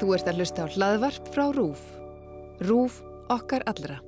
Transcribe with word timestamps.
Þú 0.00 0.14
ert 0.16 0.30
að 0.30 0.40
hlusta 0.40 0.64
á 0.64 0.72
hlaðvarp 0.72 1.28
frá 1.34 1.44
RÚF. 1.54 1.82
RÚF 2.64 3.02
okkar 3.32 3.62
allra. 3.70 4.00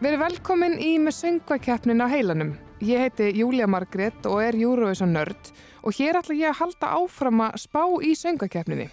Verið 0.00 0.22
velkomin 0.22 0.78
í 0.80 0.94
með 0.96 1.18
söngvakeppnin 1.18 2.00
á 2.00 2.08
heilanum. 2.08 2.54
Ég 2.80 3.04
heiti 3.04 3.28
Júlia 3.36 3.68
Margrét 3.68 4.24
og 4.24 4.40
er 4.40 4.56
Eurovision 4.56 5.12
nörd 5.12 5.52
og 5.84 5.92
hér 5.98 6.22
ætla 6.22 6.38
ég 6.38 6.48
að 6.54 6.60
halda 6.62 6.96
áfram 6.96 7.44
að 7.44 7.60
spá 7.68 7.84
í 8.00 8.16
söngvakeppninni. 8.16 8.88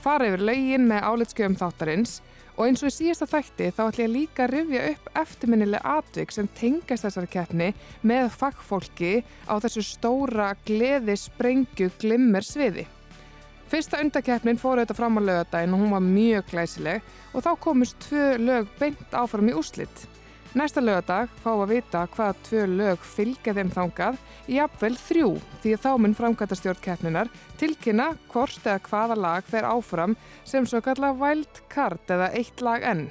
Fara 0.00 0.30
yfir 0.30 0.40
laugin 0.48 0.86
með 0.88 1.04
álitskjöfum 1.04 1.56
þáttarins 1.60 2.20
og 2.54 2.62
eins 2.66 2.80
og 2.80 2.88
í 2.88 2.94
síðasta 2.94 3.26
þætti 3.28 3.66
þá 3.76 3.80
ætla 3.86 4.04
ég 4.06 4.12
líka 4.14 4.44
að 4.46 4.54
rifja 4.54 4.84
upp 4.90 5.10
eftirminnileg 5.22 5.88
atvik 5.92 6.32
sem 6.32 6.48
tengast 6.56 7.04
þessari 7.04 7.28
keppni 7.34 7.68
með 8.08 8.30
fagfólki 8.32 9.12
á 9.44 9.54
þessu 9.60 9.84
stóra 9.84 10.54
gleði 10.68 11.16
sprengju 11.20 11.90
glimmer 12.00 12.44
sviði. 12.44 12.86
Fyrsta 13.70 14.00
undakeppnin 14.02 14.58
fór 14.58 14.80
auðvitað 14.80 14.98
fram 14.98 15.20
á 15.20 15.26
lögadaginn 15.28 15.76
og 15.76 15.84
hún 15.84 15.92
var 15.94 16.06
mjög 16.06 16.48
glæsileg 16.54 17.12
og 17.36 17.44
þá 17.44 17.50
komust 17.66 18.00
tvö 18.08 18.24
lög 18.40 18.72
beint 18.80 19.14
áfram 19.14 19.52
í 19.52 19.56
úslitt. 19.60 20.06
Næsta 20.50 20.82
lögadag 20.82 21.28
fáum 21.44 21.60
að 21.62 21.76
vita 21.76 22.00
hvaða 22.10 22.34
tvö 22.42 22.62
lög 22.66 23.04
fylgja 23.06 23.52
þeim 23.54 23.68
þangað 23.70 24.16
í 24.50 24.56
apvel 24.58 24.96
þrjú 24.98 25.28
því 25.62 25.74
þá 25.84 25.88
mun 26.02 26.16
framkvæmtastjórn 26.18 26.82
keppninar 26.82 27.30
tilkynna 27.60 28.08
hvort 28.32 28.58
eða 28.64 28.80
hvaða 28.88 29.18
lag 29.22 29.46
fer 29.46 29.68
áfram 29.68 30.18
sem 30.42 30.66
svo 30.66 30.82
kalla 30.82 31.12
wild 31.14 31.62
card 31.70 32.10
eða 32.10 32.32
eitt 32.34 32.66
lag 32.66 32.82
enn. 32.82 33.06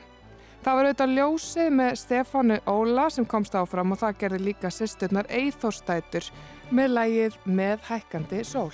Það 0.65 0.75
var 0.75 0.89
auðvitað 0.89 1.15
ljósið 1.15 1.73
með 1.79 1.97
Stefánu 2.03 2.61
Óla 2.67 3.07
sem 3.07 3.31
komst 3.31 3.55
áfram 3.55 3.95
og 3.95 4.03
það 4.03 4.21
gerði 4.25 4.43
líka 4.49 4.75
sýsturnar 4.75 5.31
Eithorstætur 5.31 6.27
með 6.75 6.95
lagið 6.97 7.43
með 7.47 7.87
hækkandi 7.87 8.43
sól. 8.43 8.73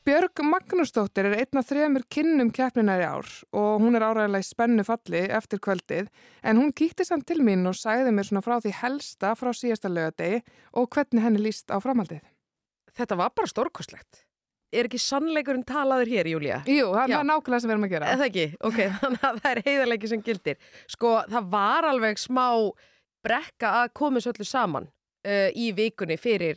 Björg 0.00 0.40
Magnúsdóttir 0.48 1.26
er 1.28 1.34
einn 1.42 1.58
af 1.60 1.66
þrejumur 1.68 2.06
kinnum 2.08 2.48
keppninar 2.56 3.02
í 3.02 3.04
ár 3.04 3.26
og 3.52 3.82
hún 3.82 3.98
er 3.98 4.06
áræðilega 4.06 4.40
í 4.40 4.46
spennu 4.48 4.84
falli 4.88 5.20
eftir 5.28 5.60
kvöldið 5.60 6.08
en 6.40 6.56
hún 6.56 6.72
kýtti 6.72 7.04
samt 7.04 7.26
til 7.28 7.42
mín 7.44 7.68
og 7.68 7.76
sæði 7.76 8.14
mér 8.16 8.30
svona 8.30 8.40
frá 8.46 8.56
því 8.64 8.72
helsta 8.78 9.34
frá 9.36 9.50
síðasta 9.52 9.92
lögadegi 9.92 10.40
og 10.72 10.88
hvernig 10.96 11.26
henni 11.26 11.44
líst 11.44 11.68
á 11.68 11.76
framhaldið. 11.84 12.24
Þetta 12.96 13.20
var 13.20 13.36
bara 13.36 13.52
stórkostlegt. 13.52 14.24
Er 14.72 14.88
ekki 14.88 15.02
sannleikurinn 15.02 15.66
talaður 15.68 16.08
hér, 16.14 16.32
Júlia? 16.32 16.62
Jú, 16.64 16.88
það 16.94 17.12
Já. 17.12 17.18
er 17.18 17.28
nákvæmlega 17.28 17.60
sem 17.60 17.68
við 17.68 17.76
erum 17.76 17.86
að 17.86 17.94
gera. 17.94 18.10
Eða 18.14 18.28
ekki? 18.30 18.48
Ok, 18.70 18.82
þannig 19.02 19.24
að 19.28 19.40
það 19.44 19.52
er 19.52 19.62
heiðarleiki 19.68 20.10
sem 20.14 20.26
gildir. 20.26 20.60
Sko, 20.88 21.14
það 21.28 21.48
var 21.52 21.90
alveg 21.90 22.20
smá 22.22 22.46
brekka 23.26 23.76
að 23.82 23.96
koma 24.00 24.22
svo 24.22 24.32
öllu 24.32 24.46
saman 24.48 24.86
uh, 24.88 25.48
í 25.52 25.72
vikunni 25.76 26.16
fyrir 26.22 26.56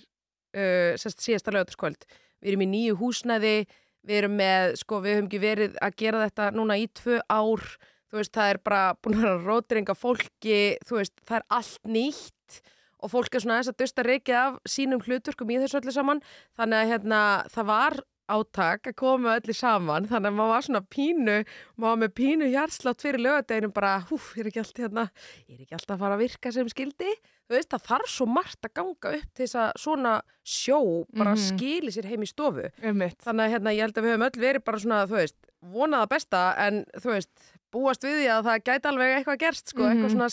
uh, 0.56 0.94
síðasta 0.96 1.52
lögataskvöld. 1.52 2.06
Við 2.44 2.52
erum 2.52 2.66
í 2.66 2.70
nýju 2.74 3.00
húsnæði, 3.00 3.56
við 4.04 4.20
erum 4.20 4.38
með, 4.38 4.76
sko, 4.84 5.00
við 5.04 5.18
höfum 5.18 5.30
ekki 5.32 5.42
verið 5.42 5.78
að 5.80 5.98
gera 6.04 6.24
þetta 6.28 6.52
núna 6.58 6.78
í 6.82 6.90
tvö 7.00 7.22
ár. 7.32 7.66
Þú 8.12 8.20
veist, 8.20 8.34
það 8.36 8.52
er 8.52 8.60
bara 8.68 8.82
búin 9.00 9.16
að 9.18 9.24
vera 9.24 9.44
rótiringa 9.48 9.96
fólki, 9.98 10.58
þú 10.86 11.00
veist, 11.00 11.16
það 11.24 11.40
er 11.40 11.46
allt 11.58 11.94
nýtt 11.96 12.60
og 13.04 13.12
fólk 13.12 13.36
er 13.36 13.44
svona 13.44 13.60
þess 13.60 13.72
að 13.74 13.80
dusta 13.82 14.04
reykið 14.06 14.38
af 14.40 14.60
sínum 14.70 15.02
hlutverkum 15.04 15.50
í 15.52 15.60
þessu 15.64 15.80
öllu 15.82 15.94
saman. 15.96 16.22
Þannig 16.60 16.80
að 16.80 16.92
hérna, 16.94 17.22
það 17.52 17.70
var 17.72 17.98
átak 18.32 18.88
að 18.88 18.96
koma 18.96 19.36
öllu 19.40 19.54
saman 19.54 20.08
þannig 20.08 20.32
að 20.32 20.36
maður 20.38 20.54
var 20.54 20.66
svona 20.68 20.82
pínu 20.96 21.38
maður 21.76 21.90
var 21.90 22.00
með 22.04 22.14
pínu 22.20 22.48
hjarslátt 22.54 23.02
fyrir 23.04 23.20
lögadeginum 23.20 23.74
bara, 23.76 24.00
húf, 24.10 24.34
ég 24.38 24.46
er 24.46 24.50
ekki 24.52 24.62
alltaf 24.64 24.84
hérna 24.86 25.06
ég 25.48 25.56
er 25.58 25.64
ekki 25.66 25.76
alltaf 25.78 25.96
að 25.98 26.04
fara 26.06 26.16
að 26.18 26.24
virka 26.24 26.52
sem 26.56 26.70
skildi 26.72 27.12
þú 27.44 27.58
veist, 27.58 27.70
það 27.74 27.84
þarf 27.90 28.08
svo 28.14 28.26
margt 28.32 28.64
að 28.64 28.74
ganga 28.80 29.12
upp 29.20 29.34
til 29.36 29.44
þess 29.46 29.56
að 29.60 29.72
svona 29.84 30.14
sjó 30.48 30.80
bara 31.14 31.34
Mhm. 31.36 31.44
skili 31.50 31.92
sér 31.92 32.06
heim 32.08 32.22
í 32.24 32.30
stofu 32.32 32.70
Einmitt. 32.82 33.18
þannig 33.20 33.44
að 33.46 33.52
hérna, 33.58 33.76
ég 33.76 33.82
held 33.82 33.98
að 33.98 34.04
við 34.04 34.14
höfum 34.14 34.28
öll 34.30 34.42
verið 34.48 34.64
bara 34.64 34.78
svona, 34.80 35.02
þú 35.08 35.18
veist, 35.20 35.36
vonaða 35.64 36.08
besta 36.10 36.56
en 36.58 36.86
þú 36.96 37.10
veist, 37.12 37.30
búast 37.74 38.02
við 38.04 38.24
því 38.24 38.28
að 38.32 38.44
það 38.48 38.64
gæti 38.64 38.86
alveg 38.90 39.18
eitthvað 39.20 39.40
gerst, 39.40 39.68
sko, 39.70 39.82
Mhm. 39.84 39.92
eitthvað, 39.92 40.12
svona, 40.12 40.30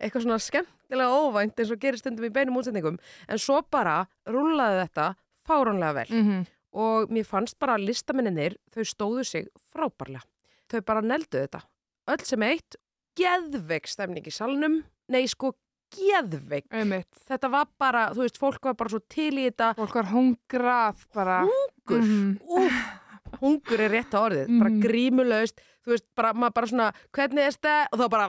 eitthvað 0.00 0.22
svona 0.24 0.40
skemmtilega 0.40 1.12
óvænt 1.20 1.56
eins 1.60 1.70
og 1.70 1.78
gerir 1.80 1.98
stundum 1.98 2.24
í 2.24 2.30
beinum 2.32 2.56
útsendingum 2.56 2.98
en 3.28 3.38
svo 3.38 3.60
bara 3.70 4.06
rúlaði 4.26 4.88
þetta 4.88 5.14
fáránlega 5.46 5.94
vel 5.94 6.06
Mm 6.10 6.46
og 6.74 7.10
mér 7.14 7.26
fannst 7.28 7.58
bara 7.62 7.76
að 7.78 7.86
listamenninir 7.88 8.56
þau 8.74 8.82
stóðu 8.90 9.24
sig 9.28 9.46
frábærlega 9.72 10.24
þau 10.72 10.80
bara 10.86 11.00
neldu 11.06 11.38
þetta 11.44 11.60
öll 12.10 12.24
sem 12.26 12.42
eitt, 12.42 12.76
geðveik 13.16 13.86
stemning 13.88 14.26
í 14.26 14.32
salnum, 14.34 14.80
nei 15.08 15.24
sko 15.30 15.52
geðveik, 15.94 16.66
Einmitt. 16.74 17.06
þetta 17.30 17.48
var 17.52 17.68
bara 17.78 18.08
þú 18.10 18.24
veist, 18.24 18.38
fólk 18.40 18.64
var 18.66 18.74
bara 18.74 18.90
svo 18.90 19.00
til 19.08 19.30
í 19.38 19.44
þetta 19.46 19.74
Fólk 19.78 19.94
var 19.94 20.08
hungrað 20.10 21.04
bara. 21.14 21.36
hungur, 21.46 22.02
Mhm. 22.02 22.38
úf 22.48 22.72
hungur 23.40 23.80
er 23.80 23.90
rétt 23.90 24.10
á 24.14 24.18
orðið, 24.26 24.58
bara 24.58 24.70
Mhm. 24.70 24.82
grímulaust 24.82 25.60
þú 25.86 25.92
veist, 25.94 26.04
bara, 26.16 26.32
maður 26.34 26.54
bara 26.54 26.66
svona 26.66 26.94
hvernig 27.12 27.38
er 27.46 27.52
þetta, 27.52 27.86
og 27.92 27.98
þá 28.00 28.10
bara 28.10 28.28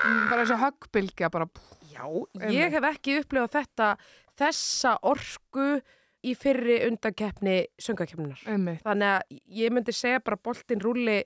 Mm, 0.00 0.30
Bara 0.30 0.40
eins 0.42 0.50
og 0.50 0.58
höggbylgja 0.58 1.30
bara. 1.30 1.46
já, 1.92 2.26
ég 2.50 2.70
hef 2.72 2.82
ekki 2.82 3.20
upplifað 3.22 3.50
þetta 3.52 3.98
þessa 4.38 4.98
orku 5.02 5.82
í 6.26 6.34
fyrri 6.38 6.80
undankeppni 6.88 7.60
söngakeppninar. 7.80 8.42
Þannig 8.84 9.12
að 9.12 9.38
ég 9.60 9.72
myndi 9.72 9.94
segja 9.96 10.22
bara 10.24 10.40
boltinn 10.40 10.82
rúli 10.82 11.22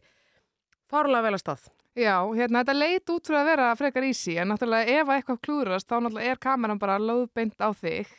fárlega 0.91 1.27
vel 1.27 1.35
að 1.35 1.43
stað. 1.43 1.65
Já, 1.95 2.17
hérna, 2.35 2.65
þetta 2.65 2.75
leit 2.75 3.11
út 3.15 3.29
fyrir 3.29 3.39
að 3.39 3.49
vera 3.53 3.67
frekar 3.79 4.07
ísi 4.09 4.35
en 4.43 4.51
náttúrulega 4.51 4.97
ef 4.99 5.11
að 5.11 5.19
eitthvað 5.21 5.43
klúrast 5.47 5.91
þá 5.91 6.01
náttúrulega 6.01 6.33
er 6.33 6.41
kameran 6.43 6.81
bara 6.83 6.97
löðbeint 6.99 7.63
á 7.63 7.71
þig. 7.71 8.11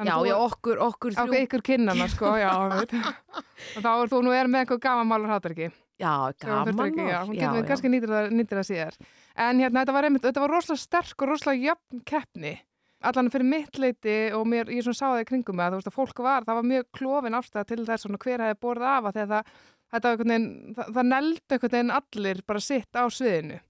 Já, 0.00 0.16
já, 0.24 0.34
okkur, 0.40 0.80
okkur 0.80 1.12
þrjú. 1.12 1.36
ykkur 1.44 1.62
kinnana 1.62 2.06
sko, 2.08 2.32
já, 2.40 2.48
veit. 2.72 2.94
og 2.96 3.84
þá 3.84 3.90
er 3.92 4.10
þú 4.10 4.20
nú 4.24 4.32
er 4.32 4.48
með 4.48 4.64
eitthvað 4.64 4.82
gaman 4.86 5.10
málur 5.10 5.30
hátarki. 5.30 5.68
Já, 6.00 6.32
gaman 6.40 6.78
mál. 6.78 6.88
Já, 6.96 7.18
hún 7.28 7.36
getur 7.36 7.58
við 7.58 7.68
kannski 7.68 7.92
nýtir 7.92 8.56
það, 8.56 8.64
síðar. 8.64 8.96
En 9.36 9.60
hérna, 9.60 9.84
þetta 9.84 9.94
var, 9.94 10.08
var 10.40 10.54
rosalega 10.56 10.80
sterk 10.80 11.22
og 11.22 11.30
rosalega 11.34 11.68
jöfn 11.68 12.02
keppni. 12.08 12.54
Allan 13.00 13.30
fyrir 13.32 13.48
mitt 13.48 13.78
leiti 13.80 14.16
og 14.36 14.44
mér, 14.50 14.68
ég 14.68 14.84
svona 14.84 14.98
sá 14.98 15.06
það 15.06 15.22
í 15.22 15.28
kringum 15.30 15.56
með 15.56 15.66
að 15.66 15.72
þú 15.72 15.80
veist 15.80 15.90
að 15.90 15.96
fólk 15.96 16.22
var, 16.26 16.44
það 16.44 16.58
var 16.60 16.68
mjög 16.72 16.86
klofin 16.98 17.38
ástæða 17.38 17.64
til 17.70 17.84
þess 17.86 18.06
svona 18.06 18.20
hver 18.20 18.44
hefði 18.44 18.60
borðið 18.60 18.90
af 18.90 19.08
að 19.08 19.18
þegar 19.18 19.30
það, 19.32 19.56
þetta 19.90 20.04
var 20.04 20.12
einhvern 20.12 20.34
veginn, 20.34 20.74
það, 20.76 20.94
það 20.98 21.10
neldi 21.14 21.56
einhvern 21.56 21.76
veginn 21.76 21.96
allir 21.96 22.42
bara 22.46 22.60
sitt 22.60 23.00
á 23.00 23.04
sviðinu. 23.08 23.60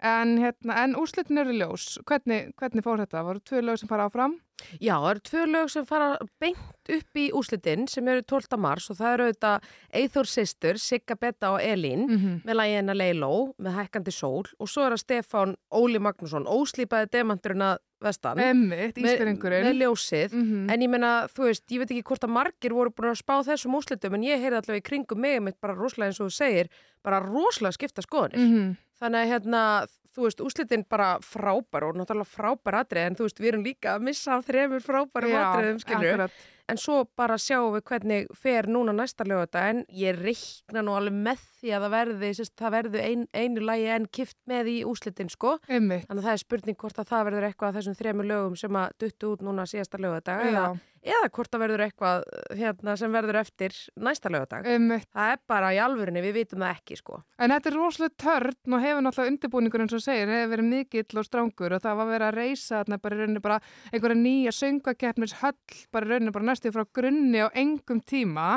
En 0.00 0.38
hérna, 0.40 0.78
en 0.80 0.94
úrslitin 0.96 1.42
eru 1.42 1.52
ljós. 1.52 1.98
Hvernig, 2.08 2.54
hvernig 2.56 2.84
fór 2.86 3.02
þetta? 3.02 3.24
Voru 3.26 3.42
tvö 3.44 3.60
lög 3.60 3.82
sem 3.82 3.90
fara 3.90 4.06
áfram? 4.08 4.38
Já, 4.80 4.94
það 4.94 5.10
eru 5.10 5.22
tvö 5.28 5.42
lög 5.50 5.68
sem 5.72 5.84
fara 5.88 6.08
beint 6.40 6.92
upp 6.96 7.20
í 7.20 7.26
úslitin 7.36 7.84
sem 7.88 8.08
eru 8.08 8.24
12. 8.24 8.56
mars 8.60 8.88
og 8.92 8.96
það 8.96 9.12
eru 9.12 9.26
auðvitað 9.28 9.68
Eithor 10.00 10.28
Sistur, 10.28 10.80
Sigga 10.80 11.16
Betta 11.20 11.52
og 11.52 11.60
Elín 11.60 12.06
Mm 12.08 12.16
-hmm. 12.16 12.40
með 12.44 12.54
lagina 12.54 12.94
Leiló 12.94 13.54
með 13.58 13.76
hækkandi 13.76 14.12
sól 14.12 14.44
og 14.58 14.68
svo 14.68 14.86
er 14.86 14.92
það 14.92 15.04
Stefán 15.04 15.54
Óli 15.70 15.98
Magnússon, 15.98 16.46
óslýpaði 16.46 17.10
demanturinn 17.12 17.62
að 17.62 17.78
vestan 18.00 18.40
Emmitt, 18.42 18.96
með, 18.96 19.14
ísbyrringurinn. 19.14 19.66
með 19.68 19.80
ljósið. 19.84 20.34
Mm 20.34 20.70
En 20.70 20.82
ég 20.82 20.90
meina, 20.90 21.12
þú 21.28 21.46
veist, 21.48 21.64
ég 21.70 21.82
veit 21.82 21.90
ekki 21.90 22.06
hvort 22.10 22.24
að 22.24 22.34
margir 22.36 22.72
voru 22.72 22.90
búin 22.90 23.10
að 23.10 23.20
spá 23.20 23.34
þessum 23.44 23.76
úslitum 23.76 24.14
en 24.14 24.22
ég 24.22 24.40
heyrði 24.40 24.60
allavega 24.60 24.82
í 24.82 24.88
kringum 24.88 25.20
mig 25.20 25.40
mitt 25.42 25.60
bara 25.60 25.74
rosalega 25.74 26.10
eins 26.10 26.20
og 26.20 26.30
þú 26.30 26.36
segir, 26.36 26.70
bara 27.02 27.20
rosalega 27.20 27.72
skipta 27.72 28.02
skoðanir. 28.02 28.38
-hmm. 28.38 28.76
Þannig 29.00 29.20
að 29.20 29.30
hérna, 29.32 29.86
þú 30.14 30.22
veist, 30.26 30.40
úslitin 30.40 30.84
bara 30.88 31.18
frábær 31.20 31.86
og 31.88 31.96
náttúrulega 31.96 32.28
frábær 32.28 32.80
atrið 32.82 33.06
en 33.06 33.16
þú 33.16 33.22
veist, 33.28 33.40
við 33.40 33.48
erum 33.52 33.64
líka 33.64 33.94
að 33.96 34.02
missa 34.02 34.36
af 34.36 34.46
þremur 34.46 34.80
frábærum 34.80 35.36
atriðum, 35.36 35.78
skilur. 35.80 36.10
akkurat. 36.10 36.30
En 36.70 36.78
svo 36.80 37.02
bara 37.18 37.38
sjáum 37.40 37.72
við 37.74 37.84
hvernig 37.90 38.28
fer 38.38 38.68
núna 38.70 38.94
næsta 38.96 39.26
lögata 39.26 39.66
en 39.70 39.82
ég 39.94 40.18
reikna 40.18 40.84
nú 40.86 40.94
alveg 40.96 41.16
með 41.28 41.42
því 41.60 41.74
að 41.76 41.86
það 41.86 41.94
verði, 41.96 42.32
sérst, 42.38 42.54
það 42.60 42.74
verði 42.76 43.02
ein, 43.06 43.26
einu 43.34 43.64
lagi 43.66 43.88
en 43.96 44.06
kift 44.18 44.38
með 44.50 44.70
í 44.72 44.76
úslitin, 44.88 45.32
sko. 45.32 45.56
Emmitt. 45.68 46.06
Þannig 46.08 46.22
að 46.22 46.28
það 46.28 46.36
er 46.36 46.44
spurning 46.44 46.80
hvort 46.80 47.02
að 47.02 47.10
það 47.10 47.26
verður 47.30 47.48
eitthvað 47.50 47.72
af 47.72 47.78
þessum 47.80 47.98
þremur 48.00 48.30
lögum 48.30 48.56
sem 48.60 48.80
að 48.80 48.94
duttu 49.02 49.32
út 49.34 49.44
núna 49.46 49.66
síðasta 49.70 50.00
lögata 50.00 50.38
eða, 50.46 50.64
eða 51.00 51.28
hvort 51.32 51.50
það 51.52 51.62
verður 51.64 51.82
eitthvað 51.86 52.24
hérna, 52.58 52.94
sem 53.00 53.14
verður 53.14 53.38
eftir 53.40 53.76
næsta 54.00 54.32
lögadag. 54.32 54.66
Emmitt. 54.68 55.08
Það 55.16 55.32
er 55.34 55.40
bara 55.48 55.70
í 55.72 55.80
alvörinni, 55.80 56.22
við 56.24 56.36
vitum 56.40 56.64
það 56.64 56.74
ekki, 56.76 56.98
sko. 57.00 57.20
En 57.40 57.54
þetta 57.54 57.70
er 57.70 57.78
rosalega 57.78 58.16
törn 58.24 58.76
og 58.76 58.84
hefur 58.84 59.06
náttúrulega 59.06 59.34
undirbúningur 59.34 59.84
eins 59.84 59.96
og 59.96 60.04
segir, 60.04 60.34
hefur 60.34 60.52
verið 60.54 60.68
mikill 60.74 61.22
og 61.22 61.28
strángur 61.28 61.76
og 61.76 61.84
það 61.86 62.00
var 62.02 62.10
verið 62.12 62.28
að 62.28 62.38
reysa 62.40 62.82
þarna 62.82 63.00
bara 63.00 63.16
í 63.16 63.22
rauninni 63.22 63.44
bara 63.46 63.58
einhverja 63.90 64.20
nýja 64.20 64.54
söngakeppnis 64.56 65.36
höll 65.40 65.80
bara 65.94 66.06
í 66.06 66.12
rauninni 66.12 66.36
bara 66.36 66.50
næstu 66.50 66.74
frá 66.74 66.84
grunni 66.84 67.40
á 67.40 67.48
engum 67.54 68.00
tíma 68.04 68.48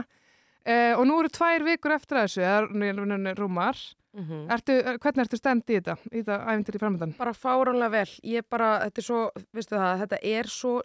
eh, 0.65 0.93
og 0.97 1.07
nú 1.07 1.19
eru 1.21 1.31
tvær 1.31 1.63
vikur 1.67 1.95
eftir 1.95 2.23
þessu, 2.23 2.43
eða 2.43 3.35
rúmar. 3.39 3.79
Mm 4.13 4.21
Ertu, 4.53 4.73
hvernig 5.01 5.23
ertu 5.23 5.37
stemt 5.39 5.69
í 5.69 5.79
þetta, 5.79 5.95
í 6.11 6.21
þetta 6.21 6.35
æfintir 6.45 6.75
í 6.75 6.79
framöndan? 6.83 7.15
Bara 7.17 7.33
fáránlega 7.33 7.89
vel. 7.89 8.09
Ég 8.21 8.45
bara, 8.45 8.83
þetta 8.85 9.01
er 9.01 9.07
svo, 9.07 10.81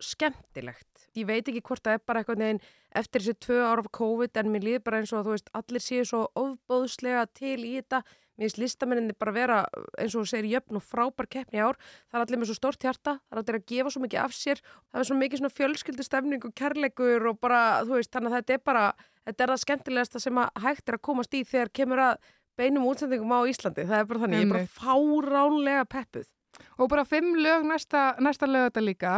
Ég 1.17 1.27
veit 1.29 1.49
ekki 1.49 1.65
hvort 1.65 1.85
það 1.85 1.99
er 1.99 2.07
bara 2.07 2.23
eitthvað 2.23 2.41
neginn 2.43 2.63
eftir 2.97 3.25
þessi 3.25 3.41
tvö 3.45 3.59
ára 3.65 3.85
af 3.85 3.91
COVID 3.99 4.41
en 4.41 4.53
mér 4.53 4.65
líður 4.67 4.87
bara 4.87 5.03
eins 5.03 5.13
og 5.13 5.21
að 5.21 5.29
þú 5.29 5.37
veist 5.37 5.53
allir 5.61 5.85
séu 5.85 6.07
svo 6.09 6.25
ofbóðslega 6.39 7.27
til 7.37 7.59
í 7.65 7.75
þetta. 7.79 8.03
Mér 8.39 8.47
finnst 8.47 8.61
listamenninni 8.63 9.15
bara 9.19 9.35
vera 9.35 9.59
eins 9.99 10.15
og 10.15 10.23
þú 10.23 10.31
segir 10.31 10.51
jöfn 10.53 10.79
og 10.79 10.85
frábær 10.87 11.27
keppni 11.27 11.59
ár. 11.59 11.79
Það 12.07 12.21
er 12.21 12.25
allir 12.25 12.41
með 12.41 12.51
svo 12.51 12.59
stórt 12.61 12.85
hjarta, 12.87 13.17
það 13.19 13.35
er 13.35 13.43
allir 13.43 13.59
að 13.59 13.69
gefa 13.73 13.93
svo 13.95 14.03
mikið 14.05 14.21
af 14.23 14.37
sér. 14.37 14.63
Það 14.93 15.01
er 15.03 15.09
svo 15.09 15.17
mikið 15.19 15.43
svona 15.43 15.55
fjölskyldustefning 15.57 16.47
og 16.47 16.55
kærleikur 16.61 17.27
og 17.33 17.41
bara, 17.43 17.63
þú 17.83 17.97
veist, 17.97 18.13
þannig 18.15 18.31
að 18.31 18.39
þetta 18.39 18.55
er 18.55 18.63
bara, 18.71 18.85
þetta 19.27 19.45
er 19.45 19.53
það 19.53 19.63
skemmtilegasta 19.65 20.23
sem 20.23 20.39
að 20.39 20.63
hægt 20.69 20.93
er 20.93 20.99
að 21.01 21.05
komast 21.11 21.35
í 21.35 21.43
þegar 21.51 21.73
kemur 21.81 22.05
að 22.05 22.31
beinum 22.59 22.87
útsendingum 22.87 23.35
á 23.35 23.41
Íslandi. 23.51 23.89
Það 23.91 24.05
er 24.05 24.09
bara 24.13 24.23
þannig, 24.23 24.39
ég 24.39 24.47
er 24.47 24.55
bara 24.55 24.71
fáránlega 24.79 25.89
peppuð. 25.97 26.31
Og 26.79 26.91
bara 26.91 27.07
fimm 27.07 27.35
lög 27.43 27.67
næsta, 27.67 28.13
næsta 28.23 28.47
lög 28.47 28.71
þetta 28.71 28.87
líka 28.87 29.17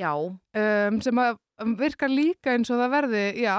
Já, 0.00 0.12
um, 0.16 1.00
sem 1.04 1.20
að 1.20 1.38
virkar 1.76 2.08
líka 2.08 2.54
eins 2.54 2.70
og 2.72 2.80
það 2.80 2.92
verði, 2.94 3.22
já, 3.42 3.54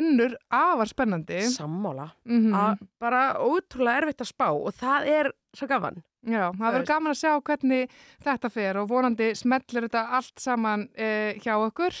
önnur 0.00 0.34
afar 0.48 0.88
spennandi. 0.88 1.42
sammála. 1.52 2.10
Mm 2.24 2.54
Að 2.56 2.84
bara 3.00 3.22
ótrúlega 3.36 4.00
erfitt 4.02 4.24
að 4.24 4.32
spá 4.32 4.48
og 4.50 4.72
það 4.72 5.08
er 5.12 5.32
svo 5.54 5.68
gaman. 5.68 6.02
Já, 6.24 6.52
það 6.56 6.72
verður 6.72 6.88
gaman 6.88 7.12
að 7.12 7.18
sjá 7.20 7.32
hvernig 7.44 7.96
þetta 8.24 8.50
fer 8.50 8.78
og 8.80 8.88
vonandi 8.88 9.34
smellir 9.36 9.84
þetta 9.88 10.06
allt 10.16 10.40
saman 10.40 10.88
eh, 10.96 11.36
hjá 11.44 11.58
okkur 11.58 11.98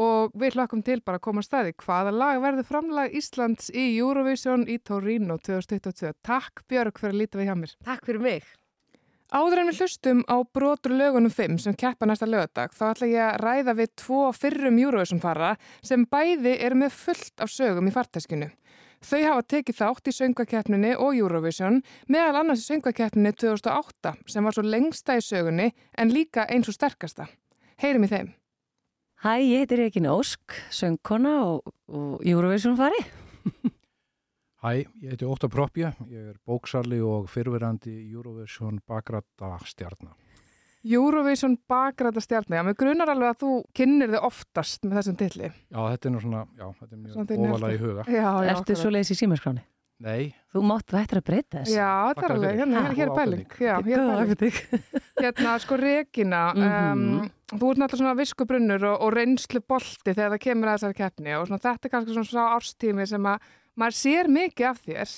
og 0.00 0.32
við 0.36 0.56
hlökkum 0.56 0.82
til 0.84 1.00
bara 1.04 1.20
að 1.20 1.26
koma 1.28 1.44
að 1.44 1.48
staði. 1.50 1.74
Hvaða 1.84 2.12
lag 2.16 2.40
verður 2.40 2.68
framlag 2.70 3.16
Íslands 3.16 3.68
í 3.72 3.98
Eurovision 3.98 4.64
í 4.68 4.78
Torino 4.80 5.36
2022? 5.36 6.14
Takk 6.24 6.64
Björg 6.68 7.00
fyrir 7.00 7.16
að 7.16 7.20
líta 7.20 7.40
við 7.40 7.50
hjá 7.50 7.56
mér. 7.60 7.76
Takk 7.84 8.08
fyrir 8.08 8.24
mig. 8.24 8.48
Áður 9.34 9.58
en 9.58 9.70
við 9.72 9.80
hlustum 9.82 10.20
á 10.30 10.38
brotur 10.54 10.92
lögunum 10.94 11.32
5 11.34 11.58
sem 11.64 11.74
keppa 11.74 12.06
næsta 12.06 12.28
lögadag 12.30 12.70
þá 12.70 12.84
ætla 12.92 13.08
ég 13.10 13.22
að 13.24 13.40
ræða 13.42 13.72
við 13.80 13.88
tvo 13.98 14.20
fyrrum 14.30 14.78
Eurovision 14.78 15.22
fara 15.22 15.56
sem 15.82 16.04
bæði 16.06 16.52
eru 16.62 16.78
með 16.78 16.94
fullt 16.94 17.42
af 17.42 17.50
sögum 17.50 17.90
í 17.90 17.94
farteskinu. 17.94 18.52
Þau 19.02 19.20
hafa 19.26 19.42
tekið 19.50 19.78
þátt 19.80 20.10
í 20.10 20.14
söngvakeppninni 20.14 20.92
og 20.94 21.18
Eurovision 21.18 21.82
meðal 22.06 22.40
annars 22.40 22.62
í 22.62 22.70
söngvakeppninni 22.70 23.34
2008 23.34 24.14
sem 24.30 24.46
var 24.46 24.54
svo 24.54 24.64
lengsta 24.64 25.18
í 25.18 25.24
sögunni 25.26 25.72
en 25.98 26.14
líka 26.14 26.46
eins 26.46 26.70
og 26.70 26.78
sterkasta. 26.78 27.26
Heyrim 27.82 28.06
í 28.06 28.12
þeim. 28.12 28.30
Hæ, 29.26 29.32
ég 29.42 29.64
heitir 29.64 29.82
Regina 29.82 30.14
Ósk, 30.14 30.54
söngkona 30.70 31.40
og, 31.48 31.74
og 31.90 32.22
Eurovision 32.22 32.78
fari. 32.78 33.02
Hæ, 34.64 34.70
ég 35.04 35.10
heiti 35.12 35.26
Óttar 35.28 35.50
Propja, 35.52 35.90
ég 36.08 36.30
er 36.32 36.36
bóksali 36.48 36.96
og 37.04 37.26
fyrverandi 37.28 37.92
Eurovision 38.14 38.78
bakrætta 38.88 39.50
stjarnar. 39.68 40.14
Eurovision 40.86 41.58
bakræta 41.68 42.22
stjarni. 42.24 42.56
Já, 42.56 42.62
mér 42.64 42.76
grunar 42.78 43.10
alveg 43.12 43.34
að 43.34 43.40
þú 43.42 43.50
kynnir 43.76 44.12
þið 44.14 44.24
oftast 44.30 44.86
með 44.86 45.00
þessum 45.00 45.16
tilli. 45.20 45.50
Já, 45.52 45.80
þetta 45.92 46.08
er 46.08 46.14
nú 46.14 46.20
svona, 46.24 46.44
já, 46.56 46.66
þetta 46.80 46.92
er 46.96 47.00
mjög 47.04 47.48
ofalega 47.50 47.74
í 47.76 47.80
huga. 47.82 48.04
Já, 48.08 48.28
já. 48.46 48.52
Ertu 48.54 48.76
svo 48.80 48.92
leiðis 48.94 49.12
í 49.12 49.18
símaskráni? 49.20 49.64
Nei, 50.06 50.34
Þú 50.52 50.60
mátt 50.68 50.92
vættir 50.92 51.18
að 51.22 51.24
breyta 51.24 51.60
þess. 51.62 51.72
Já, 51.72 51.90
þetta 52.12 52.24
er 52.26 52.32
alveg, 52.34 52.58
hérna, 52.60 52.80
hér 52.92 53.06
er 53.06 53.12
ábending. 53.14 53.54
Já, 53.64 53.74
hér 53.86 54.00
er 54.02 54.32
pæling. 54.36 54.58
Hérna, 55.24 55.54
sko, 55.64 55.76
Regina, 55.80 56.40
um, 56.52 57.04
Mhm. 57.06 57.30
þú 57.56 57.70
ert 57.70 57.80
náttúrulega 57.80 58.00
svona 58.02 58.16
viskubrunnur 58.18 58.84
og, 58.90 58.96
og 59.06 59.12
reynslu 59.16 59.62
bolti 59.64 60.12
þegar 60.12 60.34
það 60.34 60.42
kemur 60.44 60.68
að 60.68 60.76
þessari 60.76 60.98
keppni 61.00 61.32
og 61.38 61.46
svona, 61.48 61.62
þetta 61.64 61.88
er 61.88 61.94
kannski 61.94 62.18
svona 62.18 63.38
að 63.76 63.82
maður 63.82 63.98
sér 64.00 64.30
mikið 64.32 64.68
af 64.70 64.80
þér. 64.86 65.12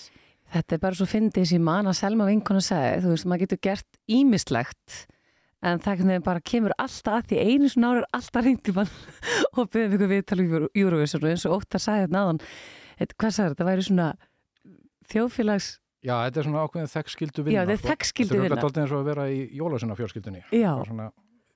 Þetta 0.49 0.75
er 0.75 0.81
bara 0.81 0.97
svo 0.97 1.07
fyndið 1.09 1.45
sem 1.51 1.63
mann 1.63 1.87
að 1.91 1.99
Selma 1.99 2.25
vinkona 2.29 2.61
segi, 2.65 3.03
þú 3.05 3.11
veist, 3.13 3.27
maður 3.29 3.43
getur 3.45 3.59
gert 3.69 3.99
ímislegt 4.09 4.99
en 5.59 5.81
það 5.83 5.99
hvernig 5.99 6.23
bara 6.25 6.41
kemur 6.41 6.73
alltaf 6.79 7.17
að 7.19 7.33
því 7.33 7.39
einu 7.43 7.69
svona 7.69 7.89
ára 7.91 8.01
er 8.05 8.09
alltaf 8.15 8.45
reyndi 8.47 8.75
mann 8.77 8.93
og 9.59 9.69
byrðum 9.75 9.97
ykkur 9.99 10.11
viðtal 10.13 10.39
í 10.41 10.47
Eurovision 10.83 11.25
og 11.27 11.33
eins 11.33 11.45
og 11.51 11.57
Óttar 11.59 11.83
sagði 11.83 12.05
þetta 12.07 12.15
náðan, 12.17 12.41
hvað 13.19 13.35
sagði 13.35 13.53
þetta, 13.55 13.67
væri 13.69 13.87
svona 13.89 14.07
þjóðfélags, 15.13 15.69
já, 16.07 16.15
þetta 16.29 16.41
er 16.43 16.47
svona 16.49 16.63
ákveðin 16.65 16.93
þekkskildu 16.95 17.45
vinna. 17.45 17.57
Já, 17.59 17.63
þetta 17.67 17.75
er 17.75 17.81
sko. 17.83 17.91
þekkskyldu 17.93 18.31
Þetta 18.33 18.39
er 18.39 18.49
vinna. 18.49 18.63
dálítið 18.63 18.83
eins 18.85 18.95
og 18.95 19.01
að 19.03 19.09
vera 19.13 19.27
í 19.35 19.39
jólasuna 19.59 19.97
fjölskyldunni. 19.99 20.43
já, 20.55 20.71
Svona, 20.89 21.09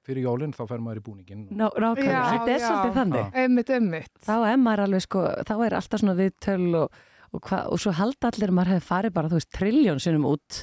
fyrir 0.07 0.27
jólinn 0.27 0.53
þá 0.57 0.63
fer 0.67 0.83
maður 0.83 1.01
í 1.01 1.07
búningin. 1.07 1.47
ná, 1.51 1.67
nákvæmlega, 1.71 2.27
þetta 2.35 2.53
er 2.53 2.63
svolítið 2.67 3.01
þannig. 3.01 3.25
Já. 3.25 3.43
Einmitt, 3.45 3.73
einmitt. 3.79 4.13
þá 4.27 4.37
er 4.51 4.61
maður 4.61 4.85
alveg 4.89 5.07
sko, 5.07 5.25
þá 5.49 5.55
er 5.67 5.79
alltaf 5.79 6.03
svona 6.03 6.19
viðtöl 6.19 6.79
og, 6.83 7.01
og, 7.33 7.43
hva, 7.49 7.65
og 7.73 7.83
svo 7.83 7.97
halda 7.97 8.33
allir 8.33 8.53
að 8.53 8.59
maður 8.59 8.75
hefði 8.75 8.89
farið 8.91 9.17
bara, 9.19 9.33
þú 9.33 9.41
veist, 9.41 9.53
trilljón 9.59 10.03
sinnum 10.03 10.31
út 10.33 10.63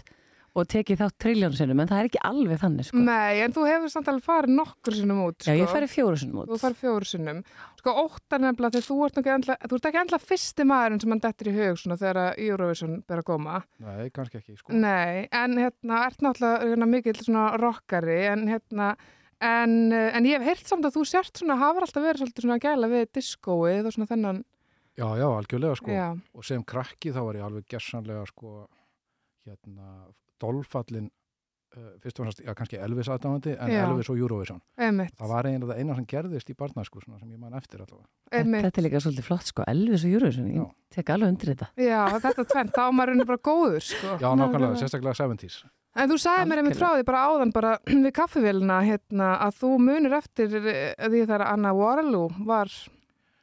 og 0.57 0.68
tekið 0.69 1.01
þátt 1.03 1.18
trilljón 1.21 1.56
sinnum, 1.56 1.81
en 1.81 1.89
það 1.89 2.01
er 2.01 2.07
ekki 2.09 2.21
alveg 2.25 2.59
þannig, 2.62 2.88
sko. 2.88 3.01
Nei, 3.06 3.41
en 3.44 3.53
þú 3.56 3.65
hefur 3.69 3.91
samt 3.94 4.09
alveg 4.12 4.25
farið 4.25 4.56
nokkur 4.57 4.95
sinnum 4.97 5.21
út, 5.27 5.38
sko. 5.38 5.53
Já, 5.53 5.62
ég 5.62 5.71
farið 5.71 5.92
fjóru 5.94 6.19
sinnum 6.19 6.42
út. 6.42 6.50
Þú 6.50 6.59
farið 6.63 6.81
fjóru 6.81 7.09
sinnum. 7.09 7.42
Sko, 7.80 7.94
óttar 8.03 8.44
nefnilega 8.44 8.75
þegar 8.75 8.88
þú 8.88 8.97
ert, 9.06 9.19
ekki 9.21 9.33
endla, 9.35 9.57
þú 9.62 9.77
ert 9.77 9.89
ekki 9.89 10.01
endla 10.01 10.21
fyrsti 10.24 10.68
maðurinn 10.71 11.03
sem 11.03 11.13
hann 11.13 11.24
dettur 11.24 11.51
í 11.51 11.56
hug 11.59 11.80
svona 11.80 12.00
þegar 12.01 12.21
að 12.24 12.42
Eurovision 12.47 12.97
ber 13.07 13.21
að 13.21 13.30
koma. 13.30 13.62
Nei, 13.85 14.09
kannski 14.15 14.42
ekki, 14.42 14.57
sko. 14.57 14.74
Nei, 14.74 15.30
en 15.30 15.56
hérna, 15.62 16.01
ert 16.09 16.25
náttúrulega 16.25 16.74
hérna, 16.74 16.89
mikill 16.97 17.18
svona 17.21 17.45
rockari, 17.62 18.19
en 18.33 18.47
hérna, 18.50 18.92
en, 19.41 19.91
eh, 19.94 20.12
en 20.18 20.25
ég 20.25 20.38
hef 20.39 20.47
heyrt 20.47 20.68
samt 20.68 20.86
að 20.86 20.97
þú 20.97 21.06
sért 21.07 21.38
svona, 21.39 21.57
hafur 21.57 21.86
alltaf 21.86 22.03
verið 22.03 22.24
svolítið 22.25 22.45
svona 22.45 22.57
að 22.59 22.65
gæla 22.68 22.89
við 22.91 23.06
diskóið 23.19 23.86
og 23.86 23.94
svona 23.95 24.09
þennan, 24.13 24.44
Já, 25.00 25.06
já, 25.15 25.27
algjörlega, 25.31 25.75
sko. 25.80 25.91
já, 25.95 26.09
Og 26.36 26.44
sem 26.44 26.63
krakki 26.63 27.13
þá 27.15 27.21
var 27.24 27.33
ég 27.39 27.45
alveg 27.45 27.65
gersanlega, 27.71 28.25
sko, 28.27 28.68
hérna, 29.47 29.86
dolfallin, 30.41 31.06
uh, 31.77 31.94
fyrst 32.03 32.19
og 32.19 32.25
fremst, 32.25 32.41
já, 32.44 32.51
kannski 32.57 32.80
Elvis 32.83 33.07
aðdáðandi, 33.07 33.53
en 33.62 33.71
Já. 33.71 33.86
Elvis 33.86 34.09
og 34.12 34.18
Eurovision. 34.19 34.59
einmitt, 34.77 35.15
Það 35.15 35.31
var 35.31 35.44
eiginlega 35.47 35.71
það 35.71 35.80
eina 35.80 35.95
sem 35.95 36.06
gerðist 36.06 36.50
í 36.51 36.56
barnasku, 36.59 37.00
svona 37.01 37.19
sem 37.19 37.31
ég 37.31 37.39
man 37.39 37.53
eftir 37.53 37.80
allavega. 37.80 38.07
Einmitt. 38.31 38.65
þetta 38.68 38.77
er 38.81 38.83
líka 38.89 39.01
svolítið 39.06 39.24
flott, 39.30 39.47
sko, 39.53 39.63
Elvis 39.68 40.03
og 40.03 40.12
Eurovision, 40.12 40.51
ég 40.51 40.71
tek 40.89 41.06
alveg 41.15 41.30
undir 41.30 41.56
þetta. 41.56 41.68
Já, 41.77 42.01
þetta 42.19 42.45
tvent, 42.51 42.71
þá 42.75 42.81
er 42.88 42.92
maður 43.00 43.13
raunin 43.13 43.25
bara 43.31 43.38
góður, 43.38 43.81
sko. 43.88 44.18
Já, 44.19 44.30
nákvæmlega, 44.35 44.75
sérstaklega 44.83 45.15
70s. 45.15 45.63
En 45.99 46.09
þú 46.11 46.17
sagði 46.21 46.45
mér 46.49 46.61
einmitt 46.61 46.77
frá 46.79 46.89
því 46.95 47.03
bara 47.09 47.23
áðan 47.27 47.51
bara 47.55 47.73
við 48.05 48.13
kaffivélina 48.15 48.79
hérna 48.87 49.33
að 49.47 49.57
þú 49.59 49.73
munir 49.83 50.15
eftir 50.19 50.55
eh, 50.61 50.95
því 50.95 51.25
þegar 51.25 51.45
Anna 51.49 51.73
Waterloo 51.75 52.29
var 52.47 52.71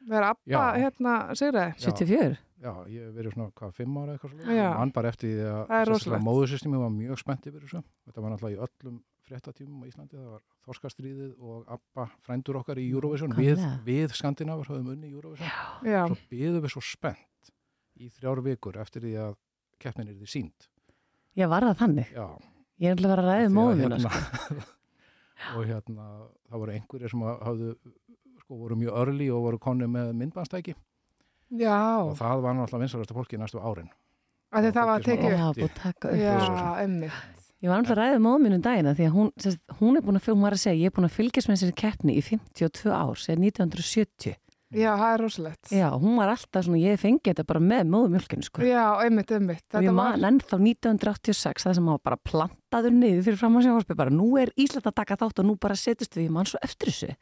vera 0.07 0.33
Abba 0.33 0.43
Já. 0.47 0.59
hérna 0.87 1.15
sigraði. 1.37 1.73
Já. 1.77 1.89
74? 1.91 2.37
Já, 2.57 2.71
ég 2.89 3.03
hef 3.05 3.11
verið 3.13 3.33
svona, 3.35 3.51
hvað, 3.53 3.73
fimm 3.77 3.97
ára 4.01 4.13
eitthvað 4.15 4.31
Já. 4.33 4.45
svona. 4.47 4.69
Mann 4.79 4.91
bara 4.95 5.09
eftir 5.13 5.29
því 5.29 5.43
að 5.43 5.43
Það 5.45 5.59
er 5.59 5.67
sérstaklega 5.67 5.91
rosalegt. 5.93 6.25
móðursystemi 6.25 6.79
var 6.81 6.93
mjög 6.95 7.19
spennt 7.21 7.45
yfir 7.51 7.65
þessu. 7.67 7.81
Þetta 8.07 8.23
var 8.23 8.33
náttúrulega 8.33 8.55
í 8.57 8.63
öllum 8.65 8.95
fréttatímum 9.27 9.83
á 9.83 9.85
Íslandi. 9.91 10.15
Það 10.17 10.31
var 10.31 10.41
Þorskastríðið 10.65 11.33
og 11.51 11.69
Abba 11.75 12.05
frændur 12.25 12.57
okkar 12.61 12.79
í 12.81 12.87
Eurovision. 12.89 13.35
Við, 13.37 13.61
við 13.85 14.15
Skandinavar 14.17 14.71
höfum 14.71 14.89
unni 14.95 15.11
í 15.11 15.13
Eurovision. 15.19 15.51
Já, 15.85 16.01
Svo 16.07 16.17
byðum 16.31 16.65
við 16.65 16.73
svo 16.73 16.83
spennt 16.87 17.51
í 18.01 18.09
þrjár 18.17 18.41
vikur 18.47 18.79
eftir 18.81 19.05
því 19.05 19.13
að 19.27 19.37
keppnin 19.83 20.09
er 20.09 20.17
því 20.17 20.31
sínd. 20.33 20.67
Já, 21.37 21.45
var 21.51 21.67
það 21.67 21.77
þannig? 21.83 22.11
Já. 22.15 22.25
Ég 22.77 22.89
er 22.89 22.95
alltaf 22.95 23.11
að 23.11 23.13
vera 23.13 23.35
að 23.37 23.43
að 23.45 23.53
móðum 23.53 23.79
mína, 23.83 23.97
sko. 24.03 24.11
hérna, 24.17 24.65
og 25.53 25.63
hérna, 25.69 26.07
það 26.49 26.61
voru 26.63 26.75
einhverjir 26.75 27.13
sem 27.13 27.23
að 27.25 27.39
hafðu, 27.47 27.71
sko, 28.41 28.59
voru 28.63 28.77
mjög 28.81 28.99
örli 29.03 29.29
og 29.33 29.45
voru 29.45 29.61
konni 29.61 29.89
með 29.93 30.11
myndbannstæki 30.17 30.75
já, 31.61 31.77
og 32.03 32.13
það 32.19 32.43
var 32.45 32.57
náttúrulega 32.57 32.83
vinsalasta 32.85 33.17
fólki 33.17 33.39
næstu 33.41 33.61
árin. 33.61 33.89
að 34.51 34.67
því 34.67 34.71
það 34.77 34.89
var 34.91 35.03
sem 35.03 35.09
tekið 35.11 35.35
Já, 35.35 35.45
búið 35.57 35.67
að 35.67 35.75
taka 35.81 36.11
upp. 36.11 36.21
Já, 36.21 36.37
einmitt. 36.83 37.45
Ég 37.57 37.71
var 37.71 37.81
alltaf 37.81 37.97
að 37.97 38.19
mínu 38.43 38.57
um 38.59 38.65
dagina 38.65 38.93
því 38.97 39.05
að 39.07 39.15
hún, 39.17 39.31
sérst, 39.41 39.61
hún 39.79 39.97
er 39.97 40.03
búin 40.05 40.19
að, 40.19 40.27
var 40.41 40.53
að 40.53 40.61
segja, 40.61 40.81
ég 40.81 40.91
er 40.91 40.97
búin 40.97 41.07
að 41.09 41.15
fylgjast 41.17 41.49
með 41.49 41.57
þessari 41.57 41.77
keppni 41.81 42.17
í 42.17 42.21
52 42.25 42.93
ár, 42.93 43.17
sér 43.17 43.41
1970. 43.41 44.37
Já, 44.75 44.89
það 44.99 45.13
er 45.13 45.21
rosalegt. 45.23 45.69
Já, 45.71 45.85
hún 45.95 46.17
var 46.19 46.27
alltaf 46.33 46.65
svona, 46.65 46.79
ég 46.81 46.97
fengi 46.99 47.21
þetta 47.29 47.45
bara 47.47 47.61
með 47.63 47.85
móðumjölkinu, 47.93 48.43
sko. 48.43 48.65
Já, 48.67 48.83
einmitt, 49.05 49.29
einmitt. 49.31 49.63
Og 49.79 49.85
ég 49.85 49.93
man 49.95 50.25
ennþá 50.27 50.57
1986, 50.59 51.63
það 51.63 51.77
sem 51.77 51.87
hann 51.87 51.95
var 51.95 52.01
bara 52.03 52.17
plantaður 52.27 52.95
niður 52.97 53.23
fyrir 53.29 53.39
fram 53.39 53.55
á 53.55 53.59
sjónvarpi, 53.63 53.95
bara 54.01 54.11
nú 54.11 54.27
er 54.41 54.51
Ísland 54.59 54.89
að 54.91 54.97
taka 54.99 55.15
þátt 55.21 55.39
og 55.39 55.47
nú 55.47 55.55
bara 55.55 55.77
setjast 55.79 56.17
við, 56.19 56.27
ég 56.27 56.33
man 56.35 56.49
svo 56.51 56.59
eftir 56.67 56.91
þessu. 56.91 57.15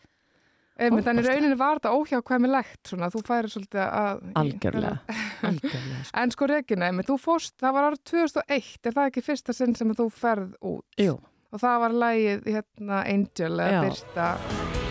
einmitt, 0.75 1.05
en 1.07 1.21
í 1.21 1.25
rauninni 1.27 1.59
var 1.59 1.77
þetta 1.77 1.93
óhjákvæmilegt 1.99 2.89
svona, 2.89 3.11
þú 3.13 3.21
færi 3.29 3.53
svolítið 3.53 3.83
að... 3.85 4.25
Algjörlega, 4.41 4.95
algjörlega, 5.51 6.01
sko. 6.01 6.17
En 6.23 6.33
sko 6.33 6.49
Regina, 6.49 6.89
einmitt, 6.89 7.07
þú 7.13 7.19
fórst, 7.21 7.53
það 7.61 7.77
var 7.77 7.87
árið 7.91 8.01
2001, 8.09 8.73
er 8.89 8.97
það 8.97 9.11
ekki 9.13 9.25
fyrsta 9.29 9.55
sinn 9.55 9.77
sem 9.77 9.93
þú 9.93 10.09
ferð 10.09 10.57
út? 10.65 10.83
Jú, 10.97 11.19
Og 11.53 11.61
það 11.61 11.77
var 11.85 11.93
lægið, 12.01 12.49
hérna, 12.51 12.97
Angel, 13.05 13.53
eða. 13.63 13.85
Birta. 13.85 14.84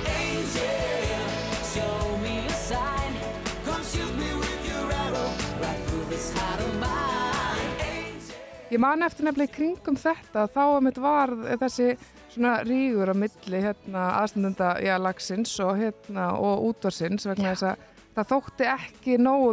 Ég 8.75 8.81
man 8.83 9.07
eftir 9.07 9.29
nefnilega 9.29 9.53
í 9.53 9.55
kringum 9.55 9.95
þetta, 10.01 10.49
þá 10.51 10.63
að 10.65 10.81
mitt 10.83 10.97
var 10.99 11.31
þessi 11.61 11.93
svona 12.33 12.57
rígur 12.67 13.13
á 13.13 13.15
milli 13.15 13.61
hérna 13.63 14.07
aðstendenda, 14.19 14.73
já, 14.83 14.97
lagsins 14.99 15.53
og 15.63 15.77
hérna 15.79 16.33
og 16.43 16.65
útvarsins 16.73 17.29
vegna 17.29 17.53
þess 17.53 17.69
að 17.69 17.85
það 18.17 18.33
þótti 18.33 18.69
ekki 18.73 19.19
nógu 19.23 19.53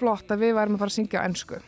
flott 0.00 0.34
að 0.34 0.42
við 0.42 0.56
værum 0.58 0.74
að 0.74 0.82
fara 0.82 0.92
að 0.92 0.96
syngja 0.96 1.22
á 1.22 1.26
ennsku. 1.28 1.60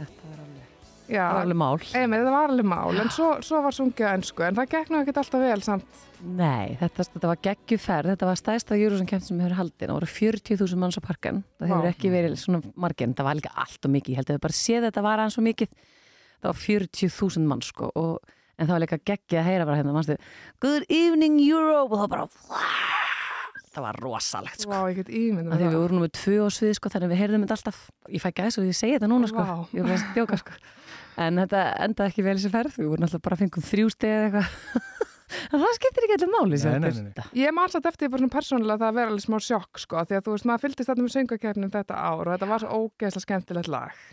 þetta 0.00 0.32
var 0.32 0.42
alveg. 0.42 0.74
Já, 1.06 1.22
var 1.22 1.40
alveg 1.44 1.60
mál. 1.62 1.78
einmitt, 1.78 2.18
þetta 2.18 2.34
var 2.34 2.50
alveg 2.50 2.68
mál, 2.74 3.00
en 3.04 3.14
svo, 3.14 3.30
svo 3.46 3.62
var 3.62 3.78
sungið 3.78 4.10
á 4.10 4.14
ennsku, 4.16 4.42
en 4.42 4.58
það 4.58 4.70
gekk 4.74 4.90
nú 4.90 5.02
ekkert 5.04 5.20
alltaf 5.22 5.44
vel 5.46 5.62
samt. 5.62 6.04
Nei, 6.26 6.74
þetta, 6.80 7.06
þetta 7.12 7.30
var 7.30 7.42
geggjuferð, 7.46 8.16
þetta 8.16 8.30
var 8.32 8.40
stæðsta 8.40 8.80
Eurovision 8.80 9.10
kemd 9.12 9.28
sem 9.28 9.44
hefur 9.44 9.60
haldin, 9.60 9.92
það 9.92 9.98
voru 10.00 10.10
40.000 10.10 10.82
manns 10.82 10.98
á 10.98 11.06
parkan, 11.06 11.44
það 11.60 11.70
hefur 11.70 11.86
Vá. 11.86 11.92
ekki 11.94 12.10
verið 12.10 12.40
svona 12.42 12.62
margir, 12.74 13.06
en 13.06 13.14
það 13.14 13.28
var 13.30 13.38
líka 13.38 13.54
allt 13.54 13.86
og 13.86 13.94
mikið, 13.94 14.16
ég 14.16 14.18
held 14.24 14.32
að 14.32 14.40
við 14.40 14.46
bara 14.48 14.58
séð 14.58 14.88
þetta 14.88 15.06
var 15.06 15.22
aðeins 15.22 15.38
og 15.38 15.46
mikið, 15.46 15.86
það 16.42 16.50
var 16.50 16.60
40.000 16.62 17.46
manns 17.50 17.70
sko, 17.72 17.90
og, 17.94 18.34
en 18.56 18.66
það 18.68 18.74
var 18.76 18.84
líka 18.86 19.00
geggið 19.12 19.40
að 19.42 19.48
heyra 19.50 19.66
bara 19.68 19.80
hérna, 19.80 19.94
mannstu, 19.96 20.16
Good 20.64 20.86
evening 20.88 21.40
Europe, 21.44 21.92
og 21.92 22.02
það 22.04 22.12
bara, 22.14 22.28
það 23.76 23.86
var 23.86 24.00
rosalegt 24.04 24.64
sko. 24.64 24.72
Vá, 24.72 24.80
ég 24.90 25.00
get 25.02 25.10
ímyndum 25.12 25.52
Af 25.52 25.60
Því 25.60 25.68
við 25.70 25.78
vorum 25.82 26.00
nummið 26.00 26.14
tvö 26.20 26.38
á 26.42 26.48
svið 26.56 26.74
sko, 26.78 26.92
þannig 26.94 27.08
að 27.10 27.14
við 27.14 27.22
heyrðum 27.24 27.46
þetta 27.46 27.58
alltaf, 27.60 27.80
ég 28.16 28.24
fæ 28.24 28.30
gæs 28.40 28.58
og 28.60 28.68
ég 28.70 28.78
segi 28.78 28.96
þetta 28.96 29.10
núna 29.12 29.30
sko, 29.32 29.44
Vá. 29.44 29.56
ég 29.76 29.84
var 29.86 29.96
að 29.96 30.04
stjóka 30.10 30.40
sko. 30.40 30.56
En 31.16 31.40
þetta 31.40 31.60
endaði 31.86 32.12
ekki 32.12 32.24
vel 32.26 32.36
þessi 32.36 32.52
ferð, 32.52 32.74
við 32.76 32.88
vorum 32.92 33.06
alltaf 33.08 33.22
bara 33.24 33.36
að 33.38 33.42
fengum 33.44 33.64
þrjú 33.64 33.92
stegi 33.94 34.16
eða 34.16 34.26
eitthvað. 34.30 34.92
En 35.50 35.58
það 35.58 35.72
skiptir 35.74 36.04
ekki 36.06 36.14
allir 36.20 36.28
máli, 36.30 36.58
Nei, 36.62 36.78
nei, 36.78 36.90
nei, 36.94 37.06
nei. 37.16 37.24
Ég 37.34 37.54
maður 37.54 37.80
alltaf 37.80 37.88
eftir 37.96 38.10
bara 38.12 38.22
svona 38.22 38.34
persónulega 38.36 38.78
það 38.78 38.90
að 38.92 38.98
vera 39.00 39.10
alveg 39.10 39.24
smá 39.24 39.36
sjokk 39.42 39.80
sko, 39.82 40.04
því 40.06 40.14
að 40.14 40.22
þú 40.22 40.34
veist, 40.36 40.46
maður 40.46 40.62
fylgdist 40.62 40.90
þarna 40.92 41.02
með 41.06 41.14
söngakefnum 41.16 41.72
þetta 41.74 41.96
ár 41.98 42.20
og 42.22 42.30
þetta 42.30 42.48
var 42.52 42.62
svo 42.62 42.78
ógeðslega 42.84 43.24
skemmtilegt 43.24 43.70
lag. 43.74 44.04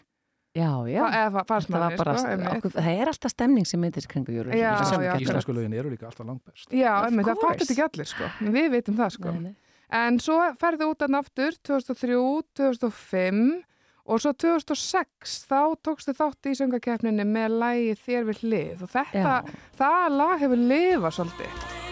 Já, 0.53 0.69
já. 0.86 1.01
Fa- 1.33 1.43
Það, 1.50 1.69
var 1.74 1.95
bara, 1.98 2.13
sko, 2.17 2.33
okkur, 2.57 2.72
það 2.75 2.89
er 3.01 3.10
alltaf 3.10 3.31
stemning 3.33 3.65
sem 3.65 3.81
meitir 3.81 4.05
kringu 4.05 4.36
júru. 4.36 4.53
Já, 4.53 4.75
já. 5.01 5.15
Íslensku 5.17 5.53
lögin 5.55 5.74
eru 5.74 5.89
líka 5.89 6.05
alltaf 6.05 6.27
langt 6.27 6.43
best. 6.45 6.69
Já, 6.69 6.91
einmitt, 7.07 7.25
það 7.25 7.39
course. 7.41 7.57
fattir 7.57 7.74
ekki 7.74 7.86
allir 7.88 8.10
sko, 8.12 8.29
við 8.53 8.69
vitum 8.75 9.00
það 9.00 9.13
sko. 9.17 9.31
Nei, 9.33 9.41
nei. 9.50 9.55
En 9.93 10.19
svo 10.22 10.38
ferði 10.62 10.89
út 10.89 11.01
að 11.05 11.17
aftur 11.19 11.57
2003, 11.65 12.17
2005 12.57 13.63
og 14.05 14.19
svo 14.22 14.33
2006 14.45 15.38
þá 15.50 15.60
tókstu 15.86 16.13
þátt 16.17 16.50
í 16.51 16.55
söngakefninni 16.60 17.25
með 17.25 17.57
lægi 17.62 17.93
Þér 18.05 18.27
við 18.29 18.41
hlið 18.43 18.83
og 18.86 18.91
þetta, 18.93 19.38
Já. 19.41 19.62
það 19.79 20.17
lag 20.17 20.38
hefur 20.43 20.67
lifað 20.69 21.17
svolítið. 21.17 21.82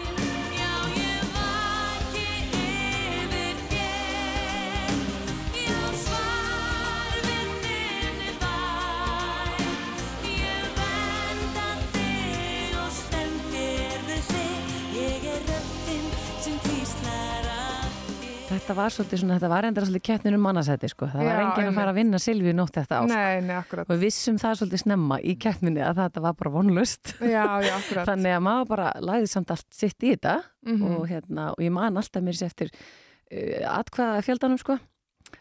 Þetta 18.62 18.74
var 18.78 18.92
svolítið 18.94 19.18
svona, 19.20 19.36
þetta 19.40 19.48
var 19.50 19.66
endur 19.66 19.84
svolítið 19.88 20.04
keppnin 20.06 20.36
um 20.36 20.44
mannasæti, 20.46 20.88
sko. 20.92 21.06
Það 21.10 21.18
var 21.18 21.26
Já, 21.26 21.40
enginn 21.42 21.68
að 21.72 21.78
fara 21.80 21.90
að 21.92 21.96
vinna 21.98 22.18
Silvíu 22.22 22.52
nótt 22.54 22.76
þetta 22.76 22.98
ár. 23.00 23.08
sko. 23.08 23.16
Nei, 23.18 23.40
nei, 23.48 23.56
akkurat. 23.58 23.88
Og 23.90 23.96
við 23.96 24.02
vissum 24.06 24.38
það 24.38 24.54
svolítið 24.60 24.82
snemma 24.84 25.18
í 25.18 25.34
keppninni 25.42 25.82
að 25.82 25.98
þetta 25.98 26.22
var 26.22 26.36
bara 26.38 26.52
vonlust. 26.54 27.12
Já, 27.18 27.42
já, 27.66 27.72
akkurat. 27.74 28.06
Þannig 28.12 28.36
að 28.36 28.44
maður 28.46 28.68
bara 28.70 28.92
lagði 29.02 29.30
samt 29.32 29.50
allt 29.56 29.66
sitt 29.74 29.98
í 30.06 30.12
þetta 30.14 30.36
Mhm. 30.62 30.84
og, 30.94 31.02
hérna, 31.10 31.48
og 31.56 31.58
ég 31.66 31.72
man 31.74 31.98
alltaf 31.98 32.22
mér 32.22 32.38
sér 32.38 32.52
eftir 32.52 32.70
uh, 32.70 33.66
atkvaða 33.80 34.22
fjöldanum, 34.28 34.60
sko. 34.62 34.78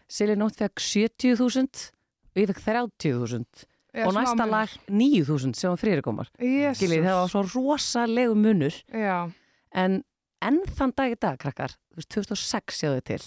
Silvíu 0.10 0.40
nótt 0.42 0.58
fekk 0.58 0.82
70.000 0.82 1.92
og 2.34 2.42
ég 2.42 2.50
fekk 2.50 2.63
30.000 2.66 3.68
Já, 3.94 4.06
og 4.08 4.13
smá 4.16 4.22
næsta 4.24 4.46
munur. 4.48 4.51
lag 4.56 4.70
9.000 4.90 5.54
sem 5.62 5.70
var 5.70 5.78
fyrirkomar. 5.78 6.30
Jesus. 6.42 6.80
Skiljið, 6.82 7.06
það 7.06 7.22
var 7.22 7.30
svo 7.36 7.46
rosalegu 7.54 8.36
munur 8.40 8.74
Já, 8.90 9.30
en 9.78 10.01
enn 10.41 10.62
þann 10.77 10.93
dag 10.98 11.13
í 11.15 11.17
dag, 11.21 11.39
krakkar, 11.41 11.75
þú 11.93 12.01
veist, 12.01 12.12
2006 12.17 12.81
sjáðu 12.81 13.01
til, 13.12 13.21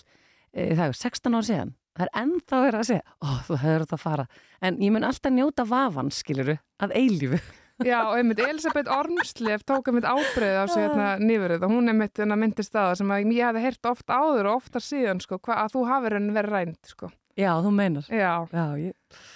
e, 0.55 0.69
það 0.75 0.87
er 0.91 0.97
16 1.01 1.35
ár 1.39 1.49
síðan, 1.49 1.75
það 1.95 2.07
er 2.09 2.15
ennþá 2.23 2.63
verið 2.67 2.81
að 2.81 2.89
segja, 2.91 3.05
ó, 3.23 3.29
þú 3.49 3.59
hefur 3.65 3.85
þetta 3.85 3.99
að 3.99 4.05
fara, 4.07 4.27
en 4.63 4.81
ég 4.83 4.95
mun 4.95 5.07
alltaf 5.11 5.33
njóta 5.35 5.67
vafan, 5.69 6.11
skiluru, 6.15 6.57
að 6.83 6.97
eilífu. 7.01 7.41
já, 7.91 7.99
og 8.07 8.15
einmitt 8.21 8.39
Elisabeth 8.39 8.91
Ormslef 8.95 9.65
tók 9.67 9.89
einmitt 9.91 10.07
ábreyð 10.07 10.61
á 10.63 10.65
sig 10.71 10.85
hérna 10.85 11.07
nýverið 11.19 11.65
og 11.67 11.73
hún 11.75 11.91
einmitt 11.91 12.21
hérna 12.23 12.37
myndist 12.39 12.71
það 12.75 12.93
sem 13.01 13.11
að 13.11 13.33
ég 13.35 13.49
hefði 13.49 13.63
heyrt 13.67 13.89
oft 13.91 14.13
áður 14.15 14.47
og 14.53 14.61
ofta 14.61 14.79
síðan 14.83 15.19
sko, 15.25 15.41
hva, 15.43 15.57
að 15.65 15.75
þú 15.75 15.83
hafir 15.91 16.15
henni 16.21 16.37
verið 16.37 16.55
rænt 16.55 16.93
sko. 16.93 17.11
Já, 17.35 17.51
þú 17.59 17.71
meinar. 17.75 18.07
Já, 18.15 18.47
Já, 18.55 18.65
ég, 18.79 18.93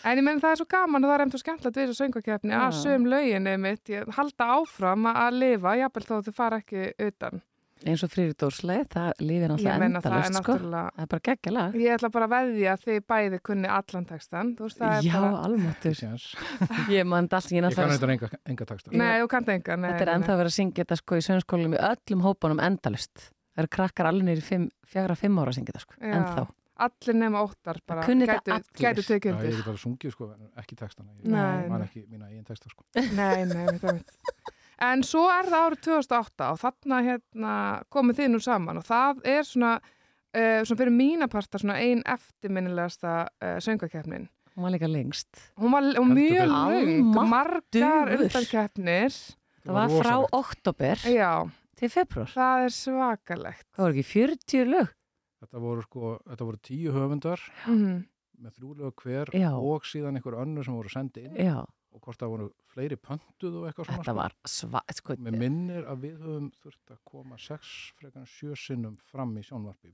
en 0.06 0.20
ég 0.20 0.22
menn 0.22 0.38
það 0.38 0.52
er 0.54 0.60
svo 0.60 0.66
gaman 0.70 1.02
og 1.02 1.10
það 1.10 1.14
er 1.16 1.22
einmitt 1.24 1.34
svo 1.34 1.40
skemmtilegt 1.42 1.80
við 1.80 1.88
þessu 1.88 1.98
söngakefni 2.04 2.54
að 2.54 2.76
sögum 2.78 3.08
lögin 3.10 3.48
einmitt 3.50 3.90
halda 4.14 4.46
áfram 4.54 5.08
að- 5.10 5.38
lifa, 5.40 5.72
jafnvel 5.80 6.04
þó 6.06 6.14
þau 6.28 6.34
fara 6.38 6.60
ekki 6.62 6.84
utan. 7.08 7.42
Eins 7.86 8.02
og 8.02 8.10
Frýridórsleið, 8.12 8.84
það 8.94 9.22
lífið 9.22 9.44
náttúrulega 9.52 9.74
það 9.74 9.82
er 9.82 9.86
endalust, 9.88 10.38
sko. 10.40 10.56
Það 10.58 11.02
er 11.04 11.08
bara 11.12 11.24
geggjalag. 11.28 11.78
Ég 11.78 11.94
ætla 11.94 12.10
bara 12.14 12.28
að 12.28 12.34
veðja 12.34 12.74
að 12.74 12.84
þið 12.88 13.00
bæði 13.12 13.40
kunni 13.48 13.70
allan 13.78 14.08
textan, 14.08 14.52
þú 14.58 14.66
veist 14.66 14.80
það 14.82 14.94
er 14.96 15.06
Já, 15.06 15.14
bara 15.14 15.40
almáttur. 15.46 15.96
Séns. 15.98 16.26
Ég 16.96 17.08
man 17.08 17.30
allt, 17.30 17.50
ég 17.52 17.58
Ég 17.58 17.76
kann 17.78 17.90
náttúrulega, 17.92 17.96
þetta 17.98 18.12
enga, 18.16 18.42
enga 18.52 18.68
texta. 18.72 18.94
Nei, 18.94 19.14
þú 19.22 19.30
kannt 19.34 19.50
enga 19.54 19.78
nei, 19.78 19.88
þetta 19.92 20.06
er 20.06 20.12
ennþá 20.16 20.38
verið 20.42 20.52
að 20.52 20.58
syngja 20.58 20.84
þetta 20.84 21.00
sko 21.02 21.18
í 21.18 21.26
sögnskólum 21.28 21.74
í 21.78 21.82
öllum 21.92 22.24
hópunum 22.26 22.62
endalust. 22.66 23.28
Það 23.54 23.64
eru 23.64 23.74
krakkar 23.78 24.10
alveg 24.12 24.28
nýri 24.28 24.62
fjagra, 24.88 25.18
fimm 25.18 25.42
ára 25.42 25.52
að 25.52 25.60
syngja 25.60 25.74
þetta 25.74 25.84
sko, 25.86 25.98
Já. 26.02 26.14
ennþá. 26.18 26.46
Allir 26.78 27.16
nema 27.18 27.40
óttar 27.42 27.80
bara 27.90 28.04
gætu, 28.06 28.52
allir. 28.54 28.68
gætu 28.78 29.02
Já, 29.02 29.16
ég 29.18 29.22
get 29.26 29.64
bara 29.66 29.80
sungið 29.82 30.12
sko, 30.14 30.28
en 30.30 30.52
ekki 30.62 30.76
textana. 30.78 31.10
Ég 31.24 31.66
man 31.72 31.82
ekki 31.82 32.04
mína 32.06 32.28
eigin 32.30 32.44
texta 32.46 32.70
sko. 32.70 32.86
Nei, 32.94 33.42
nei, 33.50 33.64
mitt, 33.66 33.82
mitt. 33.82 34.54
En 34.84 35.02
svo 35.06 35.24
er 35.32 35.48
það 35.50 35.64
árið 35.66 35.84
2008 35.88 36.48
og 36.52 36.58
þarna 36.62 36.98
hérna, 37.06 37.52
komið 37.90 38.20
þið 38.20 38.28
nú 38.32 38.40
saman 38.44 38.80
og 38.80 38.86
það 38.86 39.22
er 39.26 39.46
svona, 39.46 39.70
uh, 39.78 40.60
svona 40.62 40.80
fyrir 40.82 40.94
mína 40.94 41.28
parta 41.32 41.58
svona 41.58 41.78
ein 41.82 42.04
eftirminnilegasta 42.06 43.14
uh, 43.26 43.56
söngakefnin. 43.64 44.28
Hún 44.54 44.66
var 44.66 44.74
líka 44.74 44.90
lengst. 44.90 45.30
Hún 45.58 45.74
var 45.74 45.86
hún 45.86 46.14
Heldur 46.14 46.18
mjög 46.18 46.52
löng, 46.52 47.30
margar 47.30 48.12
undankeppnir. 48.16 49.16
Það 49.62 49.74
var 49.76 49.96
frá 49.98 50.14
oktober 50.38 51.02
Já, 51.10 51.32
til 51.78 51.90
februar. 51.92 52.30
það 52.34 52.68
er 52.68 52.76
svakalegt. 52.78 53.66
Það 53.74 53.84
voru 53.84 53.98
ekki 53.98 54.12
40 54.12 54.70
lög. 54.72 54.94
Þetta 55.38 55.60
voru 55.62 55.82
sko, 55.86 56.14
þetta 56.26 56.46
voru 56.48 56.62
tíu 56.66 56.94
höfundar 56.94 57.42
Mm 57.66 58.06
með 58.42 58.58
þrjúlega 58.58 58.92
hver 59.02 59.32
Já. 59.34 59.50
og 59.56 59.86
síðan 59.88 60.18
einhver 60.18 60.38
önnur 60.42 60.66
sem 60.66 60.76
voru 60.76 60.92
sendið 60.92 61.28
inn 61.28 61.38
Já, 61.48 61.56
og 61.98 62.06
hvort 62.06 62.20
það 62.20 62.32
voru 62.32 62.46
fleiri 62.72 62.96
pöntuð 63.02 63.58
og 63.58 63.66
eitthvað 63.68 63.88
svona 63.88 64.04
þetta 64.04 64.14
var 64.18 64.34
sva... 64.46 64.82
Sko, 64.94 65.16
Mér 65.26 65.36
minnir 65.42 65.86
að 65.90 66.04
við 66.06 66.16
höfum 66.22 66.48
þurft 66.62 66.94
að 66.94 66.98
koma 67.10 67.38
sex 67.42 67.72
frekar 67.98 68.22
en 68.22 68.28
sjö 68.30 68.56
sinnum 68.58 68.96
fram 69.10 69.34
í 69.38 69.44
sjónvarpi. 69.46 69.92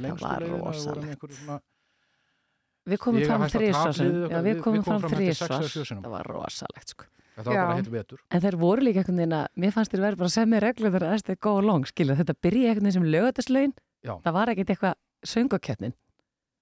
Lengstu 0.00 0.24
var 0.24 0.46
rosalegt. 0.46 1.24
við 2.90 3.02
komum 3.02 3.24
fram 3.26 3.46
hæsta 3.46 3.62
þrísvar. 3.62 3.94
tapliðið 3.96 4.34
Já, 4.34 4.42
við 4.46 4.60
komum 4.66 4.84
fram 4.86 5.02
fram 5.02 5.16
eftir 5.16 5.32
sex 5.32 5.40
þrísvar. 5.40 5.56
eða 5.56 5.72
sjö 5.74 5.86
sinnum. 5.90 6.04
Það 6.06 6.14
var 6.16 6.30
rosalegt, 6.34 6.94
sko. 6.94 7.08
þetta 7.36 7.48
var 7.48 7.58
bara 7.60 7.78
heitt 7.80 7.90
vetur. 7.96 8.22
En 8.30 8.44
þeir 8.44 8.58
voru 8.60 8.86
líka 8.86 9.02
einhvern 9.02 9.22
veginn 9.22 9.38
að, 9.40 9.48
mér 9.64 9.74
fannst 9.74 9.96
þér 9.96 10.04
verið 10.06 10.22
bara 10.22 10.30
að 10.30 10.36
segja 10.36 10.52
mér 10.54 10.66
reglur 10.68 10.94
þegar 10.94 11.16
þetta 11.16 11.34
er 11.34 11.40
go 11.48 11.56
along, 11.58 11.88
skilja. 11.90 12.18
Þetta 12.20 12.38
byrja 12.46 12.70
einhvern 12.70 12.88
veginn 12.88 12.98
sem 12.98 13.10
lögataslaun. 13.16 13.74
Já. 14.00 14.14
Það 14.24 14.38
var 14.38 14.54
ekkert 14.54 14.72
eitthvað 14.74 14.94
söngakjötnin. 15.34 15.96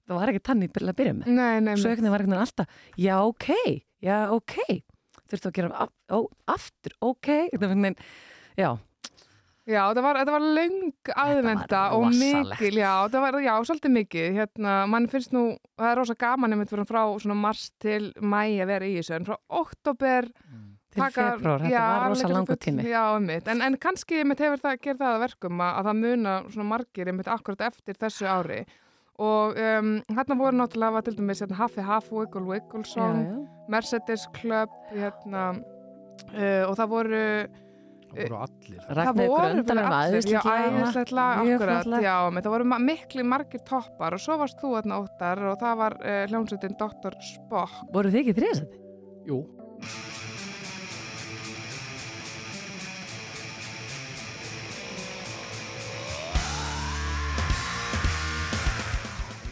Það 0.09 0.17
var 0.23 0.33
ekkert 0.33 0.49
til 0.73 0.89
að 0.89 0.97
byrja 0.97 1.15
með. 1.19 1.27
Nei, 1.37 1.61
nei, 1.61 1.75
veginn 1.77 2.15
var 2.15 2.25
einhvern 2.25 2.33
veginn 2.33 2.41
alltaf, 2.41 2.79
já, 2.97 3.15
ok, 3.21 3.49
já, 4.05 4.19
ok. 4.35 4.59
Þurftu 5.29 5.51
að 5.51 5.57
gera 5.59 5.73
af, 5.85 5.95
ó, 6.09 6.25
aftur, 6.49 6.95
ok. 7.05 7.33
Já, 8.59 8.71
Já, 9.69 9.83
þetta 9.91 10.01
var, 10.01 10.17
þetta 10.23 10.33
var 10.33 10.45
löng 10.57 11.11
aðvenda 11.13 11.81
og 11.93 12.07
mikil, 12.17 12.71
já, 12.81 12.93
þetta 13.05 13.21
var, 13.21 13.37
já, 13.45 13.51
svolítið 13.69 13.93
mikið, 13.99 14.29
hérna, 14.39 14.77
mann 14.89 15.09
finnst 15.13 15.35
nú, 15.37 15.43
það 15.77 15.91
er 15.91 16.01
rosa 16.01 16.17
gaman 16.17 16.57
einmitt 16.57 16.73
fyrir 16.73 16.89
frá 16.89 17.03
svona 17.21 17.37
mars 17.37 17.67
til 17.83 18.07
mæ 18.17 18.41
að 18.63 18.71
vera 18.71 18.89
í 18.89 18.95
þessu, 18.97 19.19
en 19.19 19.29
frá 19.29 19.37
oktober 19.61 20.31
til 20.89 21.05
februar, 21.05 21.67
þetta 21.67 21.85
var 21.85 22.09
rosa 22.15 22.31
langur 22.33 22.57
tími. 22.65 22.89
Já, 22.89 23.03
einmitt, 23.19 23.53
en, 23.53 23.61
en 23.67 23.77
kannski 23.83 24.23
einmitt 24.23 24.41
hefur 24.41 24.65
það, 24.65 24.81
gerð 24.87 25.05
það 25.05 25.19
að 25.19 25.25
verkum 25.27 25.61
að, 25.61 25.77
að 25.83 25.91
það 25.91 26.01
muna 26.07 26.37
svona 26.49 26.69
margir 26.73 27.13
einmitt 27.13 27.33
akkurat 27.37 27.67
eftir 27.69 28.01
þessu 28.01 28.31
ári 28.33 28.63
og 28.65 28.73
um, 29.21 29.89
hérna 30.15 30.37
voru 30.39 30.57
náttúrulega 30.61 30.93
var 30.95 31.03
til 31.09 31.17
dæmis 31.19 31.41
hérna, 31.43 31.57
Hafi 31.59 31.83
Haf, 31.83 32.13
Wiggle 32.15 32.45
Wiggle 32.47 32.85
Já, 32.85 32.93
Song, 32.93 33.17
já. 33.25 33.39
Mercedes 33.69 34.29
Club, 34.37 34.71
hérna, 34.95 35.49
uh, 36.35 36.69
og 36.71 36.77
það 36.79 36.89
voru 36.93 37.23
Það 38.89 39.19
voru 39.19 39.43
allir. 39.43 39.59
Já, 40.33 40.41
lag. 41.93 42.01
já, 42.07 42.15
menn, 42.33 42.43
það 42.47 42.55
voru 42.55 42.65
ma- 42.73 42.79
mikli 42.81 43.23
margir 43.23 43.61
toppar 43.69 44.17
og 44.17 44.23
svo 44.25 44.39
varst 44.41 44.57
þú 44.63 44.71
þarna 44.79 45.01
óttar 45.03 45.43
og 45.51 45.59
það 45.61 45.75
var 45.83 45.99
uh, 46.01 46.23
hljómsveitin 46.31 46.79
Dr. 46.81 47.19
Spock. 47.21 47.83
Voru 47.93 48.09
þið 48.15 48.23
ekki 48.23 48.37
þriðasætti? 48.41 48.81
Jú. 49.29 49.43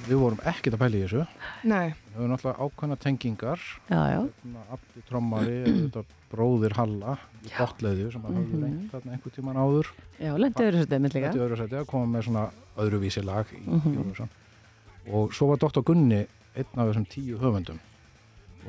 Við 0.06 0.18
vorum 0.20 0.38
ekkert 0.46 0.76
að 0.76 0.82
pæla 0.84 0.96
í 0.98 1.02
þessu. 1.04 1.22
Nei, 1.66 1.88
Við 2.14 2.18
höfum 2.20 2.30
náttúrulega 2.32 2.66
ákveðna 2.66 2.96
tengingar. 3.02 3.60
Já, 3.90 4.00
já. 4.12 4.20
Svona 4.42 4.62
Abdi 4.76 5.02
trommari, 5.08 5.56
þetta 5.66 6.02
bróðir 6.30 6.72
Halla 6.78 7.16
í 7.44 7.50
botleðju 7.56 8.12
sem 8.12 8.22
að 8.22 8.36
höfðu 8.38 8.56
Mhm. 8.56 8.62
reynt 8.64 8.92
þarna 8.92 9.12
einhver 9.16 9.34
tíman 9.36 9.56
áður. 9.56 9.86
Já, 10.20 10.32
lendið 10.36 10.66
öðru 10.66 10.78
svolítið 10.84 11.00
mynd 11.00 11.14
líka. 11.16 11.86
Koma 11.86 12.06
með 12.18 12.24
svona 12.28 12.50
öðruvísi 12.78 13.24
lag 13.24 13.46
í 13.52 13.60
Mhm. 13.66 13.96
Eurovision. 13.96 14.28
Og 15.12 15.32
svo 15.32 15.46
var 15.48 15.56
Dr. 15.56 15.82
Gunni 15.82 16.26
einn 16.56 16.76
af 16.76 16.86
þessum 16.94 17.06
tíu 17.08 17.38
höfundum. 17.38 17.78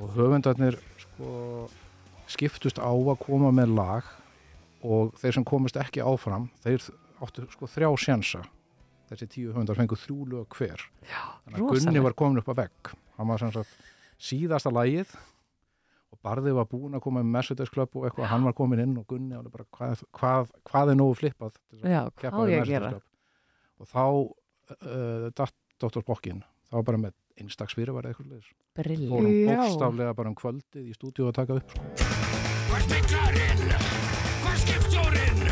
Og 0.02 0.10
höfundarnir, 0.16 0.78
sko, 1.00 1.70
skiptust 2.28 2.78
á 2.80 2.90
að 2.92 3.20
koma 3.20 3.52
með 3.52 3.74
lag 3.76 4.04
og 4.84 5.14
þeir 5.16 5.34
sem 5.34 5.44
komist 5.46 5.76
ekki 5.76 6.02
áfram 6.04 6.50
þeir 6.64 6.90
áttu 7.22 7.48
sko 7.52 7.66
þrjá 7.66 7.98
sjensa 7.98 8.44
þessi 9.12 9.28
tíu 9.34 9.54
höfundar 9.54 9.78
fengu 9.80 9.98
þrjú 10.00 10.28
lög 10.34 10.58
hver 10.58 10.84
Já, 11.08 11.22
þannig 11.46 11.64
að 11.64 11.74
Gunni 11.74 12.04
var 12.06 12.16
komin 12.20 12.42
upp 12.42 12.52
að 12.54 12.62
vegg 12.64 12.92
hann 13.18 13.32
var 13.32 13.42
sem 13.42 13.54
sagt 13.56 13.90
síðasta 14.28 14.72
lagið 14.74 15.16
og 16.14 16.20
Barði 16.24 16.54
var 16.56 16.68
búinn 16.72 16.96
að 16.98 17.04
koma 17.04 17.22
með 17.22 17.34
Mercedes 17.36 17.72
Club 17.74 17.96
og 18.00 18.08
eitthvað, 18.08 18.30
hann 18.32 18.46
var 18.48 18.56
komin 18.58 18.82
inn 18.84 18.96
og 19.00 19.06
Gunni 19.12 19.36
alveg 19.38 19.54
bara 19.54 19.68
hvað, 19.78 20.04
hvað, 20.16 20.52
hvað 20.70 20.94
er 20.94 21.00
nógu 21.00 21.18
flippað 21.20 21.56
til 21.58 21.80
þess 21.80 21.88
að 21.88 21.96
Já, 21.96 22.02
keppa 22.24 22.36
hvað 22.38 22.54
ég 22.54 22.64
að 22.64 22.72
gera? 22.72 22.92
Club 22.96 23.06
og 23.78 23.92
þá 23.92 24.04
uh, 24.08 25.28
datt 25.38 25.58
Dr. 25.78 26.02
Bokkin 26.08 26.40
þá 26.68 26.80
var 26.80 26.88
bara 26.88 27.02
með 27.08 27.18
einstaks 27.38 27.76
fyrirværi 27.78 28.10
eitthvað 28.14 28.48
Brill. 28.78 29.06
fórum 29.12 29.36
bókstaflega 29.52 30.16
bara 30.18 30.32
um 30.32 30.38
kvöldið 30.38 30.90
í 30.90 30.96
stúdíu 30.98 31.28
að 31.30 31.38
taka 31.42 31.60
upp 31.60 31.76
sko. 31.76 31.86
Hvar 32.72 32.84
speklarinn? 32.88 33.64
Hvar 34.42 34.58
skipstjórinn? 34.64 35.47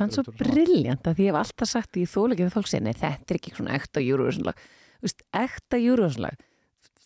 Sann 0.00 0.12
svo 0.14 0.24
brilljant 0.32 1.04
að 1.04 1.18
því 1.18 1.26
ég 1.26 1.34
hef 1.34 1.40
alltaf 1.44 1.68
sagt 1.70 1.98
í 2.00 2.06
þólegið 2.08 2.54
fólk 2.54 2.70
sinni, 2.70 2.94
þetta 2.96 3.34
er 3.34 3.40
ekki 3.40 3.52
svona 3.56 3.76
ekta 3.76 4.00
veist, 5.00 5.22
ekta 5.32 5.80
Eurovision-lag, 5.80 6.40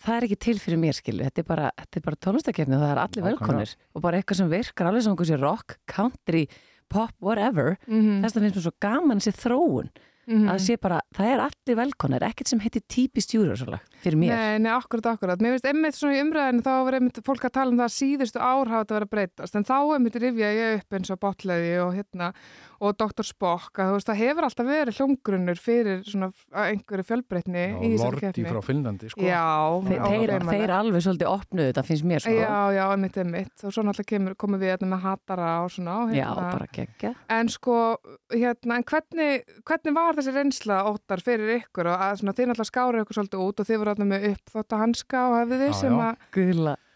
það 0.05 0.17
er 0.17 0.27
ekki 0.29 0.39
til 0.47 0.57
fyrir 0.63 0.81
mér 0.83 0.97
skilu, 0.97 1.25
þetta 1.27 1.43
er 1.43 1.49
bara, 1.49 1.69
bara 2.05 2.21
tónlistakefni 2.27 2.79
og 2.79 2.83
það 2.85 2.95
er 2.95 3.03
allir 3.05 3.27
velkonir 3.29 3.75
og 3.95 4.05
bara 4.05 4.21
eitthvað 4.21 4.41
sem 4.43 4.51
virkar 4.53 4.91
alveg 4.91 5.05
sem 5.07 5.15
einhver 5.15 5.31
sé 5.31 5.39
rock, 5.41 5.77
country, 5.91 6.47
pop, 6.93 7.15
whatever. 7.25 7.79
Mhm. 7.87 8.25
Þess 8.25 8.35
vegna 8.37 8.49
finnst 8.51 8.59
mér 8.59 8.67
svo 8.67 8.75
gaman 8.85 9.23
þessi 9.23 9.39
þróun 9.45 9.95
Mhm. 10.25 10.49
að 10.49 10.59
sé 10.65 10.77
bara, 10.81 11.03
það 11.13 11.27
er 11.35 11.41
allir 11.45 11.77
velkonir, 11.77 12.23
ekkert 12.25 12.49
sem 12.49 12.61
heitir 12.65 12.81
típist 12.89 13.35
Eurovision-lag 13.37 13.83
fyrir 14.01 14.17
mér. 14.17 14.33
Nei, 14.33 14.59
nei, 14.65 14.71
akkurat, 14.73 15.05
akkurat. 15.13 15.39
Mér 15.39 15.53
finnst 15.59 15.69
einmitt 15.69 15.99
svona 15.99 16.17
í 16.17 16.23
umræðinu 16.25 16.63
þá 16.65 16.85
var 16.87 16.97
einmitt 16.97 17.21
fólk 17.27 17.45
að 17.45 17.53
tala 17.53 17.71
um 17.71 17.77
það 17.77 17.91
að 17.91 17.97
síðustu 17.99 18.41
ár 18.41 18.71
hafa 18.73 18.85
þetta 18.87 18.97
verið 18.97 19.09
að 19.09 19.13
breytast 19.13 19.55
en 19.61 19.65
þá 19.69 19.77
einmitt 19.93 20.17
rifja 20.25 20.49
ég 20.57 20.79
upp 20.81 20.97
eins 20.97 21.11
og 21.13 21.21
botleði 21.21 21.75
og 21.85 21.93
hérna 21.99 22.33
og 22.85 22.97
Dr. 23.01 23.25
Spock 23.27 23.81
að 23.81 23.91
þú 23.91 23.97
veist 23.99 24.09
það 24.11 24.19
hefur 24.21 24.47
alltaf 24.49 24.69
verið 24.69 24.99
hljómgrunnur 24.99 25.61
fyrir 25.65 26.03
svona 26.07 26.29
einhverju 26.65 27.07
fjölbreytni 27.09 27.65
Já, 27.65 27.77
í 27.81 27.91
þessari 27.95 28.05
Lordi 28.05 28.23
keppni. 28.27 28.45
frá 28.53 28.61
Finnlandi 28.69 29.11
sko. 29.13 29.25
Já, 29.25 29.43
Þeir, 29.89 30.05
þeir, 30.05 30.35
þeir 30.51 30.75
alveg 30.79 31.05
svolítið 31.07 31.31
opnuðu 31.33 31.69
þetta 31.73 31.85
finnst 31.89 32.07
mér 32.11 32.25
sko. 32.25 32.35
Já, 32.37 32.55
já, 32.77 32.85
einmitt, 32.95 33.19
einmitt 33.25 33.65
og 33.65 33.75
svo 33.77 33.85
náttúrulega 33.89 34.11
kemur, 34.15 34.37
komum 34.45 34.61
við 34.63 34.73
hérna 34.75 34.91
með 34.95 35.05
hatara 35.09 35.51
og 35.65 35.73
svona 35.75 35.97
og 36.05 36.15
Já, 36.15 36.27
hérna. 36.29 36.47
bara 36.53 36.69
geggja. 36.79 37.15
En 37.39 37.49
sko, 37.53 37.79
hérna, 38.35 38.79
en 38.81 38.87
hvernig, 38.93 39.45
hvernig 39.65 39.97
var 39.97 40.19
þessi 40.21 40.35
reynsla 40.37 40.81
óttar 40.93 41.23
fyrir 41.25 41.57
ykkur 41.61 41.91
og 41.95 42.07
að 42.09 42.21
svona, 42.23 42.37
þið 42.37 42.51
náttúrulega 42.53 42.71
skáru 42.73 43.03
ykkur 43.05 43.19
svolítið 43.21 43.45
út 43.49 43.61
og 43.65 43.69
þið 43.71 43.81
voru 43.83 43.95
þarna 43.95 44.11
með 44.15 44.29
upp 44.35 44.55
þótt 44.59 44.75
að 44.77 44.83
hanska 44.85 45.25
og 45.31 45.37
hefði 45.43 45.61
þið 45.65 45.71
Já, 45.73 45.79
sem 45.81 45.95
já. 45.99 46.07
að, 46.11 46.25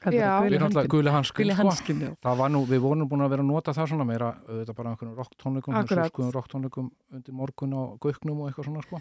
Er 0.07 0.87
guli 0.89 1.11
hanskin 1.11 1.51
sko. 1.51 1.63
hanskin, 1.67 2.01
já. 2.01 2.11
það 2.23 2.37
var 2.39 2.51
nú, 2.55 2.61
við 2.67 2.81
vorum 2.85 3.09
búin 3.11 3.25
að 3.25 3.31
vera 3.35 3.43
að 3.43 3.49
nota 3.51 3.73
það 3.75 3.89
svona 3.91 4.05
meira, 4.07 4.29
auðvitað 4.47 4.77
bara 4.79 4.91
einhvern 4.93 5.15
rocktónleikum 5.19 5.75
skoðum 6.13 6.33
rocktónleikum 6.37 6.91
undir 7.13 7.35
morgun 7.35 7.75
á 7.75 7.83
gukknum 7.99 8.41
og 8.45 8.49
eitthvað 8.51 8.69
svona 8.69 8.83
sko. 8.87 9.01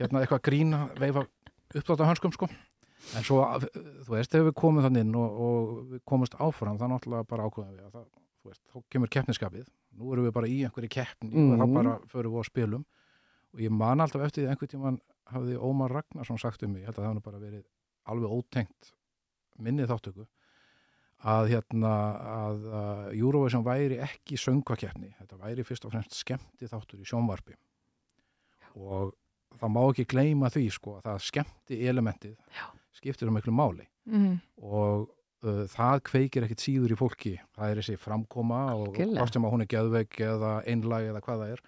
Hérna 0.00 0.22
eitthvað 0.24 0.42
grína 0.48 0.80
veifa 0.98 1.22
upptátt 1.74 2.00
af 2.02 2.10
hanskum 2.10 2.32
sko. 2.34 2.48
En 3.14 3.22
svo, 3.22 3.44
þú 4.02 4.10
veist, 4.16 4.32
þegar 4.32 4.48
við 4.50 4.54
komum 4.58 4.82
þann 4.82 4.98
inn 5.04 5.14
og, 5.14 5.40
og 5.46 5.80
við 5.92 6.02
komumst 6.08 6.34
áfram 6.42 6.78
það 6.80 6.90
náttúrulega 6.94 7.28
bara 7.30 7.46
ákveðum 7.46 7.76
við 7.76 7.84
að 7.86 7.92
það, 7.94 8.06
þú 8.42 8.50
veist, 8.50 8.62
þá 8.72 8.82
kemur 8.90 9.12
keppniskapið, 9.14 9.66
nú 10.00 10.12
erum 10.12 10.26
við 10.26 10.32
bara 10.34 10.50
í 10.50 10.58
einhverju 10.66 10.90
keppni 10.96 11.30
og 11.30 11.54
þá 11.60 11.66
Mhm. 11.66 11.74
bara 11.78 11.98
förum 12.10 12.32
við 12.34 12.42
á 12.42 12.44
spilum. 12.50 12.84
Og 13.54 13.60
ég 13.60 13.70
man 13.70 14.00
alltaf 14.00 14.22
eftir 14.26 14.42
því 14.44 14.50
einhvern 14.50 14.68
tíman 14.74 14.98
hafði 15.30 15.56
Ómar 15.60 15.90
Ragnarsson 15.94 16.38
sagt 16.38 16.62
um 16.64 16.72
mig, 16.72 16.82
ég 16.82 16.86
held 16.90 16.98
að 16.98 17.06
það 17.06 17.14
nú 17.14 17.22
bara 17.22 17.38
verið 17.38 17.64
alveg 18.06 18.30
ótengt 18.30 18.92
minni 19.62 19.86
þáttöku 19.88 20.26
að 21.26 21.50
hérna 21.54 21.92
að 22.30 22.66
uh, 22.68 23.04
Eurovision 23.16 23.64
væri 23.66 23.98
ekki 24.04 24.38
söngvakeppni, 24.40 25.14
þetta 25.20 25.38
væri 25.40 25.64
fyrst 25.66 25.86
og 25.88 25.94
fremst 25.94 26.18
skemmti 26.18 26.68
þáttur 26.70 27.00
í 27.00 27.08
sjónvarpi. 27.08 27.56
Og 28.76 29.14
það 29.56 29.72
má 29.72 29.82
ekki 29.86 30.06
gleyma 30.12 30.50
því 30.52 30.66
sko 30.76 30.98
að 30.98 31.08
það 31.08 31.24
skemmti 31.30 31.80
elementið 31.88 32.34
Já. 32.52 32.66
skiptir 32.98 33.30
um 33.30 33.38
miklu 33.38 33.54
máli. 33.56 33.88
Mm, 34.06 34.36
og 34.60 35.08
uh, 35.08 35.64
það 35.72 36.04
kveikir 36.10 36.46
ekkit 36.46 36.66
síður 36.66 36.94
í 36.94 37.00
fólki. 37.00 37.34
Það 37.56 37.72
er 37.72 37.82
þessi 37.82 37.98
framkoma 38.02 38.62
og 38.76 38.92
Algjörlega. 38.92 39.18
hvort 39.22 39.38
sem 39.38 39.48
að 39.48 39.56
hún 39.56 39.64
er 39.64 39.72
geðveik 39.72 40.20
eða 40.28 40.54
einlag 40.68 41.10
eða 41.10 41.24
hvað 41.24 41.42
það 41.42 41.56
er. 41.56 41.66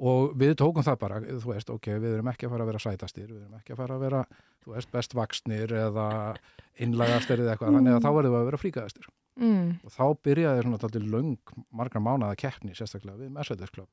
Og 0.00 0.34
við 0.38 0.54
tókum 0.56 0.84
það 0.86 1.00
bara, 1.00 1.18
þú 1.20 1.52
veist, 1.52 1.70
ok, 1.70 1.90
við 2.00 2.14
erum 2.16 2.28
ekki 2.32 2.46
að 2.48 2.54
fara 2.54 2.64
að 2.64 2.70
vera 2.70 2.82
sætastir, 2.82 3.26
við 3.28 3.42
erum 3.42 3.58
ekki 3.58 3.74
að 3.74 3.80
fara 3.82 3.96
að 3.98 4.04
vera 4.06 4.20
þú 4.64 4.74
veist, 4.76 4.90
bestvaksnir 4.92 5.72
eða 5.86 6.08
einlagastir 6.80 7.40
eða 7.42 7.54
eitthvað, 7.56 7.74
þannig 7.78 7.96
að 7.96 8.04
þá 8.04 8.10
verðum 8.16 8.34
við 8.36 8.40
að 8.40 8.46
vera 8.50 8.60
fríkaðastir 8.62 9.08
mm, 9.40 9.66
og 9.86 9.94
þá 9.96 10.04
byrjaði 10.28 10.62
svona 10.66 10.80
taldið 10.84 11.08
löng 11.14 11.56
margar 11.80 12.04
mánaða 12.04 12.38
keppni 12.40 12.76
sérstaklega 12.78 13.18
við 13.20 13.34
Mercedes 13.36 13.72
Club 13.74 13.88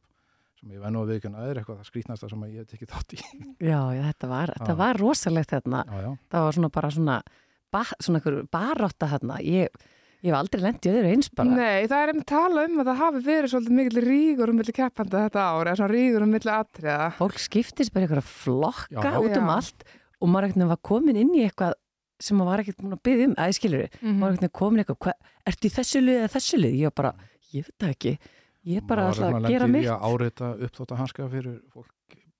sem 0.58 0.72
ég 0.74 0.82
vennu 0.82 1.04
að 1.04 1.12
viðkjöna 1.14 1.44
er 1.52 1.60
eitthvað 1.62 1.82
það 1.84 1.90
skrítnasta 1.92 2.30
sem 2.32 2.46
að 2.48 2.54
ég 2.56 2.64
hef 2.64 2.72
tekið 2.72 2.94
þátt 2.96 3.14
í 3.14 3.20
Já, 3.68 3.82
já, 3.94 4.02
þetta 4.08 4.30
var, 4.32 4.54
þetta 4.58 4.78
var 4.80 4.98
rosalegt 5.04 5.54
þarna. 5.54 5.84
já, 5.86 6.00
já, 6.08 6.10
Það 6.34 6.48
var 6.48 6.58
svona 6.58 6.70
bara 6.80 6.90
svona, 6.96 7.18
ba, 7.76 7.84
svona 8.02 8.22
einhver 8.22 8.38
barátta 8.58 9.10
þarna. 9.12 9.38
Ég, 9.46 9.78
ég 10.26 10.32
hef 10.32 10.38
aldrei 10.40 10.64
lent 10.64 10.88
í 10.90 10.94
öðru 10.96 11.12
eins 11.14 11.30
bara. 11.38 11.54
Nei, 11.60 11.86
það 11.92 12.02
er 12.02 12.12
einmitt 12.16 12.30
tala 12.32 12.64
um 12.66 12.82
að 12.82 12.90
það 12.90 13.00
hafi 13.04 13.22
verið 13.28 13.54
svolítið 13.54 13.78
mikil 13.84 14.04
rígur 14.08 14.54
um 14.54 14.58
milli 14.64 14.76
keppanda 14.80 15.24
þetta 15.28 15.46
ár, 15.46 15.70
eða 15.70 15.78
svona 15.84 15.94
rígur 15.94 16.26
um 16.26 16.34
milli 16.40 16.54
atriða. 16.58 17.08
Fólk 17.22 17.38
skiptist 17.46 17.94
bara 17.94 18.08
einhverja 18.08 18.26
flokka 18.32 19.06
Já. 19.14 19.22
út 19.22 19.38
um 19.38 19.52
Já. 19.52 19.56
allt 19.60 19.88
og 20.22 20.32
maður 20.34 20.50
ekkert 20.50 20.72
var 20.72 20.82
komin 20.90 21.20
inn 21.22 21.34
í 21.38 21.44
eitthvað 21.46 21.76
sem 22.20 22.38
maður 22.40 22.50
var 22.52 22.64
ekkert 22.64 22.80
búin 22.82 22.96
að 22.98 23.04
byggja 23.06 23.26
um, 23.28 23.36
aðeins 23.38 23.60
skilur. 23.62 23.84
Mm 24.02 24.16
Maður 24.22 24.38
ekkert 24.40 24.56
komin 24.58 24.82
eitthvað, 24.84 25.00
hva, 25.06 25.14
ertu 25.52 25.70
í 25.70 25.74
þessu 25.78 26.02
lið 26.02 26.22
eða 26.24 26.32
þessu 26.34 26.62
lið? 26.64 26.78
Ég 26.82 26.90
var 26.90 26.96
bara, 27.02 27.12
ég 27.54 27.68
veit 27.68 27.78
það 27.84 27.94
ekki. 27.94 28.14
Ég 28.68 28.82
er 28.82 28.88
bara 28.90 29.04
Maður 29.06 29.28
alltaf 29.28 29.38
að 29.38 29.52
gera 29.54 29.68
lendir 29.68 29.68
í 29.68 29.74
mitt. 29.76 29.92
að 29.94 30.08
árita 30.10 30.50
uppþótt 30.66 30.94
að 30.96 31.02
hanska 31.04 31.28
fyrir 31.36 31.60
fólk 31.76 31.94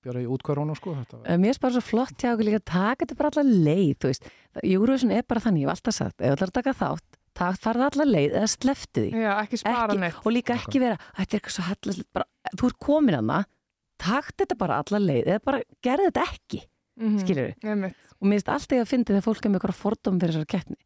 bara 0.08 0.22
í 0.22 0.26
útkvarðunum 0.30 0.76
sko 0.78 0.94
þetta 0.96 1.38
Mér 1.42 1.52
er 1.54 1.60
bara 1.62 1.74
svo 1.76 1.82
flott 1.84 2.22
hjá 2.22 2.30
okkur 2.32 2.46
líka 2.48 2.60
að 2.60 2.66
taka 2.72 3.04
þetta 3.04 3.16
bara 3.18 3.30
alla 3.34 3.62
leið, 3.68 3.94
þú 4.02 4.10
veist. 4.10 4.28
Júruvísun 4.64 5.14
er 5.14 5.24
bara 5.28 5.42
þannig, 5.44 5.62
ég 5.64 5.68
hef 5.68 5.74
alltaf 5.76 5.96
sagt, 5.98 6.16
ef 6.18 6.26
þú 6.28 6.36
ætlar 6.38 6.52
að 6.52 6.56
taka 6.58 6.74
þátt, 6.78 7.18
tak, 7.38 7.58
farða 7.62 7.88
alla 7.92 8.06
leið 8.08 8.36
eða 8.38 8.50
sleftu 8.54 9.04
því. 9.04 9.22
Já, 9.24 9.32
ekki 9.42 9.60
spara 9.62 9.92
Ekki- 9.92 10.02
neitt. 10.04 10.20
Og 10.24 10.34
líka 10.34 10.56
ekki 10.58 10.82
vera, 10.82 10.98
þetta 11.18 11.28
er 11.28 11.40
eitthvað 11.40 11.56
svo 11.58 12.06
bara, 12.14 12.26
þú 12.56 12.70
ert 12.70 12.78
komin 12.88 13.18
hana, 13.18 13.40
takt 13.98 14.36
þetta 14.42 14.58
bara 14.58 14.80
alla 14.82 15.02
leið, 15.02 15.24
eða 15.34 15.44
bara 15.44 15.62
gerði 15.84 16.08
þetta 16.10 16.26
ekki, 16.32 16.62
Mm 16.98 17.18
skilur 17.22 17.48
við. 17.48 17.54
Einmitt. 17.64 17.96
Og 18.18 18.26
mér 18.26 18.38
finnst 18.40 18.48
alltaf 18.54 18.76
ég 18.76 18.82
að 18.84 18.90
fyndi 18.92 19.12
þegar 19.14 19.26
fólk 19.28 19.44
er 19.44 19.50
með 19.52 19.60
eitthvað 19.60 19.78
fordóm 19.82 20.18
fyrir 20.20 20.34
þessari 20.34 20.52
keppni. 20.54 20.76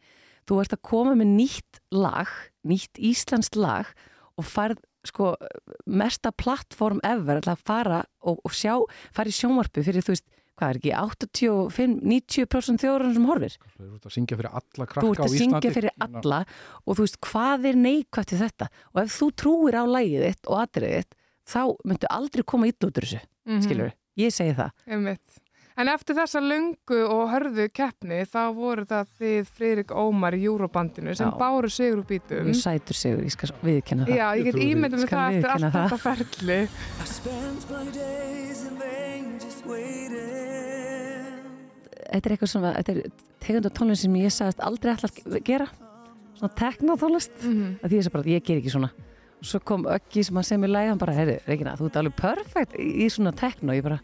Þú 0.47 0.61
ert 0.61 0.73
að 0.77 0.83
koma 0.83 1.15
með 1.17 1.31
nýtt 1.39 1.81
lag, 1.95 2.29
nýtt 2.67 2.99
íslenskt 2.99 3.57
lag 3.57 3.87
og 4.37 4.45
farð 4.45 4.81
sko 5.05 5.33
mesta 5.87 6.31
plattform 6.33 7.01
ever 7.03 7.41
að 7.43 7.59
fara 7.67 8.05
og, 8.23 8.39
og 8.45 8.53
sjá, 8.55 8.77
fara 9.15 9.29
í 9.29 9.35
sjónvarpu 9.35 9.83
fyrir 9.83 10.03
þú 10.05 10.13
veist, 10.15 10.27
hvað 10.59 10.69
er 10.71 10.79
ekki, 10.79 10.93
85-90% 11.73 12.83
þjóðurinn 12.83 13.15
sem 13.17 13.27
horfir. 13.27 13.57
Þú 13.79 13.89
ert 13.97 14.07
að 14.07 14.15
syngja 14.17 14.39
fyrir 14.39 14.51
alla 14.53 14.87
Þú 14.87 14.93
krakka 14.93 15.09
ert 15.09 15.19
á 15.19 15.25
að 15.25 15.35
Íslandi 15.37 15.43
syngja 15.43 15.73
fyrir 15.75 15.95
alla 16.07 16.41
og 16.87 16.97
þú 16.99 17.07
veist, 17.07 17.19
hvað 17.27 17.67
er 17.73 17.81
neikvægt 17.83 18.35
í 18.37 18.41
þetta? 18.43 18.69
Og 18.93 19.03
ef 19.03 19.17
þú 19.19 19.29
trúir 19.43 19.79
á 19.79 19.85
lagið 19.89 20.27
þitt 20.29 20.51
og 20.53 20.61
atriðið 20.63 20.99
þitt, 21.03 21.17
þá 21.53 21.61
myndu 21.91 22.11
aldrei 22.19 22.45
koma 22.53 22.71
illa 22.71 22.89
út 22.91 23.01
úr 23.03 23.07
þessu, 23.09 23.21
Mhm. 23.47 23.63
skilur 23.67 23.87
við. 23.91 23.95
Ég 24.23 24.31
segi 24.37 24.55
það. 24.55 24.71
Einmitt. 24.87 25.42
En 25.81 25.89
eftir 25.89 26.17
þessa 26.19 26.41
löngu 26.45 26.99
og 27.09 27.31
hörðu 27.33 27.65
keppni 27.73 28.19
þá 28.29 28.41
voru 28.57 28.85
það 28.89 29.13
þið 29.21 29.53
Friðrik 29.57 29.95
Ómar 29.97 30.37
í 30.37 30.43
Júrobandinu 30.45 31.15
sem 31.17 31.31
Já. 31.31 31.37
báru 31.41 31.71
sigur 31.73 32.03
úr 32.03 32.09
bítum. 32.11 32.45
Mjög 32.51 32.61
sætur 32.61 32.99
sigur, 32.99 33.23
ég 33.25 33.33
skal 33.33 33.55
viðkenna 33.65 34.05
það. 34.05 34.19
Já, 34.21 34.27
ég 34.37 34.45
get 34.51 34.61
Ég 34.61 34.75
ímyndið 34.75 35.01
með 35.07 35.15
það 35.15 35.39
eftir 35.39 35.51
allt 35.57 35.69
þetta 35.79 35.99
ferli. 36.05 36.61
Þetta 42.13 42.29
er 42.29 42.35
eitthvað 42.35 42.67
að- 42.69 42.77
þetta 42.77 42.93
er 42.93 43.01
tegund 43.41 43.67
af 43.67 43.73
tónlist 43.73 44.03
sem 44.05 44.15
ég 44.21 44.33
sagðist 44.33 44.61
aldrei 44.61 44.93
ætla 44.93 45.09
að 45.09 45.45
gera. 45.45 45.67
Svona 46.37 46.53
teknotónlist. 46.55 47.33
Mm 47.45 47.79
að 47.83 47.89
því 47.89 47.97
þess 47.97 48.09
að 48.09 48.13
bara, 48.13 48.25
ég 48.25 48.45
ger 48.45 48.57
ekki 48.61 48.71
svona 48.73 48.91
og 49.43 49.47
svo 49.49 49.59
kom 49.65 49.85
Öggi 49.91 50.23
sem 50.25 50.37
að 50.37 50.45
segja 50.47 50.61
mér 50.63 50.71
læg 50.71 50.89
hann 50.89 50.99
bara, 50.99 51.13
heyrðu, 51.13 51.41
Regina, 51.49 51.75
þú 51.75 51.87
ert 51.89 51.97
alveg 51.99 52.15
perfekt 52.17 52.73
í, 52.79 53.03
í 53.03 53.07
svona 53.11 53.33
tekno, 53.35 53.73
ég 53.75 53.83
bara 53.83 53.99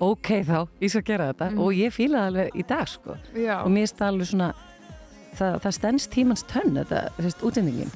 ok 0.00 0.28
þá, 0.48 0.58
ég 0.80 0.90
skal 0.92 1.02
gera 1.10 1.30
þetta 1.32 1.50
Mm. 1.50 1.58
og 1.60 1.72
ég 1.76 1.92
fíla 1.92 2.18
það 2.24 2.30
alveg 2.30 2.56
í 2.56 2.66
dag, 2.66 2.88
sko 2.88 3.16
Já, 3.36 3.56
og 3.64 3.70
mér 3.74 3.82
er 3.88 3.94
það 3.98 4.08
alveg 4.08 4.30
svona 4.30 4.50
það, 5.36 5.58
það 5.64 5.76
stendst 5.78 6.10
tímans 6.14 6.44
tönn, 6.50 6.74
þetta, 6.80 7.02
þessi 7.18 7.44
útsendingin 7.50 7.92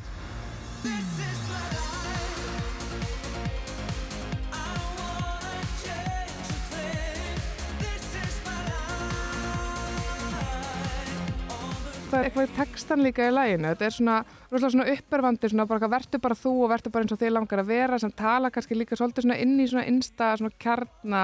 það 12.15 12.27
eitthvað 12.29 12.47
í 12.47 12.53
textan 12.59 13.03
líka 13.03 13.27
í 13.27 13.33
læginu. 13.35 13.71
Þetta 13.73 13.87
er 13.89 13.95
svona, 13.97 14.17
rosalega 14.53 14.73
svona 14.77 14.93
uppörvandi, 14.95 15.51
svona 15.51 15.67
bara 15.71 15.89
verður 15.97 16.23
bara 16.23 16.37
þú 16.39 16.53
og 16.63 16.71
verður 16.71 16.95
bara 16.95 17.07
eins 17.07 17.15
og 17.17 17.21
þið 17.23 17.33
langar 17.35 17.63
að 17.65 17.71
vera 17.73 17.99
sem 18.03 18.13
tala 18.15 18.51
kannski 18.55 18.79
líka 18.79 18.99
svolítið 18.99 19.27
svona 19.27 19.39
inn 19.43 19.57
í 19.59 19.67
svona 19.71 19.87
innsta 19.91 20.31
svona 20.39 20.55
kjarna 20.63 21.23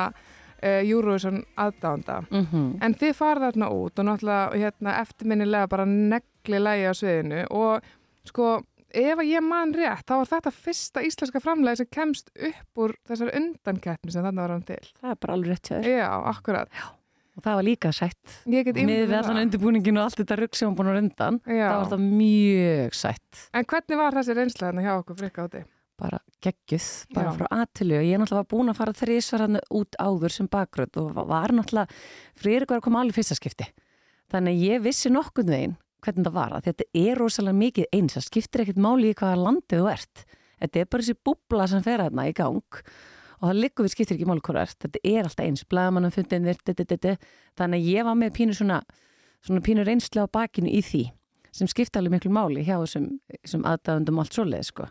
uh, 0.63 0.81
Eurovision 0.85 1.43
aðdánda. 1.57 2.21
Mm 2.31 2.77
En 2.83 2.95
þið 2.95 3.15
farið 3.17 3.47
þarna 3.49 3.71
út 3.71 3.99
og 3.99 4.09
náttúrulega 4.09 4.61
hérna, 4.61 4.99
eftirminnilega 5.01 5.69
bara 5.69 5.87
negli 5.87 6.61
lægi 6.61 6.87
á 6.91 6.95
sviðinu 6.95 7.47
og 7.51 7.81
sko 8.25 8.61
ef 8.91 9.19
að 9.19 9.29
ég 9.31 9.45
man 9.45 9.75
rétt 9.75 10.07
þá 10.09 10.15
var 10.19 10.31
þetta 10.31 10.53
fyrsta 10.55 11.03
íslenska 11.07 11.43
framlega 11.43 11.81
sem 11.81 11.91
kemst 11.91 12.31
upp 12.35 12.85
úr 12.85 12.95
þessari 13.07 13.37
undankeppni 13.39 14.13
sem 14.15 14.25
þarna 14.25 14.47
var 14.47 14.57
hann 14.57 14.65
til. 14.67 14.81
Það 15.01 15.13
er 15.13 15.21
bara 15.21 15.37
alveg 15.37 15.53
rétt 15.55 15.71
þér. 15.71 15.91
Já, 15.91 16.09
akkurat. 16.33 16.81
Og 17.39 17.45
það 17.45 17.59
var 17.61 17.65
líka 17.65 17.93
sætt. 17.95 18.39
Með 18.51 18.73
það. 18.75 19.29
undirbúningin 19.45 20.01
og 20.01 20.09
allt 20.09 20.19
þetta 20.21 20.39
rugg 20.41 20.57
sem 20.59 20.69
hún 20.69 20.77
búin 20.77 20.91
að 20.91 20.97
rundan. 20.99 21.39
Já. 21.47 21.67
Það 21.69 21.77
var 21.79 21.93
það 21.93 22.07
mjög 22.21 22.97
sætt. 23.01 23.45
En 23.55 23.69
hvernig 23.71 24.01
var 24.03 24.19
þessi 24.19 24.37
reynsla 24.37 24.67
þarna 24.67 24.85
hjá 24.85 24.95
okkur 24.97 25.21
frikka 25.23 25.47
áti? 25.47 25.63
Bara 26.01 26.21
geggjuð, 26.41 26.89
bara 27.13 27.29
Já. 27.31 27.37
frá 27.37 27.47
aðtölu. 27.53 27.99
Ég 28.01 28.15
er 28.17 28.23
náttúrulega 28.23 28.49
búin 28.49 28.73
að 28.73 28.79
fara 28.79 28.97
þrísvar 28.97 29.45
hann 29.45 29.61
út 29.77 29.99
áður 30.01 30.33
sem 30.33 30.49
bakgröð 30.49 30.97
og 31.03 31.21
var 31.29 31.53
náttúrulega, 31.53 31.93
Friðrik 32.41 32.73
var 32.73 32.81
að 32.81 32.87
koma 32.87 33.03
alveg 33.03 33.13
í 33.13 33.19
fyrsta 33.19 33.37
skipti. 33.37 33.69
Þannig 34.33 34.57
að 34.57 34.65
ég 34.71 34.85
vissi 34.87 35.13
nokkurn 35.13 35.53
veginn 35.53 35.77
hvernig 36.01 36.27
það 36.27 36.37
var. 36.39 36.57
Að 36.57 36.71
þetta 36.71 36.89
er 37.03 37.21
rosalega 37.21 37.61
mikið 37.61 37.91
eins. 37.93 38.17
Það 38.17 38.27
skiptir 38.31 38.65
ekkert 38.65 38.81
máli 38.81 39.13
í 39.13 39.19
hvaða 39.21 39.45
landið 39.45 39.83
þú 39.83 39.91
ert. 39.93 40.25
Þetta 40.61 40.81
er 40.81 40.91
bara 40.91 41.05
þessi 41.05 41.21
búbla 41.29 41.69
sem 41.69 41.85
fer 41.85 42.05
þarna 42.05 42.29
í 42.29 42.35
gang 42.37 42.83
og 43.41 43.47
það 43.49 43.61
liggur 43.61 43.87
við 43.87 43.95
skiptir 43.95 44.17
ekki 44.17 44.29
máli 44.29 44.45
hvað 44.45 44.57
þú 44.57 44.65
ert. 44.65 44.81
Þetta 44.87 45.05
er 45.05 45.29
alltaf 45.29 45.47
eins. 45.47 45.69
Blaðmannum 45.69 46.15
fundin 46.15 46.49
þannig 47.61 47.81
að 47.81 47.89
ég 47.91 48.05
var 48.07 48.17
með 48.17 48.35
pínu 48.37 48.57
svona, 48.57 48.81
svona 49.45 49.61
pínu 49.65 49.85
reynsla 49.85 50.25
á 50.25 50.33
bakinu 50.33 50.71
í 50.71 50.81
því 50.85 51.05
sem 51.53 51.69
skipta 51.71 51.99
alveg 52.01 52.19
miklu 52.19 52.33
máli 52.33 52.65
hjá 52.65 52.77
þessum, 52.79 53.09
þessum 53.43 53.65
aðdæðundum 53.69 54.21
allt 54.23 54.37
svoleið 54.37 54.67
sko. 54.69 54.87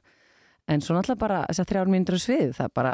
En 0.70 0.82
svo 0.86 0.96
náttúrulega 0.96 1.20
bara 1.24 1.40
þessar 1.50 1.70
þrjár 1.72 1.90
mínútur 1.94 2.20
á 2.20 2.22
svið, 2.22 2.52
það 2.58 2.68
er 2.70 2.74
bara 2.78 2.94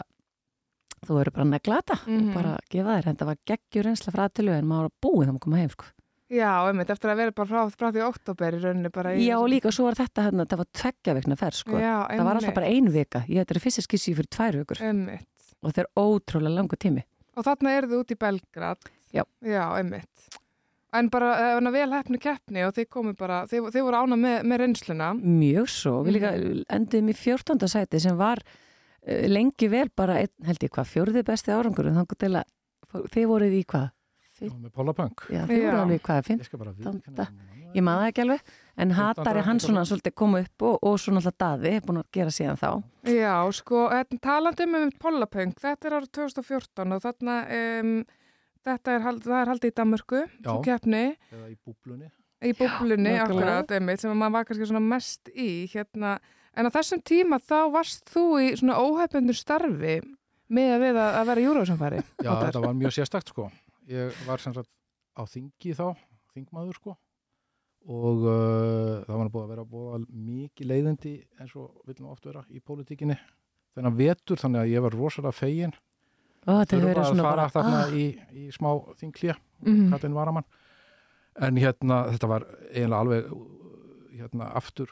þú 1.06 1.18
verður 1.20 1.34
bara 1.36 1.46
að 1.46 1.52
negla 1.56 1.80
þetta 1.82 1.98
Mhm. 2.08 2.28
og 2.30 2.34
bara 2.40 2.54
gefa 2.72 2.94
þér, 2.96 3.08
þetta 3.10 3.26
var 3.30 3.38
geggjur 3.52 3.84
reynsla 3.90 4.14
frá 4.16 4.24
aðtölu 4.30 4.54
en 4.58 4.66
maður 4.70 4.88
var 4.88 4.96
búið 5.06 5.26
þá 5.28 5.32
maður 5.36 5.44
koma 5.46 5.58
heim 5.62 5.70
sko. 5.76 5.86
Já, 6.26 6.52
einmitt, 6.66 6.90
eftir 6.90 7.12
að 7.12 7.18
vera 7.22 7.32
bara 7.38 7.48
frá, 7.52 7.60
frá 7.70 7.92
því 7.94 8.02
oktober 8.08 8.56
í 8.58 8.62
rauninni 8.64 8.90
bara 8.92 9.12
í... 9.14 9.28
Já 9.28 9.36
og 9.38 9.50
líka 9.52 9.70
svo 9.72 9.86
var 9.86 9.94
þetta 10.00 10.24
hérna, 10.26 10.46
það 10.50 10.58
var 10.64 10.70
tveggja 10.74 11.14
vikna 11.20 11.36
ferð 11.38 11.60
sko. 11.60 11.78
Já, 11.78 11.96
það 12.10 12.24
var 12.26 12.36
alltaf 12.40 12.56
bara 12.56 12.72
ein 12.72 12.90
vika, 12.90 13.22
ég 13.30 13.44
þetta 13.46 13.56
er 13.56 13.62
fyrsta 13.62 13.84
skissi 13.86 14.16
fyrir 14.18 14.32
tvær 14.34 14.58
vikur 14.64 14.82
Einmitt. 14.82 15.28
og 15.62 15.70
þetta 15.70 15.84
er 15.86 15.92
ótrúlega 16.02 16.56
langu 16.56 16.76
tími. 16.82 17.04
Og 17.38 17.44
þarna 17.46 17.76
eru 17.78 17.88
þið 17.92 18.00
út 18.02 18.12
í 18.16 18.18
Belgrad. 18.18 18.90
Já. 19.14 19.24
Já, 19.46 19.64
einmitt. 19.78 20.40
En 20.96 21.10
bara 21.14 21.58
uh, 21.58 21.72
vel 21.76 21.88
hefni 21.94 22.20
keppni 22.22 22.64
og 22.68 22.74
þið 22.78 22.88
komu 22.90 23.14
bara, 23.20 23.42
þið, 23.52 23.72
þið 23.76 23.86
voru 23.88 24.02
ána 24.04 24.18
með, 24.20 24.38
með 24.52 24.62
reynsluna. 24.64 25.10
Mjög 25.20 25.68
svo, 25.74 25.96
við 26.08 26.18
líka 26.20 26.32
Mhm. 26.36 26.64
enduðum 26.80 27.10
í 27.12 27.18
14. 27.20 27.68
sæti 27.72 28.00
sem 28.02 28.18
var 28.18 28.40
uh, 28.46 29.26
lengi 29.28 29.70
vel 29.70 29.90
bara, 29.96 30.20
einn, 30.24 30.34
held 30.46 30.64
ég 30.64 30.72
hvað, 30.76 30.92
fjórði 30.94 31.24
besti 31.28 31.52
árangur 31.56 31.88
en 31.92 32.00
þannig 32.02 32.18
til 32.20 32.34
að 32.36 33.10
þið 33.16 33.28
voruð 33.34 33.60
í 33.60 33.66
hvað? 33.66 33.92
Já, 34.36 34.50
með 34.52 34.72
Pollapunk. 34.76 35.22
Já, 35.32 35.46
þið 35.48 35.62
voruð 35.64 35.82
alveg 35.86 36.00
í 36.00 36.04
hvað, 36.04 36.26
finn? 36.28 36.42
Ég 37.76 37.84
maður 37.84 38.02
það 38.06 38.10
ekki 38.12 38.24
alveg, 38.24 38.42
en 38.84 38.92
hatari 38.96 39.42
hann 39.44 39.60
svona 39.60 39.82
eitthvað. 39.82 39.90
svolítið 39.90 40.14
kom 40.16 40.36
upp 40.40 40.64
og, 40.64 40.76
og 40.88 40.94
svo 41.00 41.12
náttúrulega 41.16 41.40
Daði, 41.44 41.72
búin 41.84 42.00
að 42.00 42.06
gera 42.16 42.32
síðan 42.36 42.60
þá. 42.62 42.70
Já, 43.12 43.34
sko, 43.58 43.82
talandi 44.24 44.68
um 44.68 44.92
Pollapunk, 45.04 45.58
þetta 45.60 45.90
er 45.90 45.96
árið 45.98 46.12
2014 46.20 46.96
og 46.96 47.04
þarna, 47.04 47.36
um, 47.82 47.92
þetta 48.66 48.96
er, 48.98 49.04
hald- 49.06 49.28
er 49.30 49.52
haldið 49.54 49.72
í 49.72 49.76
Danmörku, 49.80 50.22
Já. 50.26 50.50
svo 50.50 50.58
keppni, 50.66 51.04
Eða 51.32 51.50
í 51.52 51.56
búblunni. 51.66 52.10
í 52.46 52.52
búblunni, 52.58 53.12
nákvæmlega. 53.14 53.28
akkurat, 53.30 53.72
einmitt, 53.78 54.02
sem 54.04 54.18
maður 54.18 54.36
var 54.40 54.46
kannski 54.50 54.68
svona 54.70 54.84
mest 54.86 55.30
í, 55.36 55.50
hérna, 55.72 56.16
en 56.56 56.66
á 56.68 56.76
þessum 56.76 57.02
tíma 57.06 57.40
þá 57.42 57.58
varst 57.74 58.06
þú 58.12 58.26
í 58.42 58.52
svona 58.60 58.78
óhefbundur 58.82 59.38
starfi 59.38 60.00
með 60.50 60.74
að 60.76 60.84
við 60.86 61.00
að, 61.02 61.16
að 61.22 61.26
vera 61.32 61.46
júrósamfæri. 61.48 62.04
Já, 62.24 62.32
þetta 62.46 62.62
var 62.66 62.74
mjög 62.78 62.94
sérstakt 63.00 63.32
sko. 63.34 63.48
Ég 63.90 64.14
var 64.28 64.40
sem 64.42 64.54
sagt 64.54 64.70
á 65.18 65.24
þingi 65.30 65.74
þá, 65.78 65.96
þingmaður 66.36 66.76
sko 66.82 66.98
og 67.86 68.24
uh, 68.26 69.04
það 69.06 69.18
var 69.20 69.28
búið 69.30 69.44
að 69.46 69.50
vera 69.54 69.64
búið 69.70 69.90
að 69.94 70.06
mikið 70.26 70.70
leiðindi 70.72 71.12
eins 71.40 71.52
og 71.56 71.84
viljum 71.86 72.08
oft 72.10 72.26
vera 72.26 72.42
í 72.50 72.58
pólitíkinni 72.66 73.14
þennan 73.78 73.98
vetur 74.00 74.40
þannig 74.42 74.64
að 74.64 74.72
ég 74.74 74.82
var 74.82 74.96
rosalega 74.98 75.36
fegin 75.38 75.76
þurfa 76.46 76.86
verið 76.86 77.04
að 77.06 77.24
fara 77.26 77.50
þarna 77.54 77.82
ah, 77.82 77.94
í, 77.96 78.06
í 78.32 78.48
smá 78.54 78.72
þinglía 79.02 79.38
Mm. 79.66 80.14
varamann 80.14 80.46
en 81.42 81.58
hérna 81.58 82.06
þetta 82.14 82.28
var 82.30 82.46
eiginlega 82.70 83.00
alveg 83.02 83.30
hérna 84.16 84.50
aftur 84.56 84.92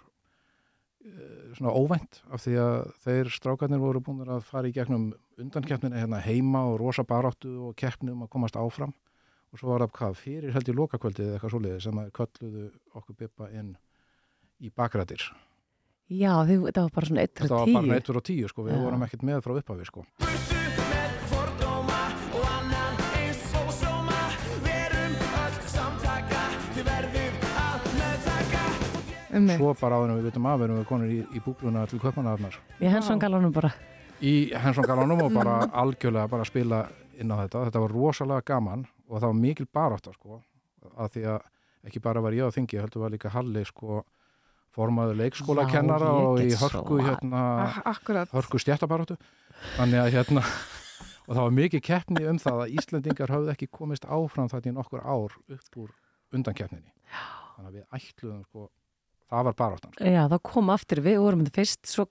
eh, 1.06 1.54
svona 1.56 1.74
óvænt 1.76 2.22
af 2.32 2.44
því 2.44 2.56
að 2.63 2.78
þeir 3.06 3.32
strákarnir 3.38 3.84
voru 3.84 4.02
búin 4.04 4.26
að 4.28 4.44
fara 4.48 4.68
í 4.68 4.76
gegnum 4.76 5.12
undankeppnina 5.39 6.02
hérna 6.02 6.22
heima 6.24 6.66
og 6.72 6.80
rosa 6.82 7.06
baráttu 7.08 7.54
og 7.70 7.78
keppni 7.80 8.12
um 8.16 8.26
að 8.26 8.34
komast 8.36 8.60
áfram 8.60 8.96
og 9.54 9.62
svo 9.62 9.72
var 9.72 9.86
það 9.86 9.96
hvað 10.00 10.20
fyrir 10.24 10.56
held 10.56 10.70
í 10.70 10.78
lokakvöldið 10.80 11.28
eða 11.28 11.38
eitthvað 11.38 11.56
svoleiði 11.56 11.86
sem 11.86 12.02
að 12.02 12.12
kölluðu 12.18 12.66
okkur 12.98 13.20
bippa 13.20 13.52
inn 13.54 13.76
í 14.60 14.74
bakrætir 14.74 15.30
já, 16.10 16.34
þið, 16.44 16.68
þetta 16.68 16.88
var 16.88 16.98
bara 16.98 17.12
svona 17.12 17.28
1 17.30 17.39
þetta 17.39 17.54
og 17.54 17.60
var 17.60 17.72
10. 17.72 17.80
bara 17.80 17.94
neittur 17.94 18.20
og 18.20 18.28
tíu 18.28 18.52
sko, 18.52 18.68
við 18.68 18.78
Já. 18.78 18.84
vorum 18.84 19.08
ekkert 19.08 19.30
með 19.30 19.46
frá 19.46 19.58
upphafi 19.62 19.89
sko 19.92 20.62
Einmitt. 29.34 29.58
svo 29.58 29.74
bara 29.82 29.98
áður 30.00 30.12
en 30.13 30.19
við 30.22 30.28
vitum 30.30 30.46
af 30.52 30.62
erum 30.62 30.78
við 30.82 30.88
konur 30.89 31.10
í, 31.13 31.19
í 31.34 31.41
búbluna 31.43 31.86
til 31.89 32.00
köpmanarnar 32.04 32.58
Ég 32.80 32.91
hens 32.93 33.08
hann 33.10 33.19
galunum 33.19 33.52
bara. 33.54 33.72
í 34.22 34.54
Hensson 34.56 34.86
Galánum 34.88 35.22
og 35.26 35.34
bara 35.34 35.60
algjörlega 35.67 36.30
bara 36.32 36.46
spila 36.48 36.84
inn 37.19 37.32
á 37.34 37.36
þetta. 37.43 37.65
Þetta 37.67 37.80
var 37.84 37.91
rosalega 37.91 38.41
gaman 38.46 38.86
og 39.10 39.19
það 39.19 39.28
var 39.28 39.39
mikil 39.41 39.65
barátta 39.74 40.13
sko 40.15 40.41
að 40.98 41.10
því 41.17 41.24
að 41.34 41.41
ekki 41.89 42.00
bara 42.02 42.22
var 42.24 42.32
ég 42.38 42.48
á 42.48 42.56
þingi, 42.56 42.80
heldur 42.80 43.02
var 43.04 43.12
líka 43.12 43.30
Halli 43.34 43.63
sko 43.67 44.04
formaður 44.74 45.17
leikskólakennara 45.19 46.08
Já, 46.08 46.13
ég 46.17 46.28
og 46.30 46.39
í 46.39 46.56
hörku 46.62 46.98
svo- 46.98 47.04
hérna 47.06 47.41
hörku 48.34 48.60
stjættabaróttu 48.62 49.17
þannig 49.78 50.00
að 50.02 50.12
hérna 50.15 50.41
og 51.28 51.36
það 51.36 51.43
var 51.43 51.54
mikið 51.60 51.84
keppni 51.86 52.24
um 52.30 52.39
það 52.41 52.62
að 52.63 52.74
Íslendingar 52.80 53.34
höfðu 53.36 53.52
ekki 53.54 53.67
komist 53.72 54.06
áfram 54.08 54.50
þetta 54.52 54.72
í 54.72 54.74
nokkur 54.78 55.04
ár 55.06 55.36
upp 55.38 55.78
úr 55.78 55.91
undankeppninni 56.34 56.89
þannig 57.56 57.67
að 57.69 57.76
við 57.78 57.86
ætluðum 58.00 58.41
sko 58.48 58.69
það 59.34 59.48
var 59.50 59.56
baráttan 59.60 59.93
sko. 59.96 60.06
Já, 60.13 60.22
þá 60.32 60.36
kom 60.50 60.69
aftur, 60.74 61.02
við 61.04 61.17
vorum 61.24 61.43
þetta 61.43 61.60
fyrst, 61.60 61.82
svo 61.89 62.06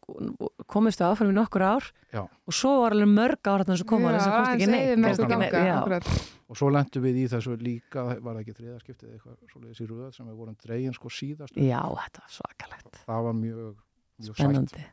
komist 0.72 1.02
við 1.02 1.08
áfram 1.08 1.32
í 1.32 1.36
nokkur 1.36 1.64
ár 1.64 1.88
Já. 2.12 2.22
og 2.26 2.56
svo 2.56 2.72
var 2.82 2.96
alveg 2.96 3.12
mörg 3.12 3.50
ára 3.52 3.66
þannig 3.66 3.82
sem 3.82 3.90
kom 3.92 4.02
Já, 4.02 4.08
að 4.10 4.16
sem 4.22 4.32
komst 4.32 4.48
aðeins 4.48 4.62
ekki 4.62 4.70
neitt. 4.72 4.88
eyðimörk 4.88 5.12
komst 5.12 5.22
ekki 5.26 5.38
neitt, 5.42 5.52
ganga, 5.54 5.68
já. 5.70 5.76
akkurat. 5.78 6.08
og 6.52 6.58
svo 6.60 6.70
lendum 6.76 7.06
við 7.06 7.20
í 7.22 7.26
þessu 7.32 7.54
líka 7.62 8.04
var 8.10 8.32
það 8.32 8.40
ekki 8.42 8.56
þriðaskiptið 8.58 9.06
eða 9.08 9.14
eitthvað 9.18 9.54
svoleiðis 9.54 9.80
í 9.84 9.86
röð 9.92 10.10
sem 10.16 10.26
við 10.32 10.40
vorum 10.42 10.58
dregin 10.66 10.98
sko 10.98 11.12
síðast 11.12 11.56
Já, 11.56 11.80
þetta 12.02 12.24
var 12.26 12.34
svakalegt. 12.38 13.00
það 13.06 13.28
var 13.28 13.38
mjög, 13.38 13.70
mjög 14.18 14.34
sætt 14.34 14.42
Spennandi. 14.42 14.84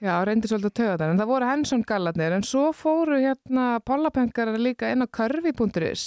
Já, 0.00 0.14
reyndi 0.24 0.48
svolítið 0.48 0.70
að 0.70 0.76
töða 0.78 0.92
það, 0.96 1.10
en 1.12 1.18
það 1.20 1.28
voru 1.28 1.48
Hensson 1.50 1.82
gallarnir, 1.84 2.32
en 2.32 2.44
svo 2.48 2.62
fóru 2.72 3.18
hérna 3.20 3.64
Pollapenkar 3.84 4.48
líka 4.56 4.88
inn 4.88 5.04
á 5.04 5.08
curvi.is 5.12 6.04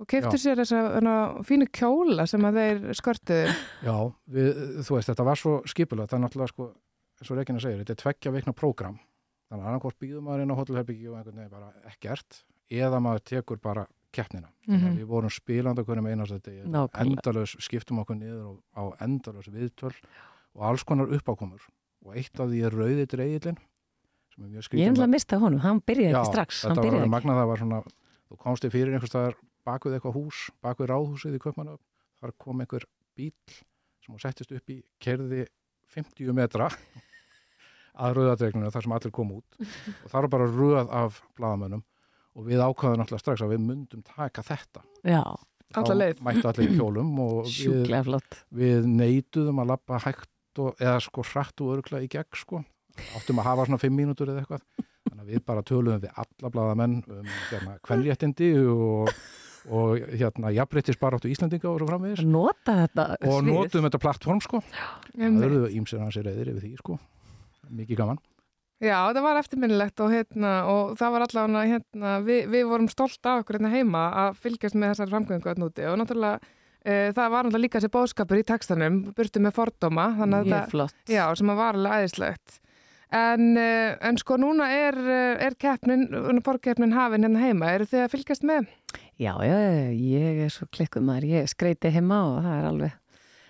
og 0.00 0.08
keiftu 0.10 0.38
sér 0.40 0.58
þessa 0.62 0.80
hana, 0.96 1.14
fínu 1.46 1.68
kjóla 1.74 2.26
sem 2.30 2.44
að 2.48 2.60
þeir 2.60 2.84
skörtuðu. 2.98 3.56
Já, 3.86 3.96
við, 4.36 4.48
þú 4.86 4.96
veist, 4.98 5.10
þetta 5.12 5.26
var 5.28 5.40
svo 5.40 5.56
skipulega, 5.70 6.10
það 6.10 6.18
er 6.18 6.24
náttúrulega 6.24 6.52
sko, 6.52 6.68
eins 7.20 7.30
og 7.30 7.38
Regina 7.40 7.62
segir, 7.62 7.82
þetta 7.84 7.94
er 7.96 8.00
tveggja 8.02 8.32
veikna 8.34 8.56
prógram, 8.56 8.96
þannig 9.48 9.64
að 9.64 9.70
annarkvort 9.72 10.00
býðum 10.02 10.26
maður 10.28 10.44
inn 10.44 10.54
á 10.54 10.60
hotelherbyggi 10.60 11.10
og 11.10 11.18
einhvern 11.20 11.38
veginn 11.42 11.54
bara 11.54 11.70
ekkert, 11.92 12.40
eða 12.74 13.00
maður 13.04 13.24
tekur 13.30 13.60
bara 13.62 13.86
keppnina. 14.14 14.48
Mhm. 14.68 14.84
að 14.86 14.98
við 15.00 15.06
vorum 15.10 15.30
spilandi 15.32 15.82
okkur 15.82 15.98
um 15.98 16.06
einast 16.06 16.32
þetta, 16.32 16.52
Nákvæmlega. 16.70 17.04
endalaus, 17.04 17.56
skiptum 17.60 17.98
okkur 17.98 18.16
niður 18.16 18.44
og, 18.52 18.58
á 18.78 18.82
endalaus 19.02 19.48
viðtöl 19.50 19.92
og 20.54 20.62
alls 20.62 20.84
konar 20.86 21.10
uppákomur 21.10 21.60
og 22.04 22.14
eitt 22.14 22.38
af 22.38 22.48
því 22.48 22.60
er 22.64 22.70
rauði 22.78 23.06
dreigilinn, 23.10 23.58
sem 24.34 24.44
er 24.44 24.50
mjög 24.52 24.68
Ég 24.70 24.86
er 24.86 24.92
náttúrulega 24.92 25.08
að 25.08 25.14
mista 25.16 25.38
honum, 25.42 25.60
hann 25.64 25.80
byrjaði 25.82 26.14
ekki 26.14 26.30
strax, 26.30 26.62
hann 26.64 26.76
þetta 26.78 26.94
var 26.94 27.10
magnað, 27.10 27.40
það 27.40 27.50
var 27.50 27.62
svona, 27.64 27.82
þú 28.30 28.38
komst 28.38 28.62
þig 28.64 28.72
fyrir 28.76 28.94
einhvers 28.94 29.10
staðar 29.12 29.36
bakvið 29.66 29.96
eitthvað 29.98 30.18
hús, 30.18 30.42
bakvið 30.64 30.90
ráðhúsið 30.92 31.38
í 31.38 31.42
Kaupmannöf, 31.44 31.80
þar 32.20 32.34
kom 32.44 32.62
einhver 32.64 32.86
bíl 33.16 33.32
sem 34.04 34.12
hún 34.12 34.22
settist 34.22 34.52
upp 34.52 34.74
í, 34.74 34.80
kerði 35.02 35.46
50 35.94 36.36
metra 36.36 36.68
að 38.04 38.18
rauðadregninu 38.18 38.72
þar 38.74 38.86
sem 38.86 38.94
allir 38.96 39.14
kom 39.14 39.34
út 39.36 39.58
og 39.60 40.06
það 40.10 40.20
var 40.20 40.30
bara 40.36 40.50
rauð 40.50 40.94
af 41.00 41.20
blaðamönnum 41.38 41.84
og 42.34 42.46
við 42.48 42.62
ákvaðum 42.64 43.00
náttúrulega 43.00 43.22
strax 43.22 43.44
að 43.46 43.52
við 43.54 43.66
myndum 43.68 44.00
taka 44.08 44.42
þetta. 44.42 44.82
Já, 45.06 45.22
Alla 45.74 45.94
leið. 45.96 46.18
Þá 46.18 46.24
mættu 46.26 46.48
allir 46.50 46.70
í 46.70 46.76
kjólum 46.78 47.12
og 47.24 47.36
við, 47.38 47.52
sjúklega 47.56 48.06
flott. 48.06 48.36
við 48.54 48.88
neituðum 48.90 49.60
að 49.62 49.70
lappa 49.72 50.00
hægt 50.04 50.60
og, 50.62 50.74
eða 50.78 50.98
sko 51.02 51.24
hratt 51.26 51.62
og 51.64 51.72
örgla 51.76 52.02
í 52.04 52.10
gegn 52.10 52.38
sko. 52.38 52.60
Áttum 53.18 53.40
að 53.42 53.48
hafa 53.48 53.64
svona 53.66 53.80
fimm 53.82 53.96
mínútur 53.98 54.30
eða 54.30 54.44
eitthvað. 54.44 54.66
Þannig 55.08 55.22
að 55.24 55.32
við 55.32 55.44
bara 55.50 55.64
töluðum 55.66 56.04
við 56.04 56.20
alla 56.22 56.50
blaðamenn 56.54 56.94
um 57.10 57.32
hérna 57.50 57.74
kvenréttindi 57.86 58.50
og, 58.70 59.10
og 59.70 60.04
hérna 60.12 60.52
jafnréttis 60.54 60.98
bara 61.00 61.18
áttu 61.18 61.30
Íslandinga 61.32 61.70
og 61.70 61.80
svo 61.80 61.88
framvegis. 61.88 62.24
Nota 62.28 62.76
þetta 62.82 63.06
og 63.20 63.38
svið. 63.38 63.50
notum 63.50 63.88
þetta 63.88 64.00
plattform 64.02 64.42
sko. 64.44 64.60
Það 65.14 65.46
eru 65.48 65.64
ímsir 65.72 66.02
hans 66.04 66.18
reyðir 66.20 66.52
yfir 66.52 66.62
því 66.66 66.72
sko. 66.82 66.98
Mikið 67.70 68.00
gaman. 68.02 68.20
Já, 68.82 68.98
það 69.14 69.22
var 69.24 69.38
eftirminnilegt 69.38 70.02
og, 70.02 70.10
hérna, 70.12 70.50
og 70.68 70.96
það 70.98 71.14
var 71.14 71.24
allavega, 71.24 71.62
hérna, 71.70 72.16
við, 72.26 72.42
við 72.52 72.66
vorum 72.68 72.90
stolt 72.90 73.30
af 73.30 73.44
okkur 73.44 73.60
hérna 73.60 73.70
heima 73.72 74.02
að 74.24 74.42
fylgjast 74.42 74.76
með 74.76 74.92
þessar 74.92 75.12
framgöngu 75.12 75.52
að 75.52 75.62
núti 75.62 75.86
og 75.88 75.96
náttúrulega 76.00 76.50
e, 76.82 77.12
það 77.14 77.30
var 77.36 77.46
náttúrulega 77.46 77.62
líka 77.62 77.80
þessi 77.80 77.92
bóðskapur 77.94 78.40
í 78.42 78.44
textanum, 78.50 78.98
burtu 79.16 79.40
með 79.40 79.56
fordóma, 79.56 80.10
þannig 80.18 80.52
að 80.58 80.74
það, 80.74 80.98
já, 81.14 81.24
sem 81.38 81.54
að 81.54 81.60
var 81.62 81.78
alveg 81.78 82.02
æðislegt. 82.02 82.58
En, 83.14 83.46
e, 83.62 83.70
en 84.10 84.18
sko 84.18 84.36
núna 84.42 84.66
er, 84.74 84.98
eh, 84.98 85.46
er 85.46 85.54
keppnin, 85.60 86.08
fórkeppnin 86.42 86.96
hafin 86.96 87.22
hérna 87.22 87.44
heima, 87.44 87.70
eru 87.76 87.86
þið 87.86 88.02
að 88.02 88.14
fylgjast 88.16 88.46
með? 88.48 88.66
Já, 89.20 89.32
já, 89.46 89.56
ég 89.94 90.40
er 90.44 90.50
svo 90.50 90.66
klikkuð 90.74 91.04
maður, 91.06 91.28
ég 91.30 91.48
skreiti 91.52 91.90
heima 91.94 92.16
og 92.32 92.38
það 92.42 92.56
er 92.58 92.68
alveg 92.72 92.94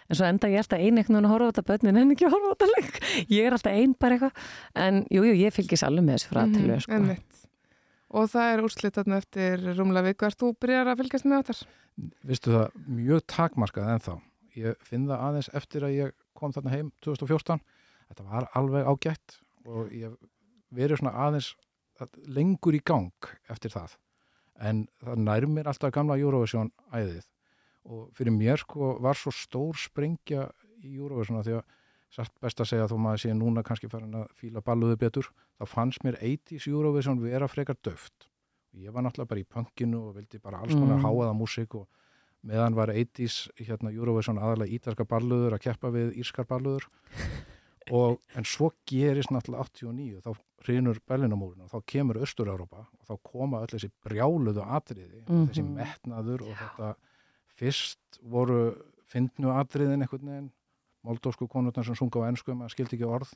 en 0.05 0.18
svo 0.18 0.27
enda 0.29 0.50
ég 0.53 0.61
alltaf 0.61 0.83
ein 0.85 0.98
ekkert 1.00 1.14
núna 1.14 1.29
að 1.31 1.33
horfa 1.33 1.46
á 1.48 1.50
þetta 1.55 1.64
börnin 1.70 1.96
en 2.03 2.11
ekki 2.12 2.27
að 2.29 2.35
horfa 2.37 2.50
á 2.50 2.55
þetta 2.55 2.68
leik 2.74 2.98
ég 3.33 3.46
er 3.48 3.57
alltaf 3.57 3.72
ein 3.72 3.94
bara 3.96 4.18
eitthvað 4.18 4.42
en 4.85 4.98
jú, 5.09 5.22
jú, 5.24 5.33
ég 5.40 5.55
fylgis 5.57 5.85
alveg 5.87 6.05
með 6.05 6.18
þessu 6.18 6.29
frá 6.35 6.42
til 6.53 6.66
Mhm, 6.68 6.83
sko. 6.85 7.40
Og 8.14 8.29
það 8.31 8.50
er 8.53 8.61
úrslit 8.62 8.94
þarna 8.94 9.16
eftir 9.18 9.62
rúmlega 9.74 10.07
viku. 10.07 10.27
Erst 10.29 10.38
þú 10.38 10.53
byrjar 10.62 10.87
að 10.92 11.00
fylgjast 11.00 11.24
með 11.27 11.40
þetta? 11.48 11.66
vistu 12.29 12.50
það 12.50 12.77
mjög 13.00 13.20
takmarkað 13.31 13.88
ennþá 13.94 14.14
ég 14.61 14.77
finn 14.83 15.07
það 15.09 15.24
aðeins 15.29 15.48
eftir 15.55 15.85
að 15.87 15.92
ég 15.96 16.12
kom 16.35 16.53
þarna 16.53 16.70
heim 16.74 16.92
2014 17.07 17.61
þetta 18.11 18.24
var 18.29 18.48
alveg 18.59 18.87
ágætt 18.90 19.37
og 19.66 19.90
ég 19.94 20.14
verið 20.74 20.98
svona 21.00 21.14
aðeins 21.27 21.53
lengur 22.27 22.74
í 22.74 22.81
gang 22.85 23.11
eftir 23.48 23.70
það 23.70 23.94
en 24.61 24.85
það 25.03 25.23
nær 25.27 25.47
mér 25.51 25.71
alltaf 25.71 25.93
gamla 25.95 26.19
Eurovision 26.21 26.71
æðið. 26.95 27.25
Og 27.85 28.05
fyrir 28.17 28.33
mér 28.33 28.61
sko 28.62 28.95
var 29.03 29.19
svo 29.19 29.33
stór 29.35 29.77
sprengja 29.77 30.49
í 30.85 30.95
Eurovision 30.97 31.40
að 31.40 31.49
því 31.49 31.57
að 31.59 31.64
satt 32.14 32.37
best 32.43 32.61
að 32.62 32.71
segja 32.71 32.87
þó 32.90 32.95
maður 33.03 33.23
sé 33.25 33.35
núna 33.35 33.64
kannski 33.67 33.90
farin 33.90 34.14
að 34.21 34.31
fíla 34.38 34.62
balluðu 34.64 34.99
betur 35.01 35.29
þá 35.59 35.67
fannst 35.67 36.05
mér 36.07 36.19
80s 36.21 36.69
Eurovision 36.71 37.21
vera 37.23 37.49
frekar 37.51 37.79
döft. 37.83 38.29
Ég 38.75 38.95
var 38.95 39.05
náttúrulega 39.07 39.31
bara 39.31 39.43
í 39.43 39.49
punkinu 39.57 40.01
og 40.09 40.17
vildi 40.19 40.40
bara 40.43 40.61
alls 40.62 40.75
konar 40.75 40.99
Mm. 40.99 41.05
háaða 41.05 41.35
músík 41.35 41.75
og 41.75 41.88
meðan 42.43 42.75
var 42.75 42.90
80s 42.90 43.49
hérna 43.59 43.93
Eurovision 43.93 44.38
aðalega 44.38 44.75
ítalska 44.77 45.05
balluður 45.05 45.55
að 45.55 45.64
keppa 45.67 45.90
við 45.90 46.14
írskar 46.21 46.47
balluður 46.47 46.87
og 47.99 48.21
en 48.35 48.45
svo 48.45 48.73
gerist 48.87 49.31
náttúrulega 49.31 49.64
89 49.71 50.21
þá 50.23 50.35
hrinur 50.64 50.98
Berlinamúrin 51.09 51.62
og 51.66 51.70
þá 51.70 51.83
kemur 51.87 52.16
Östur-Európa 52.24 52.85
og 52.87 53.07
þá 53.09 53.14
koma 53.22 53.61
öll 53.64 53.72
þessi 53.74 53.90
brjáluðu 54.05 54.64
atriði 54.64 55.22
Mhm. 55.29 55.48
þessi 55.50 55.64
metnaður 55.68 56.42
og 56.48 56.57
þetta 56.57 56.94
fyrst 57.59 58.18
voru 58.22 58.74
fyndnu 59.07 59.53
atriðin 59.55 60.03
einhvern 60.03 60.29
veginn 60.31 60.50
moldósku 61.05 61.46
konurnar 61.48 61.85
sem 61.85 61.94
sunga 61.94 62.20
á 62.24 62.29
ennsku 62.31 62.55
maður 62.57 62.72
skildi 62.74 62.96
ekki 62.96 63.07
orð 63.09 63.35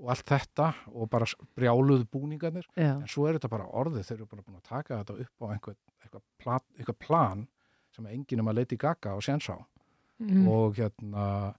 og 0.00 0.08
allt 0.10 0.24
þetta 0.26 0.74
og 0.90 1.10
bara 1.10 1.26
brjáluðu 1.56 2.06
búningarnir 2.10 2.64
Já. 2.74 2.96
en 2.98 3.06
svo 3.06 3.28
er 3.28 3.36
þetta 3.38 3.50
bara 3.52 3.68
orðið 3.68 4.04
þeir 4.08 4.16
eru 4.16 4.26
bara 4.26 4.42
búin 4.42 4.56
að 4.58 4.68
taka 4.68 5.02
þetta 5.04 5.20
upp 5.20 5.44
á 5.44 5.46
einhver, 5.54 5.76
eitthvað, 6.02 6.22
plat, 6.38 6.64
eitthvað 6.78 6.98
plan 6.98 7.46
sem 7.94 8.06
enginn 8.06 8.40
um 8.40 8.48
að 8.50 8.54
leiti 8.58 8.76
gaga 8.78 9.14
og 9.14 9.22
séns 9.22 9.48
á 9.52 9.58
Mm. 10.20 10.46
og 10.48 10.74
hérna 10.78 11.54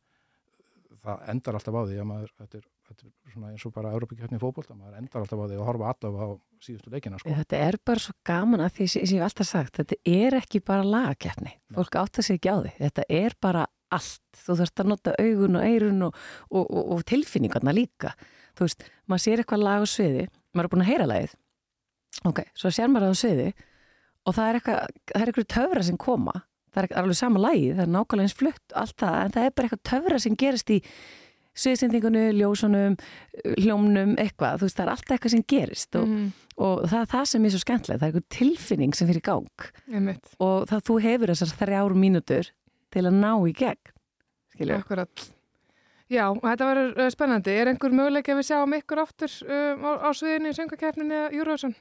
það 1.03 1.23
endar 1.29 1.57
alltaf 1.57 1.75
á 1.75 1.81
því 1.85 1.97
að 1.99 2.07
maður 2.07 2.29
þetta 2.39 2.57
er, 2.61 2.67
þetta 2.85 3.07
er 3.07 3.33
svona 3.33 3.51
eins 3.51 3.65
og 3.65 3.73
bara 3.75 3.93
Európa-kjöfni 3.95 4.37
í 4.37 4.41
fótbolta 4.41 4.75
maður 4.77 4.99
endar 4.99 5.23
alltaf 5.23 5.41
á 5.41 5.45
því 5.45 5.57
að 5.57 5.67
horfa 5.69 5.91
allavega 5.93 6.27
á 6.29 6.31
síðustu 6.65 6.93
leikina 6.93 7.19
sko. 7.19 7.35
Þetta 7.39 7.61
er 7.65 7.77
bara 7.89 8.03
svo 8.03 8.13
gaman 8.29 8.65
að 8.65 8.75
því 8.77 8.87
sem 8.91 9.05
ég 9.05 9.13
hef 9.15 9.27
alltaf 9.29 9.49
sagt, 9.49 9.79
þetta 9.81 9.97
er 10.11 10.37
ekki 10.39 10.61
bara 10.65 10.85
lagakeppni, 10.85 11.55
fólk 11.75 11.99
átt 12.01 12.21
að 12.21 12.29
segja 12.29 12.39
ekki 12.39 12.53
á 12.53 12.57
því. 12.61 12.73
Þetta 12.83 13.07
er 13.19 13.37
bara 13.41 13.65
allt. 13.95 14.23
Þú 14.45 14.57
þarfst 14.61 14.81
að 14.83 14.91
nota 14.91 15.15
augun 15.21 15.59
og 15.59 15.65
eirun 15.65 16.07
og, 16.07 16.17
og, 16.51 16.65
og, 16.65 16.89
og 16.95 17.05
tilfinningarna 17.09 17.73
líka. 17.75 18.15
Þú 18.55 18.67
veist, 18.67 18.89
maður 19.09 19.25
sér 19.25 19.43
eitthvað 19.43 19.65
lag 19.65 19.85
á 19.85 19.87
sviði 19.89 20.27
maður 20.55 20.67
er 20.67 20.73
búin 20.73 20.85
að 20.85 20.91
heyra 20.91 21.07
lagið. 21.11 21.37
Ok, 22.25 22.41
svo 22.55 22.71
sér 22.71 22.91
maður 22.91 23.09
það 23.09 23.15
á 23.15 23.21
sviði 23.21 23.47
og 24.25 24.35
það 24.35 24.47
er 24.47 24.59
eitthvað, 24.59 24.93
það 25.11 25.21
er 25.21 25.31
eitthvað 25.31 25.49
töfra 25.55 25.85
sem 25.85 25.99
koma. 26.01 26.35
Það 26.75 26.85
er 26.85 26.97
alveg 26.99 27.17
sama 27.19 27.41
lagið, 27.43 27.75
það 27.75 27.85
er 27.85 27.91
nákvæmlega 27.93 28.27
eins 28.27 28.35
flutt 28.35 28.73
allt 28.75 28.95
það, 28.99 29.17
en 29.19 29.35
það 29.35 29.45
er 29.45 29.53
bara 29.55 29.69
eitthvað 29.69 29.83
töfra 29.91 30.17
sem 30.19 30.37
gerist 30.39 30.71
í 30.73 30.79
sviðsendingunni, 31.55 32.25
ljósunum 32.35 32.97
hljómnum, 33.57 34.15
eitthvað, 34.21 34.59
þú 34.59 34.67
veist, 34.67 34.77
það 34.79 34.85
er 34.85 34.91
alltaf 34.95 35.15
eitthvað 35.15 35.33
sem 35.35 35.45
gerist 35.47 35.95
og, 35.99 36.07
Mm. 36.07 36.31
og 36.57 36.83
það 36.89 36.99
er 37.01 37.09
það 37.13 37.25
sem 37.31 37.45
er 37.45 37.49
svo 37.55 37.61
skemmtilegt, 37.63 37.99
það 38.01 38.07
er 38.07 38.11
eitthvað 38.13 38.37
tilfinning 38.37 38.95
sem 38.95 39.07
fyrir 39.07 39.21
gang 39.21 39.69
Einmitt. 39.91 40.35
og 40.39 40.67
það 40.69 40.83
þú 40.89 41.01
hefur 41.01 41.33
þessar 41.33 41.55
þrjár 41.61 41.95
mínútur 41.95 42.51
til 42.91 43.03
að 43.05 43.13
ná 43.19 43.31
í 43.49 43.53
gegn 43.53 43.91
skilja. 44.55 44.77
Akkurat. 44.79 45.31
Já, 46.07 46.29
þetta 46.37 46.65
verður 46.69 46.99
uh, 47.01 47.09
spennandi. 47.09 47.49
Er 47.51 47.67
einhver 47.71 47.91
möguleik 47.91 48.27
að 48.29 48.37
við 48.39 48.45
sjáum 48.51 48.75
ykkur 48.77 48.99
aftur 49.01 49.31
um, 49.49 49.81
á, 49.89 49.91
á 50.05 50.09
sviðinu 50.13 50.51
í 50.51 50.55
söngakeppninni 50.55 51.15
eða 51.17 51.31
Júruvæsson? 51.33 51.73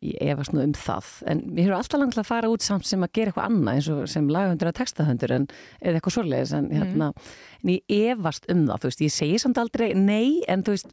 Ég 0.00 0.16
efast 0.32 0.54
nú 0.56 0.62
um 0.64 0.70
það, 0.72 1.08
en 1.28 1.40
mér 1.44 1.66
hefur 1.66 1.76
alltaf 1.76 2.00
langt 2.00 2.16
að 2.16 2.24
fara 2.24 2.48
út 2.48 2.64
samt 2.64 2.86
sem 2.88 3.02
að 3.04 3.10
gera 3.18 3.28
eitthvað 3.34 3.48
annað 3.50 3.74
eins 3.74 3.88
og 3.92 3.98
sem 4.08 4.28
lagahöndur 4.32 4.70
að 4.70 4.78
textahöndur 4.78 5.34
en, 5.36 5.44
eða 5.82 5.98
eitthvað 5.98 6.14
svoleiðis 6.14 6.54
en, 6.56 6.70
hérna, 6.72 7.08
en 7.60 7.72
ég 7.74 7.82
efast 8.14 8.48
um 8.48 8.62
það, 8.70 8.78
þú 8.80 8.88
veist, 8.88 9.02
ég 9.04 9.12
segi 9.12 9.36
samt 9.42 9.60
aldrei 9.60 9.92
nei, 9.92 10.40
en 10.48 10.64
þú 10.64 10.70
veist 10.72 10.88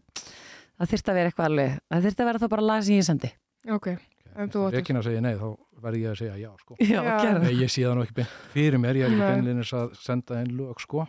það 0.76 0.92
þyrfti 0.92 1.14
að 1.14 1.20
vera 1.22 1.32
eitthvað 1.32 1.48
alveg, 1.52 1.78
það 1.88 2.04
þyrfti 2.10 2.22
að 2.26 2.30
vera 2.32 2.42
þá 2.44 2.48
bara 2.52 2.68
lag 2.68 2.84
sem 2.84 3.00
ég 3.00 3.08
sendi. 3.08 3.30
Ok, 3.78 3.88
ef 3.96 4.52
þú 4.52 4.66
áttir. 4.68 4.78
Rekina 4.82 5.04
segir 5.08 5.24
nei 5.24 5.36
þá 5.40 5.48
verði 5.88 6.04
ég 6.04 6.12
að 6.12 6.20
segja 6.20 6.36
já 6.42 6.52
sko. 6.60 6.76
Já, 6.82 7.00
Já. 7.00 7.16
gera 7.24 7.40
Nei, 7.40 7.54
ég 7.62 7.72
sé 7.72 7.82
það 7.88 7.96
nú 7.96 8.04
ekki 8.04 8.18
beint 8.20 8.36
fyrir 8.52 8.80
mér, 8.82 8.96
ég 9.00 9.08
er 9.08 9.12
ekki 9.14 9.24
Nei. 9.24 9.32
beinlinis 9.32 9.72
að 9.78 9.96
senda 10.04 10.42
einn 10.42 10.52
lög 10.60 10.84
sko 10.84 11.08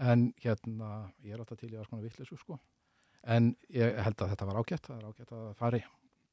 en 0.00 0.32
hérna, 0.40 1.12
ég 1.20 1.36
er 1.36 1.44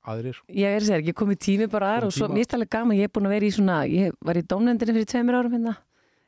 það 0.03 0.19
er 0.19 0.27
það 0.27 0.35
aðrir 0.35 0.41
Ég 0.59 0.75
er 0.75 0.81
að 0.81 0.89
segja, 0.89 1.07
ég 1.07 1.17
komið 1.17 1.39
tími 1.47 1.69
bara 1.71 1.93
aðra 1.95 2.09
og 2.09 2.15
svo 2.15 2.27
er 2.27 2.55
alveg 2.57 2.71
gaman, 2.75 2.97
ég 2.97 3.09
er 3.09 3.13
búin 3.13 3.29
að 3.29 3.35
vera 3.37 3.47
í 3.47 3.55
svona, 3.55 3.79
ég 3.89 4.15
var 4.23 4.39
í 4.39 4.45
dómnendinni 4.53 4.95
fyrir 4.97 5.09
tveimur 5.13 5.39
árum 5.39 5.55
hérna, 5.55 5.75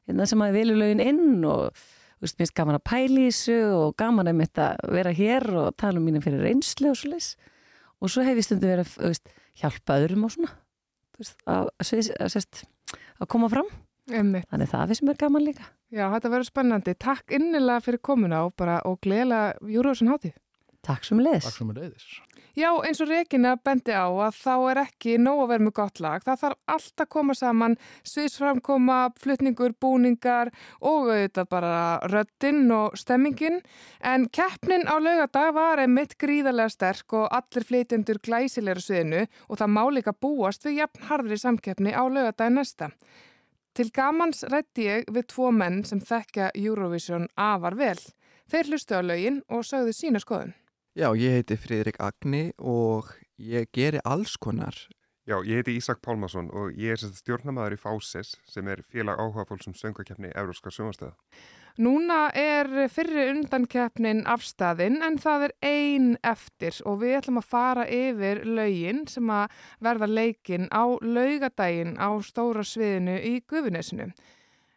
hérna 0.07 0.27
sem 0.31 0.43
að 0.45 0.57
velu 0.59 0.77
lögin 0.79 1.03
inn 1.03 1.45
og 1.49 1.75
þú 1.75 2.27
veist, 2.27 2.41
er 2.41 2.53
gaman 2.55 2.79
að 2.79 2.85
pæla 2.89 3.23
í 3.23 3.29
þessu 3.29 3.57
og 3.75 3.95
gaman 3.99 4.31
að 4.31 4.39
mitt 4.39 4.61
að 4.61 4.85
vera 4.95 5.15
hér 5.15 5.47
og 5.51 5.73
tala 5.79 5.99
um 5.99 6.07
mínum 6.07 6.23
fyrir 6.23 6.45
reynslu 6.45 6.91
og 6.93 6.99
svo 6.99 7.11
leis 7.11 7.33
og 7.99 8.11
svo 8.11 8.23
hef 8.25 8.39
ég 8.39 8.47
stundu 8.47 8.69
verið 8.69 8.85
að 8.85 8.93
þú 8.95 9.11
veist, 9.11 9.33
hjálpa 9.61 9.99
öðrum 10.03 10.27
og 10.27 10.35
svona 10.35 10.53
þú 11.15 11.23
veist, 11.23 11.37
að, 11.47 11.71
að, 11.79 12.11
að, 12.25 12.63
að, 13.19 13.27
koma 13.31 13.49
fram, 13.51 13.71
Einmitt. 14.11 14.47
þannig 14.51 14.71
það 14.71 14.91
finnst 14.91 15.05
mér 15.07 15.19
gaman 15.21 15.45
líka. 15.45 15.67
Já, 15.95 16.07
þetta 16.11 16.31
verður 16.33 16.49
spennandi. 16.49 16.95
Takk 16.99 17.35
innilega 17.37 17.83
fyrir 17.85 18.01
komuna 18.03 18.41
og 18.47 18.55
bara 18.59 18.81
og 18.87 18.99
gleðilega 19.05 19.71
Júruvæsson 19.71 20.11
hátíð. 20.11 20.35
Takk 20.85 21.07
sem 21.07 21.21
leis. 21.23 21.47
Já, 22.55 22.69
eins 22.87 23.01
og 23.03 23.09
Regina 23.11 23.57
bendi 23.59 23.91
á 23.91 24.07
að 24.07 24.37
þá 24.39 24.53
er 24.71 24.79
ekki 24.85 25.17
nóg 25.19 25.41
að 25.43 25.49
vera 25.49 25.63
með 25.65 25.73
gott 25.75 25.99
lag. 25.99 26.23
Það 26.23 26.37
þarf 26.39 26.71
allt 26.71 27.03
að 27.03 27.09
koma 27.11 27.35
saman, 27.35 27.75
sviðsframkoma, 28.07 28.99
flutningur, 29.19 29.75
búningar 29.75 30.53
og 30.79 31.09
auðvitað 31.09 31.49
bara 31.51 31.75
röddinn 32.07 32.71
og 32.71 32.95
stemmingin. 32.95 33.59
En 33.99 34.29
keppnin 34.31 34.87
á 34.87 34.95
laugardag 34.95 35.51
var 35.59 35.83
einmitt 35.83 36.15
gríðarlega 36.15 36.71
sterk 36.71 37.19
og 37.19 37.27
allir 37.27 37.67
flytjendur 37.67 38.23
glæsilegur 38.23 38.83
sviðinu 38.87 39.27
og 39.49 39.59
það 39.59 39.75
má 39.75 39.83
líka 39.91 40.15
búast 40.15 40.63
við 40.63 40.79
jafn 40.85 41.07
harðri 41.11 41.43
samkeppni 41.43 41.91
á 41.91 42.07
laugardag 42.07 42.55
næsta. 42.55 42.93
Til 43.75 43.91
gamans 43.91 44.45
rætti 44.47 44.87
ég 44.87 45.09
við 45.11 45.33
tvo 45.35 45.51
menn 45.51 45.83
sem 45.83 45.99
þekkja 45.99 46.53
Eurovision 46.55 47.27
afar 47.35 47.75
vel. 47.75 47.99
Þeir 48.47 48.71
hlustu 48.71 48.95
á 48.95 49.03
lögin 49.03 49.43
og 49.51 49.67
sögðu 49.67 49.91
sína 49.91 50.23
skoðun. 50.23 50.55
Já, 50.95 51.09
ég 51.19 51.33
heiti 51.35 51.57
Friðrik 51.59 51.97
Agni 51.99 52.53
og 52.55 53.09
ég 53.35 53.67
geri 53.75 53.99
alls 54.07 54.37
konar. 54.39 54.77
Já, 55.27 55.41
ég 55.43 55.59
heiti 55.59 55.73
Ísak 55.75 55.99
Pálmarsson 55.99 56.47
og 56.55 56.77
ég 56.79 56.95
er 56.95 57.01
stjórnamaður 57.17 57.75
í 57.75 57.79
FÁSES 57.81 58.29
sem 58.47 58.69
er 58.71 58.79
félag 58.87 59.19
áhuga 59.19 59.43
fólksum 59.49 59.75
söngakefni 59.75 60.31
Evróska 60.31 60.71
sjónastöða. 60.71 61.11
Núna 61.83 62.29
er 62.31 62.87
fyrri 62.87 63.25
undankeppnin 63.33 64.23
afstæðin 64.23 65.01
en 65.03 65.19
það 65.19 65.49
er 65.49 65.55
ein 65.67 66.07
eftir 66.23 66.79
og 66.87 67.01
við 67.03 67.17
ætlum 67.17 67.41
að 67.41 67.49
fara 67.51 67.85
yfir 67.91 68.45
lögin 68.47 69.03
sem 69.11 69.35
að 69.35 69.59
verða 69.83 70.07
leikin 70.13 70.71
á 70.71 70.95
laugadaginn 71.03 71.97
á 71.99 72.15
stóra 72.23 72.63
sviðinu 72.63 73.19
í 73.19 73.41
Gufunesinu. 73.43 74.13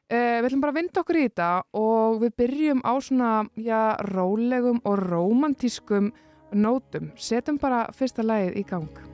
Uh, 0.09 0.38
við 0.40 0.47
ætlum 0.49 0.62
bara 0.62 0.73
að 0.73 0.79
vinda 0.79 1.03
okkur 1.03 1.18
í 1.21 1.25
þetta 1.27 1.49
og 1.77 2.23
við 2.23 2.31
byrjum 2.40 2.81
á 2.81 2.92
svona 3.05 3.33
já, 3.61 3.81
rólegum 4.09 4.81
og 4.88 5.03
rómantískum 5.05 6.09
nótum. 6.57 7.12
Setjum 7.21 7.61
bara 7.61 7.85
fyrsta 7.92 8.25
lagið 8.25 8.57
í 8.57 8.64
gang. 8.71 9.08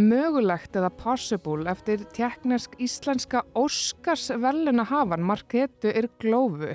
Mögulegt 0.00 0.76
eða 0.76 0.90
Possible 0.98 1.70
eftir 1.70 2.04
teknesk 2.16 2.76
íslenska 2.82 3.42
Óskarsveluna 3.54 4.84
hafan 4.88 5.24
Marketu 5.26 5.92
Irglófu. 5.92 6.74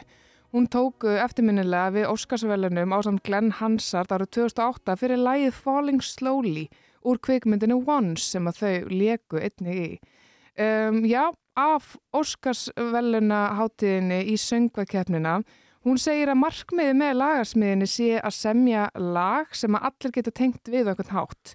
Hún 0.53 0.67
tóku 0.71 1.11
eftirminnilega 1.21 1.93
við 1.95 2.09
Óskarsvelunum 2.09 2.95
á 2.95 2.99
samt 3.05 3.23
Glenn 3.27 3.53
Hansard 3.59 4.11
árið 4.15 4.31
2008 4.39 4.97
fyrir 5.01 5.21
lagið 5.21 5.57
Falling 5.57 6.03
Slowly 6.03 6.65
úr 7.05 7.21
kvikmyndinu 7.23 7.79
Once 7.85 8.25
sem 8.33 8.49
að 8.49 8.61
þau 8.63 8.93
leku 8.93 9.41
einnig 9.43 9.79
í. 9.79 9.89
Um, 10.59 11.03
já, 11.07 11.29
af 11.55 11.95
Óskarsveluna 12.15 13.45
hátíðinni 13.59 14.23
í 14.33 14.37
söngvakeppnina 14.39 15.41
Hún 15.87 15.95
segir 15.95 16.27
að 16.27 16.41
markmiði 16.41 16.95
með 16.99 17.13
lagarsmiðinni 17.21 17.87
sé 17.87 18.09
að 18.19 18.33
semja 18.35 18.89
lag 18.99 19.53
sem 19.55 19.77
að 19.77 19.85
allir 19.87 20.13
geta 20.17 20.33
tengt 20.35 20.67
við 20.67 20.89
einhvern 20.91 21.13
hátt 21.15 21.53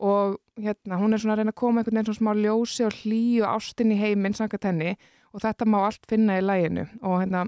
og 0.00 0.38
hérna, 0.64 0.98
hún 1.00 1.14
er 1.14 1.22
svona 1.22 1.36
að 1.36 1.42
reyna 1.42 1.54
að 1.54 1.60
koma 1.60 1.80
einhvern 1.80 1.98
veginn 1.98 2.08
svona 2.10 2.20
smá 2.20 2.44
ljósi 2.44 2.86
og 2.86 3.00
hlýju 3.00 3.48
ástin 3.48 3.94
í 3.94 3.98
heiminn 4.00 4.36
sangat 4.36 4.68
henni 4.68 4.94
og 5.30 5.44
þetta 5.44 5.66
má 5.70 5.78
allt 5.86 6.08
finna 6.10 6.38
í 6.40 6.44
læginu 6.44 6.86
og 7.00 7.20
hérna 7.22 7.44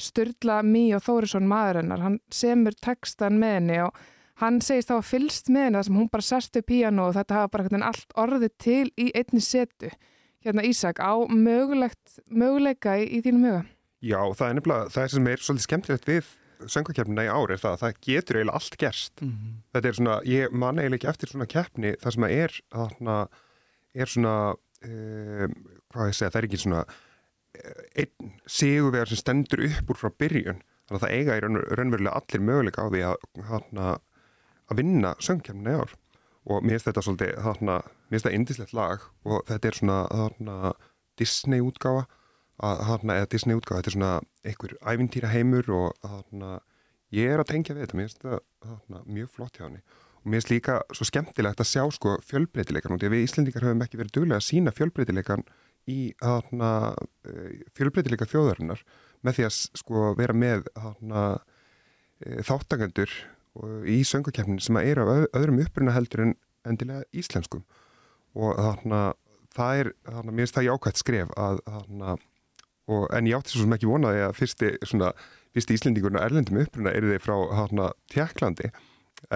Sturla 0.00 0.60
Mí 0.66 0.88
og 0.96 1.04
Þórisson 1.06 1.46
maðurinnar, 1.50 2.02
hann 2.02 2.18
semur 2.34 2.76
textan 2.82 3.38
með 3.42 3.56
henni 3.58 3.78
og 3.84 4.00
hann 4.42 4.60
segist 4.64 4.90
þá 4.90 4.96
að 4.98 5.08
fylst 5.10 5.50
með 5.52 5.66
henni 5.66 5.78
þar 5.78 5.88
sem 5.88 6.00
hún 6.00 6.12
bara 6.12 6.28
sest 6.30 6.60
upp 6.60 6.68
píano 6.70 7.08
og 7.08 7.16
þetta 7.18 7.38
hafa 7.38 7.52
bara 7.54 7.68
veginn 7.68 7.86
allt 7.86 8.16
orðið 8.18 8.56
til 8.62 8.86
í 8.96 9.10
einni 9.14 9.44
setu. 9.44 9.92
Hérna 10.40 10.64
Ísak, 10.64 11.02
á 11.04 11.12
mögulegt, 11.28 12.16
möguleika 12.32 12.96
í, 12.96 13.04
í 13.18 13.20
þínum 13.20 13.44
huga? 13.44 13.64
Já, 14.00 14.20
það 14.32 14.46
er 14.46 14.54
nefnilega, 14.56 14.92
það 14.94 15.02
er 15.02 15.12
sem 15.12 15.26
er 15.28 15.42
svolítið 15.44 15.66
skemmtilegt 15.66 16.08
við 16.08 16.30
söngvakeppnina 16.68 17.24
í 17.24 17.30
ár 17.30 17.52
er 17.52 17.60
það 17.60 17.76
að 17.76 17.82
það 17.82 18.00
getur 18.06 18.38
eiginlega 18.38 18.58
allt 18.60 18.76
gerst. 18.80 19.22
Þetta 19.72 19.88
er 19.88 19.96
svona, 19.98 20.16
ég 20.28 20.52
man 20.52 20.80
eiginlega 20.80 20.98
ekki 20.98 21.10
eftir 21.12 21.32
svona 21.32 21.46
keppni 21.46 21.94
það 22.00 22.16
sem 22.16 22.26
að 22.26 22.34
er, 22.36 22.56
þarna, 22.74 23.14
er 23.94 24.12
svona, 24.14 24.34
um, 24.88 25.54
hvað 25.92 26.10
ég 26.10 26.18
segja, 26.18 26.30
það 26.30 26.40
er 26.40 26.48
ekki 26.48 26.62
svona 26.64 26.82
eh, 27.54 28.04
einn 28.04 28.34
sigurvegar 28.46 29.08
sem 29.08 29.22
stendur 29.22 29.64
upp 29.68 29.90
úr 29.90 30.00
frá 30.02 30.10
byrjun. 30.10 30.62
Þannig 30.90 30.98
að 30.98 31.06
það 31.06 31.16
eiga 31.16 31.36
í 31.38 31.42
raun, 31.44 31.62
raunverulega 31.78 32.20
allir 32.20 32.46
möguleika 32.46 32.82
á 32.82 32.90
því 32.90 33.02
að, 33.06 33.26
þarna, 33.48 33.90
að 34.70 34.80
vinna 34.82 35.16
söngkeppnina 35.22 35.74
í 35.74 35.82
ár. 35.84 35.98
Og 36.50 36.64
mér 36.64 36.78
finnst 36.78 36.88
þetta 36.88 37.02
svolítið, 37.04 37.34
þarna, 37.44 37.74
mér 38.08 38.16
finnst 38.16 38.26
þetta 38.26 38.38
indislegt 38.38 38.72
lag 38.74 39.04
og 39.28 39.44
þetta 39.46 39.68
er 39.68 39.76
svona, 39.76 40.72
Disney 41.20 41.60
útgáfa 41.60 42.06
að 42.66 42.82
þarna, 42.90 43.16
eða 43.20 43.30
Disney 43.32 43.56
útgáfa, 43.56 43.80
þetta 43.80 43.90
er 43.90 43.96
svona 43.96 44.12
einhver 44.44 44.74
ævintýra 44.92 45.30
heimur 45.32 45.70
og 45.76 45.94
þarna, 46.04 46.50
ég 47.16 47.32
er 47.34 47.42
að 47.42 47.50
tengja 47.52 47.74
við 47.76 47.86
þetta, 47.86 47.96
mér 47.98 48.08
finnst 48.10 48.22
þetta 48.24 49.02
mjög 49.16 49.30
flott 49.36 49.56
hjá 49.58 49.64
henni. 49.66 49.80
Og 50.20 50.28
mér 50.28 50.40
finnst 50.42 50.52
líka 50.52 50.78
svo 50.92 51.06
skemmtilegt 51.08 51.62
að 51.64 51.70
sjá 51.70 51.84
sko 51.96 52.16
fjölbreytileikan 52.28 52.92
og 52.92 53.00
því 53.00 53.08
að 53.08 53.14
við 53.16 53.24
Íslendingar 53.24 53.64
höfum 53.68 53.84
ekki 53.86 54.00
verið 54.02 54.14
duglega 54.18 54.40
að 54.42 54.48
sína 54.50 54.74
fjölbreytileikan 54.76 55.44
í 55.88 55.98
eh, 56.20 57.62
fjölbreytileika 57.78 58.28
þjóðarinnar 58.28 58.82
með 59.24 59.38
því 59.38 59.46
að 59.48 59.56
sko 59.80 60.02
vera 60.18 60.36
með 60.36 60.68
eh, 60.76 62.42
þáttakendur 62.46 63.10
og- 63.56 63.88
í 63.88 64.02
söngakefnin 64.04 64.60
sem 64.62 64.76
eru 64.76 65.02
af 65.06 65.14
öð- 65.16 65.30
öðrum 65.40 65.62
uppruna 65.64 65.96
heldur 65.96 66.20
en 66.26 66.34
endilega 66.68 67.04
íslenskum. 67.16 67.64
Og 68.36 68.54
þarna 68.60 69.14
það 69.56 69.80
er, 69.80 69.92
þarna, 70.06 70.32
mér 70.36 70.44
finnst 70.46 70.58
það 70.60 70.68
jákvæmt 70.68 71.00
skref 71.00 71.32
að 71.36 71.62
þarna 71.66 72.16
og, 72.90 73.08
en 73.16 73.28
ég 73.30 73.38
átti 73.38 73.54
svo 73.54 73.64
sem 73.64 73.76
ekki 73.76 73.90
vonaði 73.90 74.24
að 74.26 74.36
fyrsti, 74.38 74.70
svona, 74.88 75.12
fyrsti 75.56 75.78
Íslendingurinn 75.78 76.20
á 76.20 76.26
erlendum 76.26 76.60
uppruna 76.62 76.94
eru 76.96 77.12
þeir 77.14 77.24
frá 77.24 77.36
hana, 77.60 77.90
Tjekklandi 78.12 78.70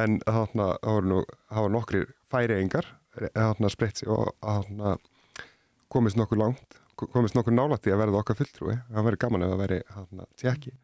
en 0.00 0.20
það 0.24 0.56
voru 0.84 1.24
nokkrir 1.72 2.08
færiðingar 2.32 2.88
hana, 3.36 3.70
spreitt 3.70 4.00
sig 4.00 4.10
og 4.10 4.32
hana, 4.42 4.96
komist 5.92 6.18
nokkur 6.18 6.40
langt 6.40 6.80
komist 6.94 7.34
nokkur 7.34 7.54
nálætti 7.54 7.92
að 7.92 8.04
verða 8.04 8.22
okkar 8.22 8.38
fulltrúi 8.38 8.78
það 8.88 9.06
verður 9.08 9.22
gaman 9.26 9.44
ef 9.44 9.52
það 9.52 9.62
verði 9.64 9.80
hana, 9.96 10.28
tjekki 10.40 10.74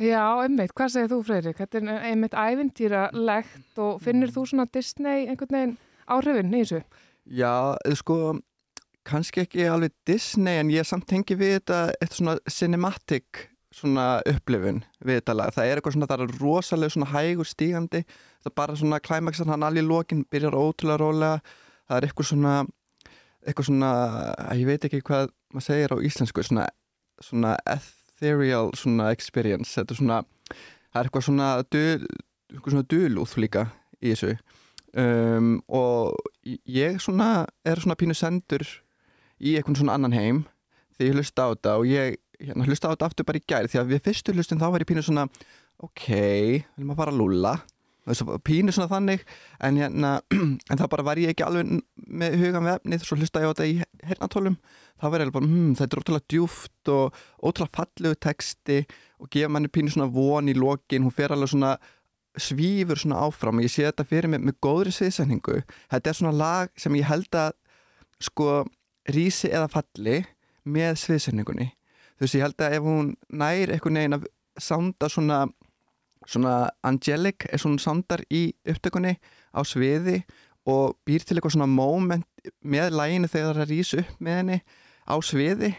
Já, 0.00 0.40
einmitt, 0.40 0.72
hvað 0.72 0.92
segir 0.94 1.10
þú 1.10 1.18
Freyrik? 1.26 1.58
Þetta 1.58 1.80
er 1.82 2.04
einmitt 2.08 2.32
ævintýralegt 2.32 3.80
og 3.84 3.98
finnir 4.00 4.30
þú 4.32 4.46
svona 4.48 4.64
Disney 4.72 5.26
einhvern 5.26 5.52
veginn 5.52 5.74
áhrifin 6.08 6.54
í 6.56 6.62
þessu? 6.62 6.80
Já, 7.28 7.76
sko, 8.00 8.16
kannski 9.08 9.42
ekki 9.44 9.66
alveg 9.68 9.94
Disney 10.08 10.60
en 10.60 10.70
ég 10.72 10.86
samt 10.86 11.08
tengi 11.10 11.36
við 11.38 11.58
þetta 11.58 11.80
eitthvað 11.96 12.18
svona 12.18 12.36
cinematic 12.50 13.48
svona 13.72 14.06
upplifun 14.28 14.82
við 15.02 15.20
þetta 15.20 15.36
lag. 15.36 15.52
Það 15.54 15.68
er 15.68 15.80
eitthvað 15.80 15.96
svona, 15.96 16.08
það 16.10 16.24
er 16.24 16.34
rosalega 16.42 16.94
svona 16.94 17.10
hægur 17.12 17.48
stígandi. 17.48 18.02
Það 18.42 18.50
er 18.50 18.56
bara 18.60 18.78
svona 18.78 19.00
klæmaksan 19.02 19.52
hann 19.52 19.66
alveg 19.66 19.84
í 19.84 19.88
lokin, 19.88 20.24
byrjar 20.32 20.56
ótrúlega 20.58 21.00
rólega. 21.00 21.58
Það 21.88 21.98
er 21.98 22.06
eitthvað 22.08 22.28
svona, 22.30 22.54
eitthvað 23.46 23.68
svona, 23.70 23.92
ég 24.58 24.68
veit 24.68 24.86
ekki 24.88 25.02
hvað 25.08 25.32
maður 25.52 25.68
segir 25.68 25.96
á 25.96 26.04
íslensku, 26.08 26.44
svona, 26.46 26.66
svona 27.22 27.56
ethereal 27.74 28.72
svona 28.78 29.10
experience. 29.14 29.74
Þetta 29.76 29.96
er 29.96 30.02
svona, 30.02 30.20
það 30.92 31.00
er 31.00 31.10
eitthvað 31.10 31.28
svona, 31.28 31.52
dul, 31.72 32.10
eitthvað 32.52 32.76
svona 32.76 32.90
dulúð 32.94 33.36
líka 33.40 33.66
í 34.00 34.12
þessu. 34.12 34.36
Um, 34.92 35.54
og 35.72 36.18
ég 36.68 36.98
svona 37.00 37.46
er 37.64 37.80
svona 37.80 37.96
pínu 37.96 38.12
sendur 38.12 38.66
í 39.42 39.56
einhvern 39.58 39.78
svona 39.78 39.98
annan 39.98 40.16
heim 40.16 40.44
þegar 40.96 41.08
ég 41.10 41.18
hlusta 41.18 41.46
á 41.46 41.52
þetta 41.52 41.76
og 41.80 41.90
ég 41.90 42.16
hérna, 42.42 42.66
hlusta 42.68 42.90
á 42.90 42.92
þetta 42.94 43.10
aftur 43.10 43.28
bara 43.28 43.40
í 43.40 43.46
gær 43.48 43.68
því 43.70 43.82
að 43.82 43.92
við 43.92 44.02
fyrstu 44.08 44.34
hlustin 44.36 44.62
þá 44.62 44.68
var 44.72 44.84
ég 44.84 44.90
pínu 44.90 45.04
svona 45.04 45.28
ok, 45.82 46.08
viljum 46.76 46.92
að 46.94 47.00
fara 47.00 47.14
að 47.14 47.20
lúlla. 47.20 47.54
Pínu 48.42 48.72
svona 48.74 48.90
þannig 48.90 49.20
en, 49.62 49.78
hérna, 49.78 50.12
en 50.70 50.78
þá 50.80 50.84
bara 50.90 51.06
var 51.06 51.20
ég 51.22 51.32
ekki 51.32 51.44
alveg 51.46 51.70
með 51.94 52.38
hugan 52.40 52.66
við 52.66 52.74
efnið, 52.74 53.04
svo 53.06 53.18
hlusta 53.18 53.42
ég 53.42 53.50
á 53.50 53.52
þetta 53.52 53.68
í 53.70 54.06
hernatólum, 54.10 54.58
þá 54.98 55.06
var 55.06 55.24
bara 55.36 55.46
hm, 55.46 55.74
þetta 55.78 55.96
er 55.96 56.02
ótrúlega 56.02 56.30
djúft 56.34 56.90
og 56.90 57.20
ótrúlega 57.38 57.76
fallegu 57.78 58.18
texti 58.18 58.80
og 59.22 59.30
gefa 59.30 59.52
manni 59.54 59.70
pínu 59.70 59.94
svona 59.94 60.10
von 60.10 60.50
í 60.50 60.56
lokin, 60.58 61.06
hún 61.06 61.14
fer 61.14 61.34
alveg 61.34 61.54
svona 61.54 61.76
svífur 62.40 62.98
svona 62.98 63.22
áfram 63.26 63.60
og 63.60 63.66
ég 63.66 63.72
sé 63.72 63.84
þetta 63.86 64.06
fyrir 64.08 64.30
mig 64.32 64.42
með 64.42 64.58
góðri 64.64 64.92
sviðsendingu 64.96 65.58
þetta 65.92 66.10
er 66.10 66.16
svona 66.16 66.32
lag 66.32 66.70
sem 66.80 66.94
ég 66.96 67.04
held 67.04 67.36
að 67.36 67.52
sko 68.22 68.62
rísi 69.10 69.50
eða 69.50 69.70
falli 69.72 70.22
með 70.68 70.98
sviðsendingunni 71.02 71.68
þú 71.72 72.24
veist 72.24 72.38
ég 72.38 72.46
held 72.46 72.62
að 72.62 72.76
ef 72.78 72.86
hún 72.86 73.12
nær 73.28 73.72
eitthvað 73.74 73.96
neginn 73.96 74.18
að 74.18 74.28
sánda 74.60 75.10
svona 75.10 75.42
svona 76.28 76.56
angelic 76.86 77.48
er 77.50 77.58
svona 77.58 77.82
sándar 77.82 78.22
í 78.30 78.52
upptökunni 78.68 79.16
á 79.50 79.60
sviði 79.66 80.20
og 80.70 80.94
býr 81.06 81.24
til 81.26 81.36
eitthvað 81.36 81.56
svona 81.56 81.70
moment 81.70 82.28
með 82.62 82.94
læginu 82.94 83.30
þegar 83.30 83.58
það 83.58 83.72
rís 83.72 83.94
upp 83.98 84.20
með 84.22 84.38
henni 84.38 84.60
á 85.02 85.14
sviði 85.18 85.72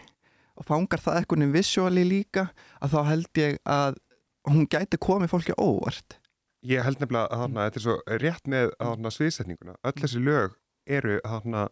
og 0.60 0.68
fangar 0.68 1.02
það 1.02 1.22
eitthvað 1.22 1.54
visuáli 1.54 2.04
líka 2.10 2.50
að 2.84 2.98
þá 2.98 3.00
held 3.08 3.40
ég 3.40 3.56
að 3.64 4.02
hún 4.50 4.68
gæti 4.68 5.00
komið 5.00 5.32
fólki 5.32 5.56
óvart 5.56 6.20
Ég 6.64 6.80
held 6.86 7.02
nefnilega 7.02 7.28
að 7.28 7.42
þarna, 7.42 7.64
þetta 7.68 7.80
er 7.80 7.84
svo 7.84 7.96
rétt 8.22 8.46
með 8.48 8.70
þarna, 8.80 9.10
sviðsetninguna. 9.12 9.74
Öll 9.84 9.98
þessi 10.00 10.20
lög 10.24 10.54
eru 10.88 11.18
þarna, 11.28 11.64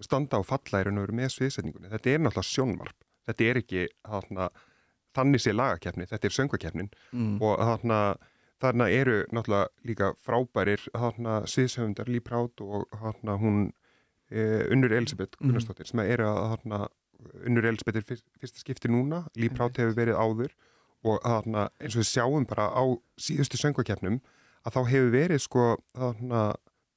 standa 0.00 0.38
og 0.38 0.46
falla 0.46 0.80
í 0.80 0.84
raun 0.86 0.98
og 0.98 1.06
veru 1.06 1.16
með 1.20 1.32
sviðsetningunni. 1.36 1.90
Þetta 1.92 2.10
er 2.14 2.18
náttúrulega 2.24 2.50
sjónvarp. 2.50 2.98
Þetta 3.28 3.44
er 3.50 3.60
ekki 3.62 3.82
þarna, 4.08 4.48
þannig 5.14 5.40
sé 5.44 5.52
lagakefni, 5.54 6.06
þetta 6.10 6.24
er 6.28 6.36
söngvakefnin 6.38 6.88
Mm. 7.12 7.36
og 7.42 7.58
þarna, 7.58 8.16
þarna 8.62 8.88
eru 8.90 9.24
náttúrulega 9.32 9.68
líka 9.84 10.14
frábærir 10.24 10.88
þarna 10.94 11.42
sviðsöfundar 11.46 12.08
Lee 12.08 12.20
Proud 12.20 12.60
og 12.60 12.88
þarna 12.90 13.38
hún 13.38 13.72
e, 14.30 14.64
Unnur 14.72 14.92
Elisabeth 14.92 15.36
Mhm. 15.40 15.50
Gunnarsdóttir 15.50 15.86
sem 15.86 16.00
eru 16.00 16.24
að 16.24 16.56
þarna 16.56 16.88
Unnur 17.46 17.64
Elisabeth 17.68 17.96
er 17.98 18.02
fyrst, 18.02 18.24
fyrsta 18.40 18.58
skipti 18.58 18.88
núna, 18.88 19.26
Proud 19.50 19.76
hefur 19.76 19.94
verið 19.94 20.16
áður 20.16 20.50
og 21.04 21.20
þarna 21.22 21.68
eins 21.80 21.94
og 21.96 22.02
við 22.02 22.10
sjáum 22.10 22.46
bara 22.48 22.70
á 22.72 22.82
síðustu 23.20 23.58
söngvakefnum 23.60 24.20
að 24.64 24.72
þá 24.72 24.80
hefur 24.88 25.10
verið 25.12 25.40
sko 25.40 25.76
þarna 25.94 26.54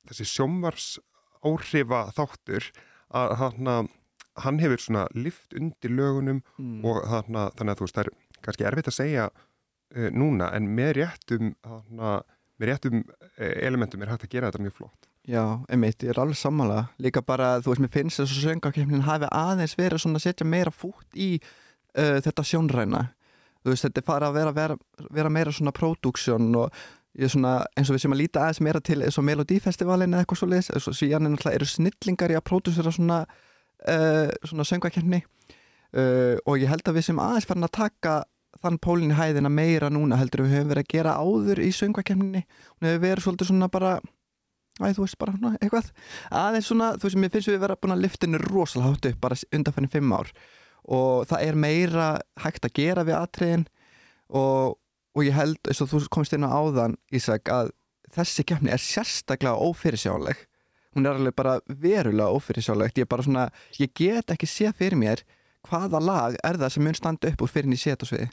þessi 0.08 0.26
sjómvars 0.26 1.00
áhrifa 1.46 2.02
þáttur 2.18 2.70
að 3.16 3.36
þarna 3.41 3.76
hann 4.43 4.60
hefur 4.60 4.82
svona 4.84 5.06
lift 5.16 5.54
undir 5.56 5.93
lögunum 5.96 6.41
Mm. 6.60 6.84
og 6.86 7.04
þarna, 7.08 7.50
þannig 7.56 7.72
að 7.72 7.78
þú 7.80 7.86
veist 7.86 7.96
það 7.96 8.06
er 8.06 8.14
kannski 8.46 8.66
erfitt 8.68 8.89
að 8.91 8.96
segja 8.98 9.26
uh, 9.32 10.10
núna 10.12 10.50
en 10.58 10.68
með 10.76 10.91
réttum 11.00 11.54
þarna, 11.64 12.16
með 12.60 12.70
réttum 12.72 12.98
uh, 13.06 13.54
elementum 13.64 14.02
er 14.04 14.12
hægt 14.12 14.26
að 14.28 14.34
gera 14.36 14.50
þetta 14.52 14.66
mjög 14.66 14.76
flott. 14.82 15.08
Já, 15.26 15.41
einmitt, 15.74 16.04
ég 16.06 16.12
er 16.14 16.20
alveg 16.22 16.38
sammála. 16.38 16.84
Líka 17.02 17.24
bara, 17.26 17.56
þú 17.64 17.72
veist, 17.72 17.82
mér 17.82 17.93
finnst 17.96 18.20
þess 18.22 18.36
að 18.36 18.43
söngakefnin 18.50 19.08
hafi 19.08 19.26
aðeins 19.34 19.74
verið 19.80 20.04
svona 20.04 20.20
að 20.20 20.28
setja 20.28 20.46
meira 20.46 20.70
fút 20.76 21.18
í 21.18 21.30
uh, 21.39 22.20
þetta 22.22 22.43
sjónræna. 22.46 23.02
Þú 23.66 23.72
veist, 23.74 23.88
þetta 23.88 24.04
er 24.04 24.06
fara 24.12 24.28
að 24.30 24.38
vera, 24.38 24.52
vera, 24.54 24.76
vera 25.18 25.32
meira 25.34 25.56
svona 25.56 25.74
pródúksjón 25.74 26.52
og 26.62 26.84
svona, 27.32 27.55
eins 27.78 27.89
og 27.89 27.95
við 27.95 28.05
sem 28.05 28.16
að 28.16 28.22
líta 28.22 28.43
aðeins 28.43 28.61
meira 28.66 28.82
til 28.84 28.99
eins 29.05 29.18
og 29.20 29.26
Melodífestivalin 29.28 30.13
eða 30.13 30.26
eitthvað 30.26 30.41
svo 30.41 30.49
leiðis 30.51 30.72
eins 30.74 30.88
og 30.91 30.97
síðan 30.99 31.28
er 31.28 31.34
náttúrulega 31.36 31.59
eru 31.61 31.70
snillingar 31.72 32.34
í 32.34 32.38
að 32.39 32.45
pródúsera 32.49 32.93
svona, 32.95 33.22
uh, 33.88 34.30
svona 34.43 34.68
söngakefni 34.68 35.22
uh, 35.24 36.36
og 36.43 36.59
ég 36.59 36.72
held 36.72 36.84
að 36.88 36.99
við 36.99 37.07
sem 37.09 37.22
aðeins 37.24 37.47
farin 37.47 37.68
að 37.70 37.78
taka 37.80 38.18
þann 38.63 38.82
pólinn 38.84 39.13
í 39.13 39.20
hæðina 39.20 39.51
meira 39.51 39.91
núna 39.91 40.20
heldur 40.20 40.45
við 40.45 40.57
höfum 40.57 40.74
verið 40.74 40.86
að 40.86 40.93
gera 40.95 41.16
áður 41.20 41.63
í 41.63 41.72
söngakefninni 41.76 42.43
hún 42.43 42.89
hefur 42.89 43.03
verið 43.03 43.26
svolítið 43.28 43.51
svona 43.51 43.72
bara 43.72 43.97
æ, 44.82 44.91
þú 44.91 45.05
veist 45.05 45.20
bara 45.20 45.36
svona, 45.36 45.55
eitthvað. 45.61 45.91
Aðeins 46.36 46.70
svona, 46.70 46.91
þú 46.99 47.07
veist, 47.07 47.20
mér 47.22 47.34
finnst 47.34 47.51
við 47.51 47.61
vera 47.63 47.78
búin 47.80 47.95
að 47.95 48.01
liftinu 48.05 48.41
rosalega 48.43 48.91
hátt 48.91 49.09
upp 49.11 49.22
bara 49.24 49.38
undanfærin 49.55 49.91
fimm 49.93 50.16
ár. 50.16 50.32
Og 50.86 51.28
það 51.30 51.45
er 51.47 51.59
meira 51.59 52.07
hægt 52.43 52.68
að 52.68 52.76
gera 52.78 53.05
við 53.07 53.18
atriðin 53.18 53.66
og, 54.30 54.76
og 55.16 55.26
ég 55.26 55.36
held, 55.36 55.59
eins 55.66 55.82
og 55.84 55.91
þú 55.91 56.03
komst 56.11 56.36
inn 56.36 56.47
á 56.47 56.51
áðan 56.51 56.97
Ísak, 57.16 57.49
að 57.49 57.72
þessi 58.16 58.45
keppni 58.47 58.74
er 58.74 58.82
sérstaklega 58.82 59.55
ófyrirsjáleg 59.55 60.45
hún 60.95 61.07
er 61.07 61.18
alveg 61.18 61.36
bara 61.36 61.57
verulega 61.68 62.32
ófyrirsjálegt 62.36 62.99
ég 62.99 63.07
er 63.07 63.11
bara 63.11 63.26
svona, 63.26 63.49
ég 63.80 63.91
get 63.95 64.32
ekki 64.32 64.49
séð 64.49 64.78
fyrir 64.80 64.99
mér 64.99 65.26
hvaða 65.66 66.01
lag 66.03 66.39
er 66.43 66.59
það 66.61 66.76
sem 66.76 66.86
mun 66.86 66.97
standa 66.97 67.32
upp 67.32 67.43
úr 67.43 67.51
fyrir 67.51 67.70
en 67.70 67.78
ég 67.78 67.82
sé 67.84 67.95
þetta 67.95 68.11
sviði 68.11 68.32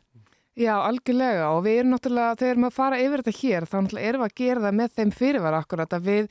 Já, 0.53 0.75
algjörlega 0.85 1.47
og 1.57 1.63
við 1.65 1.79
erum 1.81 1.95
náttúrulega, 1.95 2.37
þegar 2.43 2.59
að 2.67 2.75
fara 2.77 2.97
yfir 3.01 3.23
þetta 3.23 3.39
hér, 3.39 3.67
þá 3.67 3.77
náttúrulega 3.79 4.09
erum 4.11 4.23
við 4.23 4.27
að 4.27 4.41
gera 4.41 4.65
það 4.65 4.75
með 4.81 4.97
þeim 4.99 5.13
fyrirvara 5.17 5.61
akkurat 5.63 5.95
að 5.97 6.09
við 6.11 6.27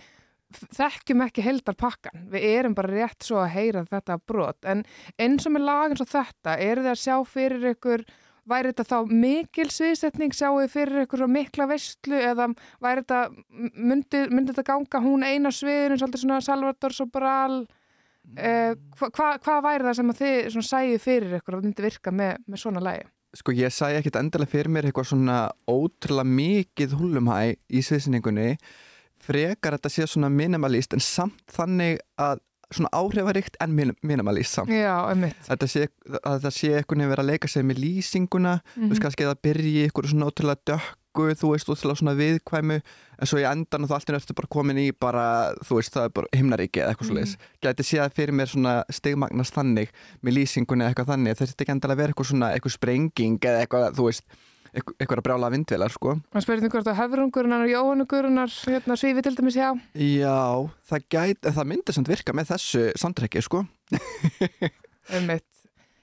þekkjum 0.78 1.24
ekki 1.26 1.46
heldar 1.46 1.78
pakkan. 1.80 2.28
Við 2.30 2.46
erum 2.52 2.76
bara 2.78 2.92
rétt 2.92 3.26
svo 3.26 3.40
að 3.42 3.54
heyra 3.56 3.84
þetta 3.90 4.18
brot. 4.30 4.60
En 4.68 4.84
eins 5.18 5.48
og 5.48 5.56
með 5.56 5.66
lag 5.66 5.94
eins 5.94 6.04
og 6.04 6.12
þetta, 6.12 6.58
eru 6.62 6.84
þið 6.86 6.92
að 6.92 7.02
sjá 7.02 7.16
fyrir 7.32 7.68
ykkur, 7.72 8.06
væri 8.50 8.72
þetta 8.72 8.86
þá 8.90 9.12
mikil 9.12 9.68
sviðsetning, 9.72 10.34
sjáu 10.36 10.64
fyrir 10.72 11.06
svo 11.10 11.28
mikla 11.30 11.68
veistlu 11.70 12.18
eða 12.18 12.50
væri 12.82 13.04
þetta, 13.04 13.22
myndi, 13.76 14.26
myndi 14.32 14.54
þetta 14.54 14.68
ganga 14.72 15.04
hún 15.04 15.26
eina 15.28 15.54
sviðinu, 15.54 16.00
svolítið 16.02 16.24
svona 16.26 16.42
Salvador 16.46 16.96
Sobral, 16.96 17.58
eh, 18.36 18.76
hvað 18.98 19.18
hva, 19.18 19.32
hva 19.46 19.58
væri 19.68 19.88
það 19.88 19.98
sem 20.00 20.14
að 20.14 20.22
þið 20.22 20.62
sæju 20.70 21.02
fyrir 21.02 21.40
ykkur 21.40 21.58
og 21.58 21.66
myndi 21.66 21.88
virka 21.88 22.14
með, 22.14 22.38
með 22.48 22.64
svona 22.66 22.84
lagi? 22.84 23.10
Sko 23.32 23.54
ég 23.56 23.72
sæ 23.72 23.94
ekkit 23.96 24.18
endilega 24.20 24.52
fyrir 24.52 24.68
mér 24.74 24.90
eitthvað 24.90 25.14
svona 25.14 25.36
ótrúlega 25.70 26.28
mikið 26.28 26.96
húlumhæ 27.00 27.54
í 27.72 27.84
sviðsynningunni 27.86 28.58
frekar 29.22 29.78
þetta 29.78 29.92
sé 29.94 30.08
svona 30.10 30.32
minimalist 30.34 30.96
en 30.98 31.04
samt 31.04 31.46
þannig 31.54 32.02
að 32.20 32.42
svona 32.72 32.90
áhrifaríkt 32.96 33.58
en 33.62 33.76
min 33.76 33.94
minimalist 34.04 34.54
samt 34.58 34.70
Já. 34.72 34.96
Þetta 35.50 35.68
sé, 35.68 35.88
að 36.24 36.42
það 36.46 36.56
sé 36.58 36.68
einhvern 36.78 36.98
veginn 37.02 37.10
vera 37.14 37.24
að 37.24 37.32
leika 37.32 37.48
sig 37.52 37.64
með 37.66 37.80
lýsinguna 37.84 38.62
þú 38.76 38.90
veist 38.90 39.00
Mhm. 39.00 39.02
kannski 39.06 39.26
að 39.26 39.32
það 39.36 39.42
byrji 39.48 39.88
ykkur 39.90 40.08
svona 40.12 40.28
ótrúlega 40.32 40.62
dökku 40.72 41.24
þú 41.36 41.52
veist 41.52 41.68
ótrúlega 41.70 42.00
svona 42.00 42.16
viðkvæmu 42.16 42.78
en 43.22 43.28
svo 43.28 43.38
í 43.38 43.46
endan 43.46 43.84
og 43.84 43.90
þá 43.90 43.94
allt 43.98 44.10
er 44.10 44.16
eftir 44.16 44.34
bara 44.36 44.48
komin 44.48 44.78
í 44.80 44.92
bara 44.98 45.54
þú 45.64 45.76
veist 45.80 45.94
það 45.94 46.06
er 46.06 46.10
bara 46.10 46.28
himnaríki 46.36 46.80
eða 46.82 46.96
eitthvað 46.96 47.12
Mhm. 47.12 47.18
mm. 47.20 47.26
svo 47.26 47.38
gæti 47.62 47.84
séð 47.90 48.14
fyrir 48.16 48.34
mér 48.34 48.48
svona 48.48 48.84
stigmagnast 48.90 49.54
þannig 49.54 49.90
með 50.24 50.34
lýsingunni 50.40 50.84
eða 50.86 50.94
eitthvað 50.96 51.12
þannig 51.12 51.36
þetta 51.38 51.52
er 51.52 51.66
ekki 51.66 51.76
endalega 51.76 51.94
að 51.94 52.02
vera 52.02 52.14
eitthvað 52.14 52.32
svona 52.32 52.54
eitthvað 52.56 52.78
sprenging 52.78 53.38
eða 53.40 53.60
eitthvað 53.68 53.94
þú 54.00 54.04
veist 54.08 54.24
eitthvað, 54.76 55.18
að 55.20 55.26
brjála 55.28 55.52
vindvilar 55.54 55.94
sko 55.94 56.16
Það 56.32 56.46
spyrir 56.46 56.64
þig 56.64 56.76
hvort 56.76 56.92
að 56.92 57.00
höfrungurinnar 57.02 57.66
og 57.66 57.74
jóhannugurinnar 57.74 58.58
hérna, 58.72 58.98
svífi 59.00 59.24
til 59.26 59.36
dæmis 59.38 59.58
hjá. 59.60 59.70
Já, 59.96 60.70
það 60.92 61.08
gæti, 61.16 61.48
en 61.48 61.58
það 61.58 61.72
myndi 61.74 61.96
samt 61.98 62.12
virka 62.12 62.36
með 62.38 62.54
þessu 62.54 62.86
samtrekki 63.02 63.44
sko 63.46 63.66
Einmitt. 65.16 65.48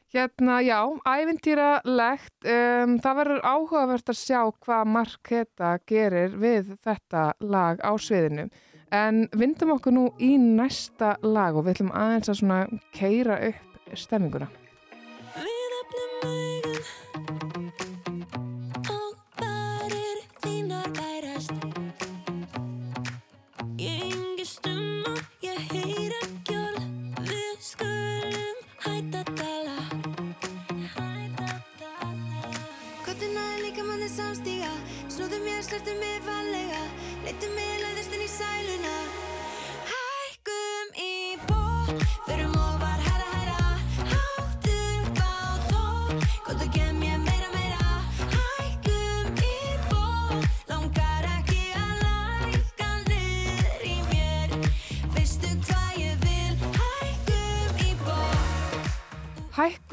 Hérna, 0.08 0.62
já, 0.64 0.78
ævintýralegt. 1.04 2.32
Um, 2.40 2.94
það 3.04 3.18
verður 3.20 3.42
áhugavert 3.44 4.08
að 4.08 4.16
sjá 4.16 4.40
hvað 4.64 4.88
Mark 4.88 5.32
Heta 5.32 5.74
gerir 5.88 6.32
við 6.40 6.72
þetta 6.84 7.26
lag 7.44 7.82
á 7.84 7.92
sviðinu. 8.00 8.48
En 8.88 9.26
vindum 9.36 9.74
okkur 9.76 9.92
nú 9.92 10.06
í 10.16 10.32
næsta 10.40 11.18
lag 11.20 11.56
og 11.56 11.66
við 11.66 11.76
ætlum 11.76 11.92
aðeins 11.92 12.32
að 12.32 12.78
keira 12.96 13.36
upp 13.50 13.92
stemminguna. 14.00 14.48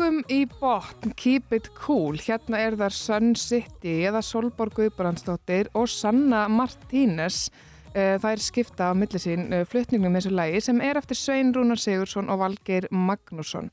Hækkum 0.06 0.28
í 0.30 0.44
botn, 0.62 1.16
keep 1.18 1.54
it 1.56 1.66
cool. 1.74 2.14
Hérna 2.22 2.60
er 2.62 2.76
þar 2.78 2.94
Sun 2.94 3.32
City 3.42 4.04
eða 4.06 4.20
Solborg 4.22 4.76
Guðbrandsdóttir 4.78 5.72
og 5.74 5.88
Sanna 5.90 6.44
Martínez. 6.46 7.48
Eh, 7.96 8.20
Það 8.22 8.28
er 8.30 8.44
skipta 8.46 8.90
á 8.90 8.94
milli 8.94 9.18
sín 9.18 9.48
eh, 9.50 9.64
flutningnum 9.66 10.14
með 10.14 10.28
þessu 10.28 10.34
lægi 10.38 10.60
sem 10.62 10.82
er 10.86 11.00
eftir 11.00 11.18
Svein 11.18 11.50
Rúnar 11.56 11.82
Sigursson 11.82 12.30
og 12.30 12.38
Valgeir 12.44 12.86
Magnússon. 12.94 13.72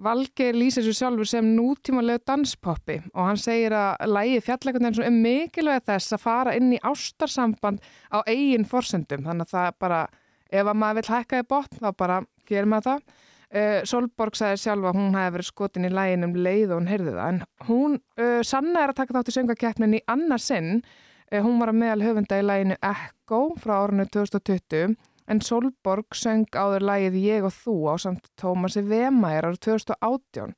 Valgeir 0.00 0.56
lýsir 0.56 0.86
sér 0.86 0.96
sjálfur 1.02 1.28
sem 1.28 1.50
nútímalegu 1.52 2.24
danspoppi 2.32 3.02
og 3.12 3.28
hann 3.28 3.42
segir 3.44 3.76
að 3.76 4.08
lægi 4.08 4.40
fjalleikundin 4.46 4.88
eins 4.88 5.02
og 5.02 5.10
um 5.10 5.20
mikilvæg 5.26 5.84
þess 5.90 6.16
að 6.16 6.24
fara 6.24 6.56
inn 6.56 6.72
í 6.72 6.80
ástarsamband 6.80 7.84
á 8.08 8.24
eigin 8.24 8.64
forsendum. 8.64 9.28
Þannig 9.28 9.50
að 9.50 9.52
það 9.52 9.78
bara, 9.84 10.00
ef 10.48 10.64
að 10.64 10.80
maður 10.80 11.02
vil 11.02 11.18
hækka 11.18 11.44
í 11.44 11.48
botn 11.52 11.84
þá 11.84 11.90
bara 11.92 12.22
gerir 12.48 12.72
maður 12.72 12.94
það. 12.94 13.20
Uh, 13.54 13.80
Solborg 13.86 14.34
sagði 14.34 14.64
sjálf 14.64 14.88
að 14.90 14.96
hún 14.98 15.14
hefði 15.14 15.34
verið 15.36 15.46
skotin 15.46 15.86
í 15.86 15.90
læginum 15.94 16.32
leið 16.34 16.72
og 16.74 16.80
hún 16.80 16.90
heyrði 16.90 17.12
það. 17.14 17.26
En 17.28 17.68
hún, 17.68 17.98
uh, 18.18 18.40
Sanna 18.42 18.82
er 18.82 18.92
að 18.92 19.00
taka 19.00 19.14
þátt 19.14 19.30
í 19.30 19.34
söngakeppnin 19.36 19.98
í 19.98 20.04
annarsinn 20.10 20.70
uh, 20.82 21.40
hún 21.44 21.60
var 21.62 21.70
að 21.70 21.80
meðal 21.82 22.06
höfunda 22.08 22.40
í 22.40 22.46
læginu 22.48 22.78
Echo 22.90 23.42
frá 23.62 23.76
árinu 23.84 24.08
2020 24.10 24.96
en 25.30 25.40
Solborg 25.40 26.18
söng 26.18 26.48
áður 26.50 26.88
lægið 26.90 27.20
Ég 27.22 27.46
og 27.46 27.54
þú 27.54 27.76
á 27.88 27.94
samt 28.02 28.26
Tómasi 28.40 28.82
Vemæjar 28.84 29.52
árið 29.52 29.62
2018 29.70 30.56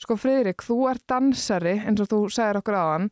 Sko 0.00 0.16
Friðrik, 0.16 0.64
þú 0.64 0.78
ert 0.88 1.04
dansari 1.12 1.76
eins 1.84 2.00
og 2.00 2.08
þú 2.08 2.22
segir 2.32 2.58
okkur 2.62 2.78
aðan 2.80 3.10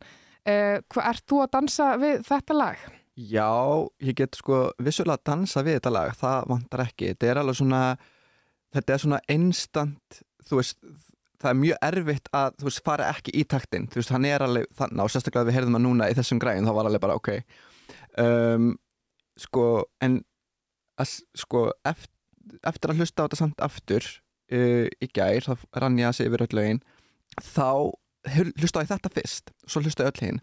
ert 0.49 1.25
þú 1.29 1.43
að 1.43 1.51
dansa 1.53 1.89
við 2.01 2.23
þetta 2.25 2.55
lag? 2.57 2.85
Já, 3.19 3.51
ég 3.99 4.15
get 4.15 4.37
sko 4.39 4.69
vissulega 4.79 5.19
að 5.19 5.25
dansa 5.27 5.63
við 5.65 5.79
þetta 5.79 5.91
lag, 5.91 6.13
það 6.15 6.45
vantar 6.53 6.83
ekki. 6.85 7.11
Þetta 7.11 7.27
er 7.27 7.39
alveg 7.41 7.57
svona 7.59 7.81
þetta 8.75 8.95
er 8.95 9.03
svona 9.03 9.21
instant 9.31 10.19
þú 10.49 10.59
veist, 10.59 10.79
það 11.39 11.51
er 11.51 11.59
mjög 11.63 11.81
erfitt 11.89 12.29
að 12.35 12.59
þú 12.59 12.69
veist, 12.69 12.83
fara 12.85 13.09
ekki 13.13 13.33
í 13.39 13.45
taktin 13.49 13.87
þú 13.89 14.01
veist, 14.01 14.13
hann 14.15 14.27
er 14.29 14.45
alveg 14.45 14.69
þannig 14.79 15.03
og 15.05 15.13
sérstaklega 15.13 15.49
við 15.49 15.57
heyrðum 15.59 15.79
að 15.79 15.85
núna 15.87 16.09
í 16.09 16.17
þessum 16.17 16.41
græn, 16.41 16.67
þá 16.67 16.75
var 16.77 16.89
alveg 16.89 17.03
bara 17.05 17.17
ok. 17.19 17.31
Um, 18.19 18.73
sko 19.39 19.65
en 20.03 20.19
að, 20.99 21.15
sko 21.37 21.69
eftir, 21.87 22.15
eftir 22.65 22.91
að 22.91 23.01
hlusta 23.03 23.23
á 23.23 23.25
þetta 23.27 23.39
samt 23.39 23.63
aftur 23.63 24.05
uh, 24.05 24.85
í 24.89 25.09
gær, 25.13 25.45
þá 25.45 25.81
rann 25.83 25.99
ég 26.01 26.09
að 26.09 26.19
sig 26.19 26.29
yfir 26.29 26.45
öll 26.47 26.55
lögin 26.59 26.83
þá 27.39 27.93
hlusta 28.59 28.83
ég 28.83 28.91
þetta 28.91 29.11
fyrst, 29.13 29.53
svo 29.69 29.81
hlusta 29.83 30.05
ég 30.05 30.11
öll 30.11 30.25
hinn 30.27 30.41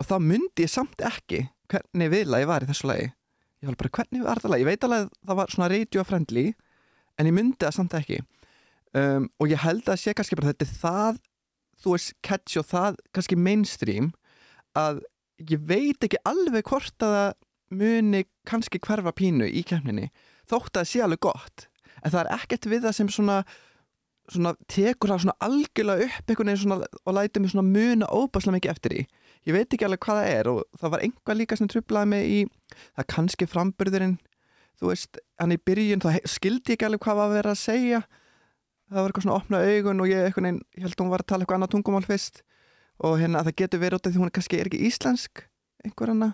og 0.00 0.08
þá 0.08 0.16
myndi 0.24 0.64
ég 0.64 0.72
samt 0.72 1.02
ekki 1.04 1.44
hvernig 1.70 2.10
viðlagi 2.10 2.48
var 2.48 2.64
í 2.64 2.68
þessu 2.70 2.88
lagi. 2.90 3.10
Ég 3.60 3.68
var 3.68 3.76
bara 3.78 3.92
hvernig 3.98 4.24
var 4.24 4.40
þetta 4.40 4.50
lagi, 4.54 4.64
ég 4.64 4.70
veit 4.70 4.86
alveg 4.86 5.02
að 5.04 5.10
það 5.28 5.38
var 5.40 5.52
svona 5.54 5.70
radio 5.70 6.04
friendly 6.08 6.44
en 7.20 7.28
ég 7.28 7.36
myndi 7.36 7.60
það 7.60 7.76
samt 7.76 7.96
ekki. 7.98 8.20
Um, 8.96 9.28
og 9.38 9.52
ég 9.52 9.60
held 9.62 9.86
að 9.86 10.00
sé 10.02 10.14
kannski 10.16 10.38
bara 10.38 10.50
þetta 10.50 10.66
það 10.80 11.20
þú 11.80 11.94
veist 11.94 12.16
catch 12.26 12.58
og 12.60 12.66
það 12.68 12.98
kannski 13.14 13.38
mainstream 13.38 14.10
að 14.78 15.02
ég 15.48 15.62
veit 15.68 16.02
ekki 16.04 16.20
alveg 16.28 16.66
hvort 16.68 17.06
að 17.06 17.16
það 17.16 17.32
muni 17.80 18.24
kannski 18.48 18.80
hverfa 18.82 19.12
pínu 19.14 19.46
í 19.46 19.62
kemninni 19.66 20.08
þótt 20.50 20.74
að 20.74 20.80
það 20.80 20.88
sé 20.90 21.02
alveg 21.04 21.22
gott. 21.28 21.66
En 22.02 22.10
það 22.10 22.22
er 22.24 22.32
ekkert 22.38 22.70
við 22.70 22.86
það 22.86 22.96
sem 22.98 23.12
svona 23.12 23.42
svona 24.30 24.52
tekur 24.70 25.10
það 25.10 25.24
svona 25.24 25.36
algjörlega 25.42 26.06
upp 26.06 26.30
einhvern 26.30 26.50
veginn 26.52 26.62
svona 26.62 26.88
og 27.02 27.14
lætur 27.16 27.42
mig 27.42 27.52
svona 27.52 27.66
muna 27.66 28.10
óbærslega 28.14 28.56
mikið 28.56 28.72
eftir 28.74 28.94
því. 28.94 29.04
Ég 29.48 29.56
veit 29.56 29.74
ekki 29.74 29.86
alveg 29.86 30.02
hvað 30.04 30.20
það 30.20 30.34
er 30.34 30.50
og 30.50 30.60
það 30.78 30.92
var 30.94 31.04
einhvað 31.06 31.40
líka 31.40 31.58
sem 31.58 31.70
trublaði 31.70 32.10
mig 32.12 32.28
í 32.30 32.40
það 32.98 33.08
kannski 33.14 33.48
framburðurinn 33.50 34.18
þú 34.80 34.90
veist, 34.90 35.20
hann 35.40 35.54
í 35.54 35.60
byrjun 35.70 36.02
þá 36.04 36.10
skildi 36.28 36.74
ég 36.74 36.78
ekki 36.78 36.88
alveg 36.88 37.04
hvað 37.04 37.20
var 37.20 37.30
að 37.30 37.36
vera 37.38 37.54
að 37.54 37.62
segja. 37.62 38.02
Það 38.90 39.00
var 39.00 39.12
eitthvað 39.12 39.26
svona 39.26 39.38
opna 39.38 39.62
augun 39.62 40.02
og 40.02 40.10
ég, 40.10 40.26
einhvern 40.26 40.48
veginn, 40.48 40.62
ég 40.74 40.86
held 40.86 40.96
að 40.96 41.04
hún 41.04 41.12
var 41.12 41.24
að 41.24 41.30
tala 41.30 41.44
eitthvað 41.44 41.60
annað 41.60 41.74
tungumál 41.76 42.06
fyrst. 42.08 42.42
Og 43.06 43.16
hérna 43.20 43.44
það 43.46 43.58
getur 43.62 43.82
verið 43.84 44.00
út 44.00 44.08
af 44.08 44.14
því 44.14 44.20
hún 44.20 44.30
er 44.30 44.36
kannski 44.36 44.60
er 44.60 44.70
ekki 44.70 44.86
íslensk 44.88 45.44
einhver 45.84 46.12
hana 46.12 46.32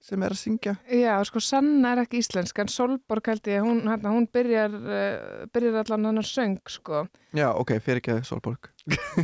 sem 0.00 0.22
er 0.24 0.32
að 0.32 0.40
syngja? 0.40 0.74
Já, 0.88 1.12
sko 1.28 1.42
Sanna 1.44 1.92
er 1.92 2.02
ekki 2.04 2.22
íslensk 2.22 2.62
en 2.62 2.70
Solborg 2.72 3.28
held 3.28 3.50
ég, 3.50 3.60
hún, 3.64 3.82
hérna, 3.84 4.14
hún 4.14 4.26
byrjar, 4.32 4.72
uh, 4.80 5.42
byrjar 5.52 5.82
allan 5.82 6.08
hann 6.08 6.22
að 6.22 6.28
söng 6.30 6.72
sko. 6.72 7.04
Já, 7.36 7.50
ok, 7.52 7.74
fyrir 7.84 8.00
ekki 8.00 8.14
að 8.16 8.22
Solborg 8.30 8.70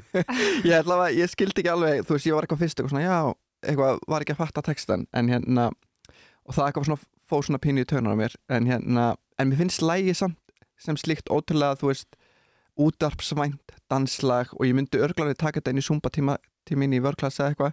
Ég 0.69 0.77
ætla 0.77 1.01
að, 1.01 1.17
ég 1.17 1.33
skildi 1.33 1.63
ekki 1.63 1.73
alveg 1.73 2.05
þú 2.05 2.17
veist, 2.19 2.29
ég 2.29 2.37
var 2.37 2.47
eitthvað 2.47 2.63
fyrst 2.65 2.83
eitthvað 2.83 2.93
svona, 2.93 3.07
já 3.07 3.17
eitthvað, 3.65 4.03
var 4.13 4.25
ekki 4.25 4.37
að 4.37 4.43
fatta 4.43 4.65
textan 4.67 5.07
en 5.17 5.33
hérna, 5.33 5.71
og 6.47 6.57
það 6.57 6.69
eitthvað 6.69 6.89
svona 6.89 7.05
fóð 7.27 7.47
svona 7.49 7.63
pínu 7.63 7.83
í 7.83 7.89
tönar 7.91 8.15
á 8.15 8.21
mér. 8.21 8.37
En 8.53 8.69
hérna, 8.71 9.07
en 9.39 9.51
mér 9.51 9.63
finnst 9.65 9.85
lægi 9.85 10.15
samt 10.15 10.39
sem 10.81 10.99
slíkt 11.01 11.31
ótrúlega, 11.33 11.79
þú 11.81 11.91
veist 11.91 12.19
útarpsvænt, 12.77 13.73
danslag 13.91 14.53
og 14.53 14.67
ég 14.69 14.77
myndi 14.77 15.01
örglarið 15.01 15.39
taka 15.41 15.61
þetta 15.61 15.73
inn 15.73 15.81
í 15.81 15.87
zumba 15.87 16.13
tíma 16.13 16.37
tímin 16.69 16.93
í 16.93 17.01
vörklassa 17.01 17.49
eitthvað. 17.49 17.73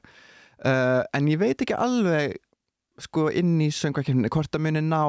Uh, 0.63 1.03
en 1.11 1.27
ég 1.27 1.41
veit 1.41 1.59
ekki 1.59 1.75
alveg 1.75 2.37
sko 3.03 3.27
inn 3.33 3.57
í 3.61 3.69
söngvakefninu 3.73 4.31
hvort 4.31 4.51
það 4.53 4.63
muni 4.67 4.83
ná 4.85 5.01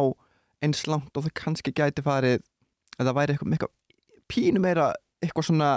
eins 0.65 0.87
langt 0.89 1.15
og 1.15 1.27
það 1.27 1.37
kannski 1.39 1.75
gæti 1.77 2.03
farið 2.05 2.41
að 2.99 3.11
það 3.11 3.19
væri 3.19 3.37
eitthvað 3.37 3.73
pínu 4.33 4.63
meira 4.65 4.89
eitthvað 5.23 5.49
svona 5.51 5.71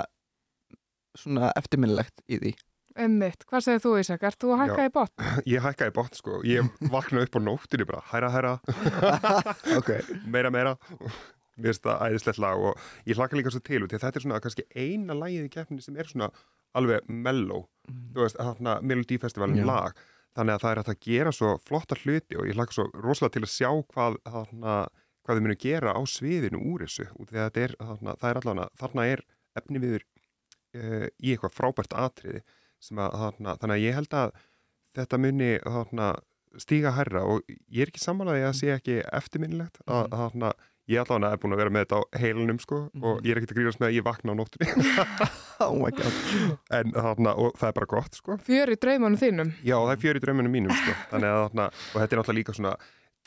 svona 1.18 1.52
eftirminnilegt 1.60 2.24
í 2.32 2.40
því 2.42 2.54
Emmitt, 2.98 3.45
hvað 3.45 3.64
segir 3.66 3.82
þú 3.84 3.93
Ísak? 4.02 4.24
Ert 4.26 4.39
þú 4.41 4.54
að 4.56 4.62
hækka 4.64 4.86
í 4.88 4.91
botn? 4.95 5.26
Ég 5.54 5.64
hækkaði 5.66 5.93
bótt 5.93 6.18
sko, 6.18 6.39
ég 6.48 6.70
vaknaði 6.89 7.28
upp 7.28 7.38
á 7.38 7.41
nóttinu 7.45 7.86
bara, 7.89 8.04
hæra, 8.10 8.30
hæra, 8.34 8.54
okay. 9.80 10.02
meira, 10.26 10.50
meira. 10.54 10.74
Mér 11.58 11.72
finnst 11.74 11.86
það 11.86 12.04
æðislegt 12.08 12.41
lag 12.41 12.64
og 12.70 12.82
ég 13.10 13.18
hlakka 13.18 13.38
líka 13.38 13.54
svo 13.54 13.62
til 13.66 13.84
út 13.86 13.93
því 13.93 14.02
þetta 14.02 14.20
er 14.20 14.26
svona 14.26 14.41
kannski 14.41 14.66
eina 14.78 15.16
lagið 15.18 15.48
í 15.48 15.54
keppninni 15.54 15.86
sem 15.86 15.98
er 15.98 16.10
svona 16.10 16.30
alveg 16.78 17.06
mellow, 17.10 17.66
þú 18.14 18.26
veist, 18.26 18.38
þarna 18.38 18.78
Melody 18.86 19.18
Festivalin 19.22 19.62
Já. 19.64 19.68
lag. 19.70 20.04
Þannig 20.38 20.54
að 20.54 20.64
það 20.64 20.74
er 20.74 20.82
að 20.84 21.00
gera 21.08 21.34
svo 21.34 21.56
flotta 21.66 21.98
hluti 22.04 22.38
og 22.38 22.50
ég 22.50 22.58
hlakka 22.58 22.78
svo 22.78 22.86
rosalega 22.93 23.38
til 23.38 23.45
að 23.48 23.54
sjá 23.56 23.72
hvað, 23.93 24.20
þarna, 24.28 24.76
hvað 25.26 25.39
þau 25.39 25.45
munu 25.48 25.58
gera 25.64 25.95
á 25.98 26.02
sviðinu 26.06 26.62
úr 26.74 26.86
þessu. 26.86 27.08
Út 27.18 27.32
því 27.32 27.41
að 27.41 27.48
þetta 27.48 27.64
er, 27.66 27.74
þarna, 27.82 28.16
það 28.22 28.30
er 28.30 28.39
allavega, 28.41 28.70
þarna 28.84 29.08
er 29.14 29.26
efni 29.58 29.82
viður 29.82 30.06
uh, 30.06 31.08
í 31.18 31.34
eitthvað 31.34 31.58
frábært 31.58 31.98
atriði 31.98 32.43
að, 32.92 33.20
þarna, 33.22 33.58
þannig 33.62 33.76
að 33.78 33.84
ég 33.86 33.98
held 33.98 34.18
að 34.22 34.32
þetta 34.98 35.20
muni 35.22 35.52
þarna, 35.66 36.08
stíga 36.58 36.96
herra 36.98 37.22
og 37.28 37.46
ég 37.50 37.84
er 37.84 37.92
ekki 37.92 38.02
sammálaði 38.02 38.42
að 38.42 38.50
það 38.50 38.58
sé 38.62 38.74
ekki 38.74 38.98
eftirminnilegt 39.20 39.82
að, 39.86 40.08
að 40.08 40.22
þarna, 40.24 40.52
ég 40.88 41.02
allavega 41.04 41.36
er 41.36 41.42
búin 41.44 41.54
að 41.54 41.62
vera 41.62 41.74
með 41.76 41.84
þetta 41.84 42.00
á 42.00 42.04
heilunum 42.22 42.60
sko 42.64 42.78
og 43.04 43.26
ég 43.28 43.34
er 43.34 43.42
ekkert 43.42 43.54
að 43.54 43.60
grínast 43.60 43.82
með 43.82 43.90
að 43.90 43.98
ég 43.98 44.06
vakna 44.08 44.34
á 44.34 44.40
nóttunni. 44.40 44.70
Oh 45.58 45.74
my 45.74 45.90
god. 45.90 46.18
En 46.70 46.92
þarna, 46.94 47.32
og 47.42 47.56
það 47.58 47.72
er 47.72 47.76
bara 47.80 47.88
gott 47.90 48.14
sko. 48.14 48.36
Fjör 48.46 48.70
í 48.70 48.76
draumanum 48.78 49.18
þínum? 49.18 49.56
já, 49.66 49.74
það 49.74 49.94
er 49.96 50.02
fjör 50.04 50.20
í 50.20 50.22
draumunum 50.22 50.54
mínum 50.54 50.76
sko. 50.78 50.94
Þannig 51.10 51.32
að 51.34 51.40
þarna, 51.48 51.66
og 51.74 51.96
þetta 51.96 52.06
er 52.06 52.20
náttúrulega 52.22 52.38
líka 52.38 52.54
svona 52.54 52.74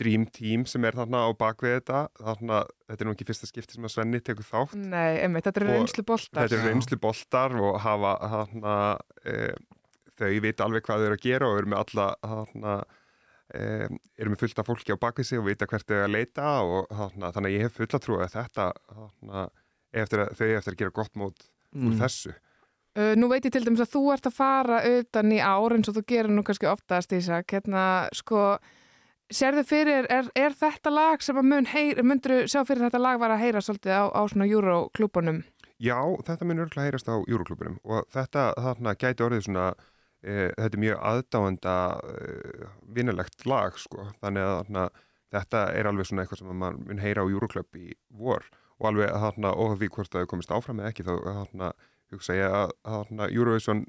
dream 0.01 0.25
team 0.33 0.63
sem 0.69 0.85
er 0.89 0.97
þarna 0.97 1.27
á 1.27 1.31
bakvið 1.37 1.75
þetta. 1.79 2.01
Þarna, 2.21 2.61
þetta 2.89 3.05
er 3.05 3.09
nú 3.11 3.15
ekki 3.17 3.27
fyrsta 3.29 3.49
skipti 3.51 3.77
sem 3.77 3.85
að 3.89 3.93
Svenni 3.95 4.21
tekur 4.25 4.47
þátt. 4.49 4.75
Nei, 4.81 5.21
emmitt, 5.27 5.45
þetta 5.47 5.63
eru 5.63 5.75
reynslu 5.77 6.05
boltar. 6.09 6.47
þetta 6.49 6.59
eru 6.59 6.71
reynslu 6.73 6.99
boltar 7.05 7.57
og 7.61 7.77
hafa 7.85 8.15
hana, 8.33 8.79
e, 9.25 9.53
þau 10.21 10.33
vita 10.47 10.65
alveg 10.67 10.87
hvað 10.89 11.05
þau 11.05 11.09
eru 11.11 11.19
að 11.21 11.25
gera 11.29 11.51
og 11.53 11.61
eru 11.61 11.73
með 11.75 11.83
alla 11.85 12.09
hana, 12.33 12.75
e, 13.55 13.63
eru 14.21 14.33
með 14.35 14.43
fullt 14.45 14.61
af 14.65 14.69
fólki 14.73 14.97
á 14.97 15.03
bakvið 15.05 15.31
sig 15.31 15.41
og 15.41 15.49
vita 15.49 15.67
hvert 15.71 15.87
þau 15.89 15.97
eru 15.99 16.09
að 16.09 16.15
leita 16.17 16.51
og 16.65 16.93
hana, 16.97 17.33
þannig 17.37 17.51
að 17.53 17.57
ég 17.57 17.67
hef 17.69 17.79
fulla 17.81 18.01
trú 18.05 18.19
að 18.21 18.35
þetta 18.37 18.71
eftir 20.01 20.23
að, 20.25 20.37
þau 20.39 20.47
eftir 20.59 20.75
að 20.77 20.81
gera 20.85 20.97
gott 21.01 21.15
mót 21.19 21.49
úr 21.75 21.93
Mm. 21.93 21.99
þessu. 22.01 22.33
Uh, 22.99 23.13
nú 23.15 23.29
veit 23.31 23.45
ég 23.47 23.53
til 23.55 23.63
dæmis 23.63 23.79
að 23.85 23.93
þú 23.93 24.01
ert 24.13 24.25
að 24.27 24.35
fara 24.35 24.81
utan 24.99 25.31
í 25.31 25.37
ár 25.39 25.71
eins 25.77 25.87
og 25.87 25.95
þú 25.95 26.03
gerir 26.11 26.33
nú 26.35 26.43
kannski 26.43 26.67
oftast 26.67 27.13
Ísak, 27.15 27.47
hérna, 27.55 28.09
sko 28.11 28.59
sérðu 29.31 29.65
fyrir, 29.67 30.09
er, 30.11 30.29
er 30.35 30.55
þetta 30.57 30.93
lag 30.93 31.23
sem 31.23 31.39
að 31.39 31.49
mun 31.53 31.71
heyra, 31.71 32.05
myndur 32.07 32.45
sjá 32.51 32.65
fyrir 32.67 32.87
þetta 32.89 33.01
lag 33.03 33.21
var 33.23 33.35
að 33.35 33.45
heyra 33.45 33.63
svolítið 33.65 33.97
á, 33.97 34.05
á 34.11 34.23
svona 34.31 34.49
Euroklúbunum 34.51 35.43
Já, 35.81 35.97
þetta 36.27 36.45
mun 36.45 36.61
örgulega 36.61 36.91
heyrast 36.91 37.09
á 37.09 37.17
Euroklubunum 37.17 37.79
og 37.89 38.09
þetta 38.13 38.51
þarna 38.61 38.93
gæti 39.01 39.25
orðið 39.25 39.47
svona 39.47 39.69
e, 40.21 40.51
þetta 40.51 40.77
er 40.77 40.83
mjög 40.83 40.99
aðdáenda 41.11 41.77
e, 42.05 42.67
vinnulegt 42.97 43.47
lag 43.49 43.79
sko. 43.81 44.11
Þannig 44.21 44.45
að 44.45 44.57
þarna, 44.59 44.83
þetta 45.33 45.63
er 45.79 45.89
alveg 45.89 46.11
svona 46.11 46.27
eitthvað 46.27 46.43
sem 46.43 46.51
að 46.53 46.59
maður 46.61 46.83
mun 46.91 47.01
heyra 47.01 47.25
á 47.25 47.33
Euroklub 47.33 47.81
í 47.81 47.87
vor 48.13 48.45
og 48.77 48.91
alveg 48.91 49.17
þarna 49.25 49.55
og 49.65 49.79
því 49.81 49.89
hvort 49.95 50.13
það 50.13 50.23
hefur 50.23 50.33
komist 50.35 50.53
áfram 50.53 50.83
eða 50.83 50.93
ekki 50.93 51.09
þá 51.09 51.15
þarna 51.25 51.73
hugsa 52.13 52.37
ég 52.37 52.59
að 52.61 52.77
þarna 52.85 53.31
Eurovision 53.31 53.83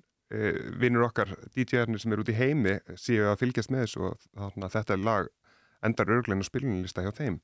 vinnur 0.79 1.09
okkar 1.09 1.34
DJ-arnir 1.55 1.99
sem 1.99 2.13
er 2.13 2.21
út 2.23 2.29
í 2.32 2.38
heimi 2.38 2.77
séu 2.95 3.25
að 3.27 3.41
fylgjast 3.41 3.71
með 3.73 3.86
þessu 3.86 4.03
og 4.09 4.27
þarna 4.29 4.69
þetta 4.71 4.99
lag 5.01 5.32
endar 5.86 6.13
örgulegna 6.13 6.45
spilunlista 6.45 7.03
hjá 7.03 7.11
þeim 7.17 7.39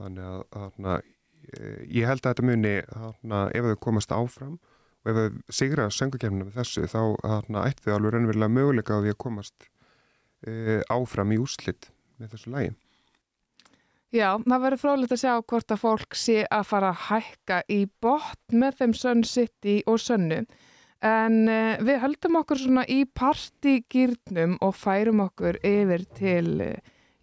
þannig 0.00 0.26
að 0.26 0.42
þarna 0.56 0.98
eh, 1.00 1.80
ég 1.86 2.08
held 2.08 2.22
að 2.22 2.28
þetta 2.28 2.46
muni 2.48 2.74
þarna, 2.90 3.40
ef 3.56 3.70
þau 3.70 3.80
komast 3.86 4.14
áfram 4.14 4.58
og 5.00 5.10
ef 5.12 5.18
þau 5.18 5.56
sigra 5.60 5.88
söngakefnina 5.94 6.48
með 6.48 6.60
þessu 6.60 6.86
þá 6.90 7.00
þarna, 7.24 7.64
ætti 7.68 7.86
þau 7.86 7.96
alveg 7.96 8.14
raunverulega 8.14 8.56
möguleika 8.56 9.00
á 9.00 9.02
því 9.02 9.14
að 9.14 9.20
komast 9.24 9.68
e, 10.44 10.80
áfram 10.92 11.34
í 11.34 11.40
úrslit 11.40 11.90
með 12.20 12.34
þessu 12.34 12.54
lagi. 12.54 12.72
Já, 14.10 14.34
það 14.42 14.64
verður 14.64 14.82
frólægt 14.82 15.14
að 15.14 15.22
sjá 15.22 15.32
hvort 15.38 15.72
að 15.72 15.82
fólk 15.84 16.16
sé 16.18 16.40
að 16.50 16.64
fara 16.66 16.90
að 16.90 17.04
hækka 17.06 17.60
í 17.70 17.80
botn 18.02 18.60
með 18.60 18.80
þeim 18.80 18.94
Sun 18.98 19.22
City 19.28 19.76
og 19.86 20.00
Sunnu 20.02 20.42
en 21.06 21.36
uh, 21.48 21.80
við 21.84 22.00
höldum 22.04 22.40
okkur 22.42 22.60
svona 22.60 22.84
í 22.88 23.02
partygýrnum 23.04 24.58
og 24.64 24.74
færum 24.76 25.24
okkur 25.26 25.60
yfir 25.64 26.04
til 26.16 26.60
uh, 26.64 26.74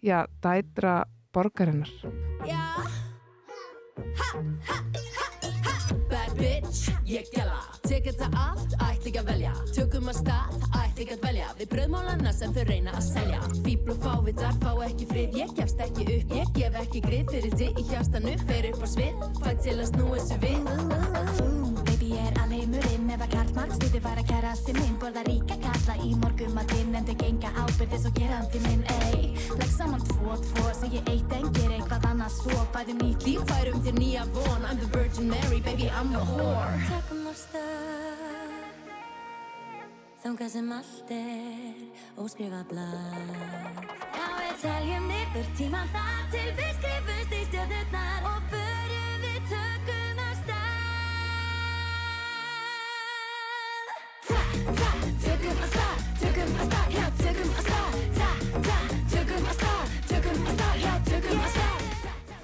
já, 0.02 0.24
dætra 0.42 1.04
borgarinnar. 1.34 1.90
Bad 6.08 6.36
bitch, 6.38 6.88
ég 7.04 7.26
gæla 7.34 7.58
Tek 7.88 8.04
þetta 8.04 8.26
allt, 8.36 8.74
ætla 8.84 9.08
ekki 9.08 9.20
að 9.22 9.30
velja. 9.30 9.52
Tökum 9.72 10.10
að 10.12 10.18
stað, 10.20 10.58
ætla 10.68 11.04
ekki 11.04 11.14
að 11.16 11.24
velja 11.24 11.48
Við 11.58 11.70
bröðmálana 11.72 12.34
sem 12.36 12.52
þau 12.52 12.66
reyna 12.68 12.92
að 12.98 13.06
selja. 13.06 13.40
Fíbl 13.64 13.94
og 13.94 14.02
fávitar 14.04 14.60
fá 14.60 14.70
ekki 14.84 15.08
frið. 15.08 15.40
Ég 15.40 15.56
gefst 15.56 15.82
ekki 15.86 16.06
upp, 16.18 16.36
ég 16.36 16.54
gef 16.58 16.78
ekki 16.84 17.04
grið 17.08 17.34
Fyrir 17.34 17.58
þig 17.62 17.82
í 17.82 17.88
hjartanu, 17.88 18.36
fer 18.44 18.70
upp 18.74 18.84
á 18.84 18.88
svið 18.92 19.26
Fæ 19.40 19.50
til 19.64 19.78
að 19.78 19.90
snúa 19.94 20.20
þessu 20.20 20.40
við 20.44 21.77
er 22.18 22.38
alheimurinn 22.42 23.10
eða 23.14 23.28
karlmann 23.32 23.72
Stýtti 23.76 24.00
fara 24.04 24.24
kærasti 24.28 24.74
minn 24.78 24.96
Borða 25.02 25.24
ríka 25.28 25.58
kalla 25.62 25.96
í 26.04 26.14
morgumatinn 26.22 26.96
En 26.98 27.08
þau 27.08 27.16
genga 27.22 27.52
ábyrðis 27.64 28.06
og 28.10 28.18
gerandi 28.18 28.62
minn 28.66 28.84
Ey, 28.98 29.32
legg 29.58 29.72
saman 29.74 30.04
tvo, 30.10 30.36
tvo 30.50 30.66
Segji 30.80 31.02
eitt 31.06 31.34
en 31.38 31.48
ger 31.56 31.74
eitthvað 31.76 32.08
annað 32.12 32.34
svo. 32.38 32.58
Fæðum 32.74 33.02
nýtt 33.02 33.26
líf, 33.28 33.44
Færum 33.50 33.82
þér 33.86 33.98
nýja 33.98 34.26
von. 34.36 34.68
I'm 34.68 34.78
the 34.82 34.90
Virgin 34.96 35.30
Mary, 35.30 35.60
baby 35.60 35.90
I'm 35.90 36.12
the 36.12 36.24
whore. 36.32 36.78
Tökum 36.90 37.26
á 37.30 37.34
stað 37.38 38.18
Þangað 40.18 40.48
sem 40.50 40.72
allt 40.74 41.10
er 41.14 41.76
óskrifa 42.18 42.64
blað. 42.68 43.76
Já, 44.18 44.24
við 44.40 44.56
teljum 44.64 45.06
niður 45.12 45.52
tíman 45.60 45.92
þar 45.94 46.24
til 46.34 46.48
við 46.58 46.72
skrifumst 46.80 47.36
í 47.38 47.44
stjórnurnar 47.52 48.32
og 48.32 48.50
förum 48.50 48.67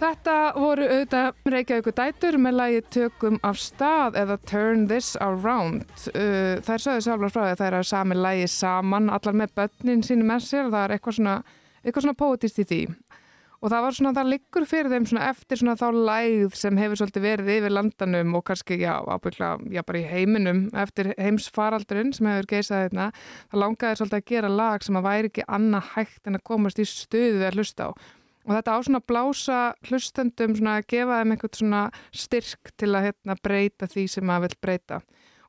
Þetta 0.04 0.52
voru 0.60 0.84
auðvitað 0.84 1.50
Reykjavíkur 1.52 1.94
dætur 1.96 2.36
með 2.40 2.56
lagi 2.58 2.80
Tökum 2.92 3.38
af 3.46 3.56
stað 3.56 4.18
eða 4.20 4.36
Turn 4.44 4.82
This 4.90 5.14
Around. 5.16 5.86
Uh, 6.12 6.60
þær 6.66 6.82
sögðu 6.84 7.04
sjálfur 7.06 7.32
frá 7.32 7.40
því 7.42 7.52
að 7.54 7.62
þær 7.62 7.76
eru 7.78 7.88
sami 7.88 8.18
lagi 8.18 8.50
saman, 8.52 9.08
allar 9.12 9.38
með 9.40 9.54
börnin 9.56 10.04
sínu 10.04 10.26
með 10.28 10.44
sér, 10.44 10.68
það 10.68 10.82
er 10.82 10.94
eitthvað 10.96 11.16
svona, 11.18 11.36
eitthvað 11.80 12.06
svona 12.06 12.18
pótist 12.20 12.60
í 12.60 12.66
því. 12.68 12.80
Og 13.62 13.70
það 13.72 13.84
var 13.86 13.96
svona, 13.96 14.12
það 14.16 14.30
liggur 14.32 14.66
fyrir 14.68 14.92
þeim 14.92 15.06
svona 15.08 15.28
eftir 15.30 15.60
svona 15.60 15.76
þá 15.80 15.86
lægð 16.10 16.56
sem 16.58 16.80
hefur 16.80 17.00
svolítið 17.00 17.24
verið 17.24 17.52
yfir 17.54 17.74
landanum 17.74 18.34
og 18.38 18.44
kannski, 18.48 18.80
já, 18.82 18.92
ábyggla, 19.00 19.52
já, 19.72 19.82
bara 19.86 20.00
í 20.00 20.08
heiminum 20.10 20.66
eftir 20.82 21.12
heimsfaraldurinn 21.14 22.12
sem 22.16 22.28
hefur 22.28 22.50
geisað 22.50 22.88
þetta. 22.88 23.06
Það 23.52 23.62
langaði 23.62 24.00
svolítið 24.00 24.20
að 24.20 24.28
gera 24.32 24.52
lag 24.52 24.84
sem 24.84 25.00
að 25.00 25.08
væri 25.08 25.32
ekki 25.32 25.48
annað 25.58 25.88
hægt 25.94 26.28
en 26.28 26.40
að 26.40 26.46
komast 26.50 26.82
í 26.82 26.88
stöðu 26.88 27.40
við 27.40 27.48
að 27.48 27.58
hlusta 27.60 27.88
á. 27.88 27.90
Og 28.44 28.52
þetta 28.52 28.74
á 28.76 28.78
svona 28.84 29.00
blása 29.00 29.58
hlustendum, 29.88 30.52
svona 30.58 30.78
að 30.78 30.88
gefa 30.92 31.20
þeim 31.20 31.30
einhvern 31.32 31.56
svona 31.56 31.84
styrk 32.12 32.74
til 32.76 32.90
að 32.92 33.06
hérna, 33.08 33.36
breyta 33.40 33.88
því 33.88 34.04
sem 34.12 34.26
maður 34.28 34.50
vil 34.50 34.58
breyta. 34.66 34.98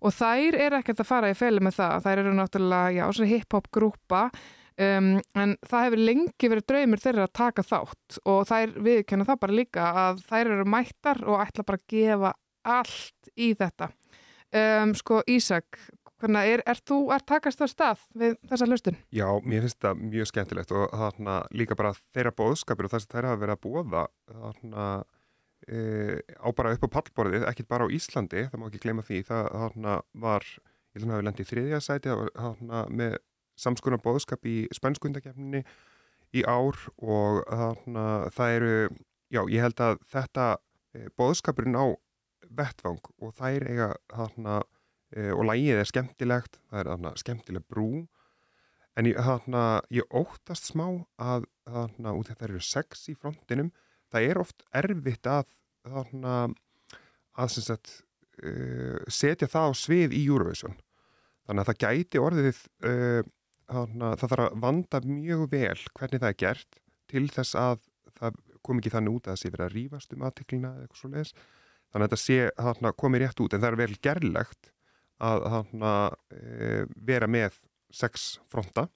Og 0.05 0.13
þær 0.15 0.55
eru 0.61 0.77
ekkert 0.79 1.01
að 1.01 1.09
fara 1.09 1.31
í 1.31 1.35
feli 1.35 1.63
með 1.63 1.79
það. 1.79 2.05
Þær 2.05 2.21
eru 2.21 2.35
náttúrulega, 2.37 2.93
já, 2.95 3.03
svona 3.09 3.31
hip-hop 3.31 3.67
grúpa, 3.73 4.21
um, 4.81 5.11
en 5.37 5.55
það 5.65 5.85
hefur 5.87 6.03
lengi 6.09 6.51
verið 6.51 6.67
draumur 6.71 7.03
þeirra 7.03 7.27
að 7.27 7.35
taka 7.41 7.65
þátt 7.65 8.19
og 8.31 8.41
þær 8.49 8.73
viðkenna 8.87 9.27
það 9.27 9.41
bara 9.43 9.59
líka 9.59 9.89
að 10.05 10.23
þær 10.29 10.53
eru 10.55 10.65
mættar 10.75 11.21
og 11.25 11.43
ætla 11.43 11.67
bara 11.67 11.81
að 11.81 11.93
gefa 11.95 12.33
allt 12.65 13.31
í 13.35 13.51
þetta. 13.57 13.91
Um, 14.55 14.93
sko, 14.95 15.19
Ísak, 15.29 15.79
hvernig 16.21 16.53
er, 16.55 16.63
er 16.69 16.79
þú 16.87 16.99
að 17.13 17.25
takast 17.31 17.61
á 17.61 17.67
stað 17.69 18.05
við 18.17 18.37
þessa 18.49 18.67
hlustun? 18.69 18.97
Já, 19.13 19.27
mér 19.43 19.65
finnst 19.65 19.81
það 19.83 20.05
mjög 20.13 20.31
skemmtilegt 20.31 20.73
og 20.75 20.85
þarna 20.93 21.35
líka 21.55 21.77
bara 21.77 21.93
þeirra 22.15 22.33
bóðskapir 22.37 22.87
og 22.87 22.93
það 22.93 23.03
sem 23.03 23.13
þær 23.15 23.29
hafa 23.29 23.41
verið 23.43 23.57
að 23.57 23.63
bóða 23.65 24.05
þarna 24.31 24.87
e, 25.67 25.79
á 26.39 26.49
bara 26.55 26.73
upp 26.75 26.87
á 26.87 26.95
pallborðið, 26.97 27.47
ekkit 27.51 27.69
bara 27.71 27.89
á 27.89 27.93
Íslandi, 27.97 28.47
það 28.51 28.61
má 28.61 28.67
ekki 28.69 28.83
gleyma 28.85 29.05
því, 29.05 29.21
það 29.27 29.51
þarna 29.53 29.95
var, 30.25 30.49
ég 30.55 30.99
held 30.99 31.09
að 31.09 31.15
hafa 31.15 31.27
lendið 31.29 31.45
í 31.45 31.51
þriðja 31.51 31.81
sæti, 31.83 32.13
það 32.13 32.31
þarna 32.39 32.83
með 33.01 33.17
samskonar 33.59 34.01
bóðskap 34.03 34.45
í 34.47 34.65
spænskundakefninni 34.75 35.63
í 36.35 36.43
ár 36.43 36.77
og 36.99 37.43
þarna, 37.47 38.05
það 38.35 38.55
eru, 38.57 38.73
já, 39.31 39.41
ég 39.51 39.63
held 39.63 39.83
að 39.83 39.99
þetta 40.11 40.47
e, 40.95 41.05
boðskapurinn 41.19 41.79
á 41.79 41.85
vettvang 42.55 43.11
og 43.21 43.35
þær 43.37 43.67
eiga 43.69 43.89
þarna, 44.11 44.59
e, 45.15 45.29
og 45.31 45.45
lægið 45.49 45.81
er 45.81 45.89
skemmtilegt, 45.89 46.59
það 46.69 46.81
er 46.81 46.91
þarna 46.91 47.13
skemmtileg 47.21 47.67
brú, 47.71 47.89
en 48.95 49.09
ég, 49.09 49.19
þarna, 49.19 49.65
ég 49.93 50.15
óttast 50.15 50.71
smá 50.71 50.87
að 51.21 51.47
þarna, 51.67 52.15
út 52.15 52.31
af 52.31 52.39
það 52.39 52.49
eru 52.49 52.63
sex 52.63 53.07
í 53.11 53.15
frontinum, 53.19 53.71
það 54.13 54.29
er 54.29 54.41
oft 54.41 54.65
erfitt 54.75 55.29
að 55.29 55.55
þarna, 55.85 56.35
að 57.35 57.55
sem 57.55 57.67
sagt, 57.67 57.99
uh, 58.41 58.99
setja 59.11 59.49
það 59.51 59.71
á 59.71 59.73
svið 59.75 60.15
í 60.15 60.23
Eurovision. 60.25 60.77
Þannig 61.45 61.61
að 61.61 61.69
það 61.69 61.81
gæti 61.83 62.21
orðið, 62.21 62.61
uh, 62.87 63.21
það 63.69 64.23
þarf 64.23 64.45
að 64.45 64.57
vanda 64.63 65.01
mjög 65.05 65.45
vel 65.51 65.79
hvernig 65.97 66.21
það 66.21 66.31
er 66.31 66.39
gert 66.43 66.79
til 67.11 67.25
þess 67.33 67.57
að 67.59 67.83
það 68.15 68.39
kom 68.65 68.81
ekki 68.81 68.93
þannig 68.93 69.17
út 69.17 69.27
að 69.27 69.35
það 69.35 69.41
sé 69.41 69.51
verið 69.53 69.65
að 69.65 69.75
rífast 69.75 70.15
um 70.15 70.25
aðtiklina 70.25 70.71
eða 70.73 70.85
eitthvað 70.85 71.01
svo 71.01 71.11
leiðis. 71.13 71.33
Þannig 71.93 72.05
að 72.05 72.09
þetta 72.09 72.21
sé 72.21 72.37
þarna, 72.67 72.91
komið 73.03 73.23
rétt 73.23 73.41
út 73.45 73.55
en 73.55 73.63
það 73.63 73.71
er 73.71 73.79
vel 73.81 73.97
gerlegt 74.07 74.71
að 75.25 75.45
þarna, 75.53 75.91
uh, 76.35 76.93
vera 77.07 77.29
með 77.31 77.59
sex 77.95 78.25
fronta 78.51 78.87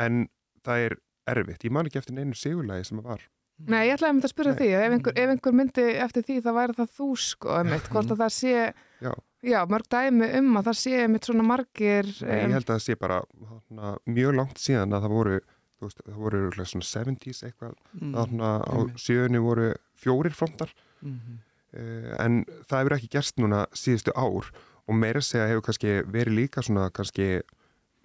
en 0.00 0.26
það 0.64 0.84
er 0.86 0.98
erfitt. 1.26 1.66
Ég 1.66 1.74
man 1.74 1.88
ekki 1.88 2.00
eftir 2.00 2.16
neinu 2.16 2.36
sigurlægi 2.38 2.88
sem 2.88 3.00
það 3.02 3.10
var. 3.14 3.26
Nei, 3.56 3.86
ég 3.88 3.96
ætlaði 3.96 4.10
að 4.10 4.16
mynda 4.16 4.28
að 4.28 4.32
spyrja 4.34 4.52
Nei. 4.52 4.58
því, 4.58 4.66
ef 4.76 4.94
einhver, 4.94 5.14
ef 5.16 5.30
einhver 5.32 5.54
myndi 5.56 5.84
eftir 6.04 6.24
því 6.26 6.34
það 6.44 6.56
væri 6.58 6.74
það 6.76 6.90
þú 6.98 7.06
sko, 7.24 7.52
einmitt, 7.56 7.86
hvort 7.92 8.10
að 8.12 8.20
það 8.20 8.32
sé, 8.36 8.64
Já. 9.00 9.12
Já, 9.46 9.60
mörg 9.70 9.86
dæmi 9.92 10.28
um 10.40 10.56
að 10.60 10.68
það 10.70 10.78
sé 10.82 10.92
einmitt 11.04 11.28
svona 11.28 11.44
margir, 11.46 12.08
Nei, 12.26 12.40
ég 12.42 12.52
held 12.56 12.66
að 12.68 12.74
það 12.74 12.84
sé 12.86 12.96
bara 13.00 13.20
hana, 13.50 13.92
mjög 14.06 14.34
langt 14.40 14.58
síðan 14.62 14.92
að 14.96 15.06
það 15.06 15.14
voru 15.16 15.36
veist, 15.80 15.98
það 16.06 16.20
voru 16.24 16.38
örugglega 16.42 16.70
svona 16.72 16.88
70s 16.90 17.42
eitthvað 17.46 17.74
Mm, 18.00 18.12
þarna 18.16 18.50
á 18.64 18.74
einmitt. 18.76 19.02
sjöunni 19.06 19.42
voru 19.44 19.66
fjórir 20.02 20.32
frontar 20.34 20.72
Mhm. 21.02 21.38
uh, 21.76 22.24
en 22.24 22.44
það 22.68 22.78
hefur 22.80 22.96
ekki 22.96 23.10
gerst 23.12 23.36
núna 23.38 23.66
síðustu 23.76 24.12
ár 24.16 24.50
og 24.88 24.94
meira 24.94 25.18
að 25.20 25.28
segja 25.28 25.48
hefur 25.50 25.62
kannski 25.68 25.92
verið 26.06 26.34
líka 26.40 26.62
svona 26.62 26.90
kannski 26.90 27.42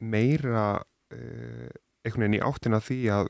meira 0.01 0.81
uh, 1.13 1.69
einhvern 2.03 2.25
veginn 2.25 2.39
í 2.39 2.43
áttina 2.43 2.79
því 2.81 2.99
að 3.13 3.29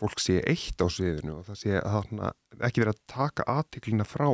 fólk 0.00 0.20
sé 0.20 0.38
eitt 0.48 0.80
á 0.80 0.86
sviðinu 0.88 1.38
og 1.40 1.46
það 1.50 1.58
sé 1.60 1.72
að 1.80 1.92
þarna, 1.96 2.32
ekki 2.64 2.80
verið 2.82 2.94
að 2.94 3.02
taka 3.12 3.44
aðtiklina 3.52 4.04
frá 4.08 4.28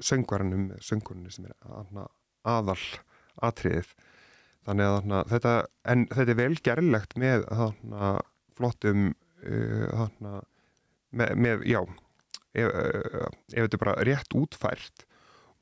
söngvaranum, 0.00 0.70
söngvaranum 0.84 1.32
sem 1.32 1.46
er 1.48 1.54
þarna, 1.64 2.06
aðal 2.46 2.80
atriðið 3.44 3.92
þannig 4.66 4.88
að 4.88 4.96
þarna, 4.96 5.22
þetta, 5.30 5.54
en 5.92 6.04
þetta 6.12 6.32
er 6.32 6.40
vel 6.40 6.58
gerlegt 6.68 7.16
með 7.20 7.46
þarna, 7.46 8.12
flottum 8.56 9.08
uh, 9.46 9.88
þarna, 9.92 10.36
með, 11.16 11.34
með, 11.44 11.66
já 11.70 11.80
ef, 12.56 12.70
uh, 12.70 13.26
ef 13.52 13.66
þetta 13.66 13.78
er 13.78 13.84
bara 13.84 13.98
rétt 14.08 14.38
útfært 14.38 15.06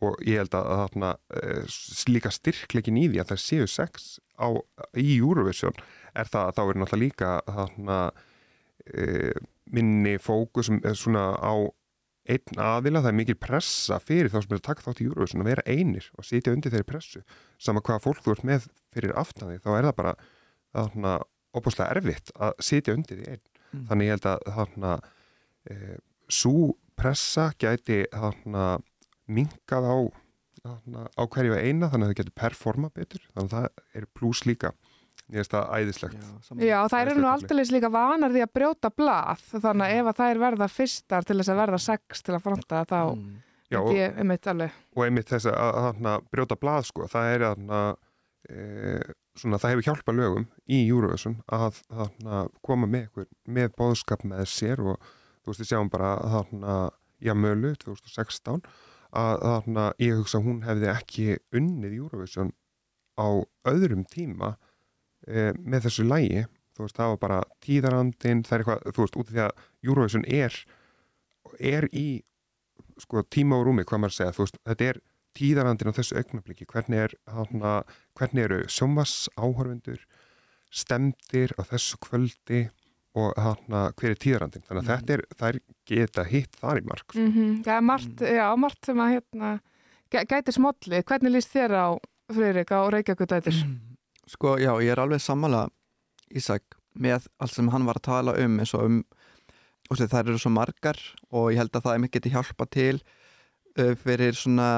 og 0.05 0.18
ég 0.26 0.43
held 0.43 0.57
að 0.59 0.70
þarna 0.82 1.12
uh, 1.37 1.80
líka 2.11 2.32
styrkleikin 2.35 3.01
í 3.01 3.09
því 3.11 3.22
að 3.22 3.35
það 3.35 3.43
séu 3.45 3.68
sex 3.70 4.14
á, 4.41 4.49
í 4.97 5.18
Eurovision 5.18 5.76
er 6.14 6.30
það 6.30 6.49
að 6.49 6.57
þá 6.57 6.62
er 6.64 6.80
náttúrulega 6.80 7.05
líka 7.05 7.35
þarna 7.49 7.99
minni 9.72 10.18
fókus 10.20 10.68
svona 10.68 11.22
á 11.41 11.55
einn 12.25 12.61
aðila, 12.61 13.03
það 13.05 13.11
er 13.11 13.18
mikil 13.18 13.37
pressa 13.37 13.99
fyrir 14.01 14.31
þá 14.33 14.39
sem 14.41 14.55
er 14.55 14.61
að 14.61 14.66
taka 14.68 14.87
þátt 14.87 15.03
í 15.05 15.09
Eurovision 15.09 15.45
að 15.45 15.51
vera 15.51 15.64
einir 15.68 16.07
og 16.16 16.27
sitja 16.27 16.55
undir 16.55 16.72
þeirri 16.72 16.89
pressu. 16.89 17.20
Sama 17.61 17.83
hvaða 17.85 18.05
fólk 18.07 18.22
þú 18.25 18.35
ert 18.35 18.47
með 18.49 18.68
fyrir 18.95 19.12
aftan 19.20 19.51
því 19.51 19.59
þá 19.64 19.70
er 19.75 19.89
það 19.89 19.99
bara 19.99 20.14
þarna 20.75 21.12
opaslega 21.55 21.99
erfitt 21.99 22.33
að 22.35 22.57
sitja 22.64 22.97
undir 22.97 23.20
því 23.20 23.35
einn. 23.35 23.45
Mm. 23.75 23.87
þannig 23.91 24.07
ég 24.07 24.14
held 24.14 24.27
að 24.31 24.43
þarna 24.57 24.91
e, 25.66 25.77
svo 26.31 26.59
pressa 26.99 27.49
gæti 27.59 28.05
þarna 28.12 28.66
minkað 29.27 29.89
á 29.91 29.97
þarna, 30.64 31.07
á 31.11 31.22
hverju 31.27 31.59
eina 31.59 31.91
þannig 31.91 32.07
að 32.07 32.12
það 32.12 32.18
getur 32.20 32.37
performa 32.41 32.91
betur. 32.95 33.25
Þannig 33.35 33.49
að 33.49 33.57
það 33.57 33.99
er 34.01 34.09
pluss 34.16 34.45
líka 34.49 34.72
ég 35.33 35.41
veist 35.41 35.55
það 35.55 35.70
æðislegt. 35.79 36.27
Já, 36.61 36.79
það 36.93 37.01
eru 37.01 37.14
nú 37.22 37.29
aldrei 37.31 37.64
líka 37.72 37.91
vanar 37.95 38.31
því 38.35 38.43
að 38.45 38.53
brjóta 38.59 38.91
blað 38.93 39.45
þannig 39.55 39.87
að 39.87 39.97
ef 39.99 40.11
að 40.11 40.18
það 40.20 40.31
er 40.35 40.43
verða 40.45 40.68
fyrstar 40.68 41.25
til 41.25 41.37
þess 41.41 41.53
að 41.55 41.61
verða 41.62 41.81
sex 41.81 42.22
til 42.22 42.35
að 42.37 42.43
fronta 42.45 42.85
þá 42.85 42.99
Mm. 43.14 43.35
Já, 43.70 43.79
og- 43.81 43.95
ég 43.97 44.18
einmitt 44.20 44.47
alveg. 44.47 44.70
og 44.95 45.05
einmitt 45.05 45.27
þess 45.33 45.47
að, 45.47 45.55
að, 45.57 45.79
þarna, 45.87 46.12
brjóta 46.31 46.57
blað 46.61 46.85
sko, 46.85 47.07
það 47.09 47.35
er 47.35 47.41
þarna, 47.41 47.79
e, 48.51 49.01
svona, 49.35 49.59
það 49.59 49.70
hefur 49.72 49.87
hjálpað 49.89 50.18
lögum 50.20 50.47
í 50.68 50.87
Eurovision 50.89 51.37
að 51.51 51.81
koma 52.62 52.87
með, 52.87 53.09
ykkur, 53.09 53.27
með 53.49 53.68
bóðskap 53.79 54.22
með 54.29 54.45
sér 54.47 54.79
og 54.85 54.99
þú 55.01 55.47
veist, 55.51 55.61
við 55.64 55.70
sjáum 55.72 55.91
bara 55.91 56.12
þarna, 56.20 56.91
Jamölu 57.25 57.75
2016 57.81 58.61
að 59.14 59.41
þarna, 59.41 59.93
ég 59.99 60.16
hugsa 60.18 60.39
að 60.39 60.45
hún 60.45 60.62
hefði 60.66 60.89
ekki 60.93 61.27
unnið 61.55 61.97
Eurovision 62.03 62.53
á 63.16 63.27
öðrum 63.64 64.05
tíma 64.11 64.57
e, 65.27 65.53
með 65.59 65.87
þessu 65.89 66.07
lægi 66.09 66.45
þú 66.75 66.85
veist, 66.87 66.97
það 66.99 67.11
var 67.12 67.18
bara 67.22 67.41
tíðarandin 67.64 68.45
það 68.45 68.55
er 68.57 68.64
eitthvað, 68.64 68.95
þú 68.95 69.05
veist, 69.05 69.16
út 69.16 69.29
af 69.29 69.35
því 69.35 69.43
að 69.45 69.64
Eurovision 69.89 70.25
er 70.27 70.61
er 71.61 71.89
í 71.93 72.07
sko, 72.99 73.22
tíma 73.22 73.59
og 73.61 73.66
rúmi, 73.68 73.85
hvað 73.87 74.01
maður 74.05 74.16
segja, 74.16 74.35
þú 74.35 74.47
veist, 74.47 74.59
þetta 74.66 74.89
er 74.91 75.01
tíðarandin 75.35 75.91
á 75.91 75.97
þessu 75.99 76.16
augnabliki, 76.20 76.66
hvernig 76.70 77.05
er 77.09 77.14
hana, 77.31 77.75
hvernig 78.18 78.47
eru 78.47 78.61
sjómas 78.70 79.29
áhörfundur 79.37 80.03
stemdir 80.75 81.55
á 81.59 81.62
þessu 81.66 81.99
kvöldi 82.03 82.64
og 83.14 83.35
hana, 83.39 83.89
hver 83.99 84.14
er 84.14 84.18
tíðarandin 84.18 84.64
þannig 84.66 84.83
að 84.83 84.91
þetta 84.91 85.14
er, 85.16 85.22
það 85.39 85.49
er 85.53 85.61
geta 85.91 86.25
hitt 86.27 86.59
þar 86.59 86.81
í 86.81 86.87
mark 86.89 87.14
mm 87.14 87.31
-hmm. 87.33 87.53
Já, 87.66 87.81
margt, 87.81 88.20
já, 88.20 88.47
margt 88.57 88.87
sem 88.87 88.99
að 88.99 89.12
hérna, 89.14 89.61
gæ- 90.11 90.27
gæti 90.27 90.53
smolli 90.53 91.03
hvernig 91.03 91.33
líst 91.33 91.55
þér 91.55 91.72
á 91.79 91.87
Friðrik 92.33 92.70
á 92.75 92.81
Reykjavíkudætur? 92.91 93.55
Sko, 94.31 94.57
já, 94.62 94.72
ég 94.81 94.95
er 94.95 95.03
alveg 95.03 95.20
sammála 95.20 95.66
Ísak 96.35 96.79
með 96.95 97.27
allt 97.43 97.55
sem 97.55 97.68
hann 97.72 97.87
var 97.87 97.99
að 98.01 98.07
tala 98.09 98.35
um 98.41 98.59
eins 98.62 98.72
og 98.77 98.87
um 98.89 99.03
og 99.93 100.01
það 100.01 100.20
eru 100.22 100.41
svo 100.41 100.53
margar 100.55 101.01
og 101.35 101.51
ég 101.53 101.61
held 101.61 101.75
að 101.75 101.85
það 101.87 101.97
er 101.97 102.03
mikið 102.07 102.25
til 102.25 102.33
hjálpa 102.33 102.66
til 102.72 102.95
uh, 103.81 103.93
fyrir 104.01 104.37
svona 104.39 104.68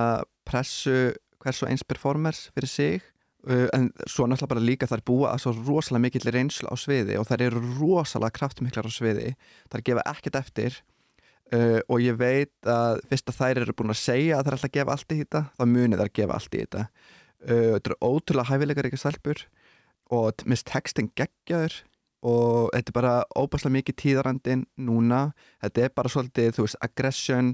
pressu 0.47 1.13
hvers 1.43 1.63
og 1.63 1.71
eins 1.71 1.87
performers 1.87 2.49
fyrir 2.57 2.71
sig 2.71 3.07
uh, 3.47 3.69
en 3.77 3.91
svo 4.05 4.27
náttúrulega 4.27 4.51
bara 4.55 4.67
líka 4.67 4.91
þær 4.91 5.05
búa 5.07 5.33
að 5.35 5.45
svo 5.45 5.55
rosalega 5.61 6.05
mikill 6.09 6.27
reynslu 6.35 6.71
á 6.73 6.75
sviði 6.81 7.21
og 7.21 7.29
þær 7.31 7.47
eru 7.47 7.63
rosalega 7.79 8.35
kraftumiklar 8.41 8.91
á 8.91 8.93
sviði 8.93 9.33
þær 9.71 9.87
gefa 9.87 10.07
ekkert 10.11 10.41
eftir 10.43 10.81
uh, 11.55 11.79
og 11.87 12.03
ég 12.03 12.19
veit 12.19 12.57
að 12.67 13.05
fyrst 13.07 13.31
að 13.31 13.41
þær 13.41 13.63
eru 13.63 13.77
búin 13.79 13.95
að 13.95 14.03
segja 14.03 14.41
að 14.41 14.51
þær 14.51 14.59
ætla 14.59 14.73
að 14.73 14.77
gefa 14.81 14.99
allt 14.99 15.15
í 15.15 15.21
þetta 15.23 15.45
þá 15.55 15.65
munið 15.77 16.03
þær 16.03 16.15
gefa 16.21 16.41
allt 16.41 16.59
í 16.59 16.65
þetta 16.65 16.87
þetta 17.47 17.93
er 17.93 18.01
ótrúlega 18.03 18.51
hæfileikar 18.51 18.89
ekki 18.89 19.01
stelpur. 19.01 19.43
Og 20.15 20.43
mist 20.47 20.67
textin 20.71 21.11
geggjaður. 21.19 21.77
Og 22.27 22.73
þetta 22.75 22.91
er 22.91 22.97
bara 22.97 23.15
óbærslega 23.39 23.77
mikið 23.77 23.99
tíðarandin 24.03 24.65
núna. 24.79 25.31
Þetta 25.63 25.85
er 25.85 25.95
bara 25.95 26.11
svolítið, 26.11 26.55
þú 26.57 26.67
veist, 26.67 26.79
aggression. 26.83 27.53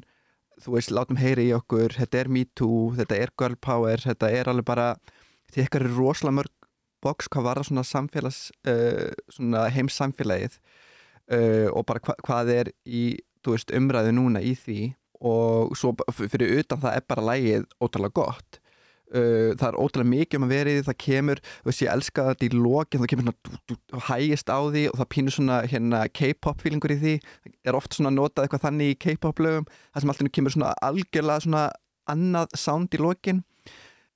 Þú 0.63 0.77
veist, 0.77 0.93
látum 0.95 1.21
heyri 1.21 1.49
í 1.51 1.57
okkur. 1.57 1.97
Þetta 1.99 2.23
er 2.23 2.33
me 2.33 2.47
too, 2.57 2.93
þetta 2.97 3.19
er 3.19 3.35
girl 3.41 3.59
power. 3.61 4.01
Þetta 4.01 4.31
er 4.33 4.53
alveg 4.53 4.69
bara, 4.69 4.89
því 5.53 5.65
eitthvað 5.65 5.87
er 5.89 5.97
rosalega 5.99 6.39
mörg 6.41 6.71
boks 7.03 7.27
hvað 7.35 7.47
var 7.49 7.59
það 7.59 7.67
svona 7.67 7.83
samfélags 7.83 8.41
uh, 8.71 9.09
svona 9.35 9.67
heimssamfélagið. 9.75 10.59
Uh, 11.33 11.69
og 11.75 11.87
bara 11.89 12.03
hva, 12.05 12.15
hvað 12.23 12.53
er 12.55 12.73
í, 12.87 13.07
þú 13.43 13.57
veist, 13.57 13.73
umræðu 13.75 14.17
núna 14.17 14.45
í 14.45 14.55
því. 14.57 14.93
Og 15.23 15.77
svo 15.79 15.93
fyrir 16.17 16.63
utan 16.63 16.81
það 16.83 16.99
er 16.99 17.09
bara 17.11 17.29
lægið 17.33 17.67
ótrúlega 17.83 18.17
gott 18.23 18.62
Uh, 19.13 19.53
það 19.61 19.67
er 19.69 19.77
ótrúlega 19.77 20.09
mikið 20.09 20.39
um 20.39 20.45
að 20.47 20.53
vera 20.55 20.73
í 20.73 20.77
því 20.79 20.85
það 20.87 20.99
kemur, 21.05 21.41
þú 21.45 21.69
veist 21.69 21.83
ég 21.85 21.93
elska 21.93 22.23
þetta 22.31 22.47
í 22.47 22.51
lokin 22.57 23.03
það 23.03 23.11
kemur 23.13 23.27
svona 23.27 24.05
hægist 24.07 24.49
á 24.49 24.59
því 24.65 24.85
og 24.89 24.95
það 25.03 25.09
pínur 25.13 25.35
svona 25.37 25.59
hérna 25.69 26.01
K-pop 26.17 26.65
feelingur 26.65 26.95
í 26.95 26.97
því, 27.03 27.13
það 27.45 27.69
er 27.69 27.77
oft 27.77 27.99
svona 27.99 28.13
notað 28.15 28.47
eitthvað 28.47 28.65
þannig 28.65 28.95
í 28.95 28.99
K-pop 29.05 29.43
lögum, 29.45 29.69
það 29.93 30.05
sem 30.05 30.15
alltaf 30.15 30.33
kemur 30.39 30.57
svona 30.57 30.73
algjörlega 30.89 31.45
svona 31.45 31.67
annað 32.09 32.57
sound 32.57 32.97
í 32.97 33.03
lokin. 33.03 33.45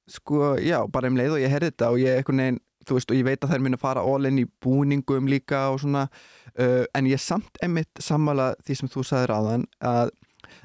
Sko 0.09 0.55
já, 0.63 0.79
bara 0.89 1.13
um 1.13 1.21
leið 1.21 1.37
og 1.37 1.45
ég 1.45 1.53
heyrði 1.53 1.73
þetta 1.75 1.93
og 1.93 2.01
ég 2.01 2.17
eitthvað 2.17 2.41
neginn, 2.41 2.59
þú 2.87 2.97
veist 2.97 3.13
og 3.13 3.19
ég 3.19 3.27
veit 3.27 3.45
að 3.45 3.53
þær 3.53 3.65
muni 3.67 3.83
fara 3.83 4.05
all 4.07 4.29
in 4.29 4.41
í 4.41 4.49
búningum 4.63 5.29
líka 5.29 5.67
og 5.75 5.81
svona 5.83 6.07
uh, 6.09 6.85
en 6.95 7.09
ég 7.11 7.21
samt 7.21 7.59
emitt 7.65 8.01
sammála 8.01 8.53
því 8.65 8.81
sem 8.81 8.93
þú 8.93 9.05
sagðir 9.09 9.35
áðan 9.35 9.65
að, 9.83 10.13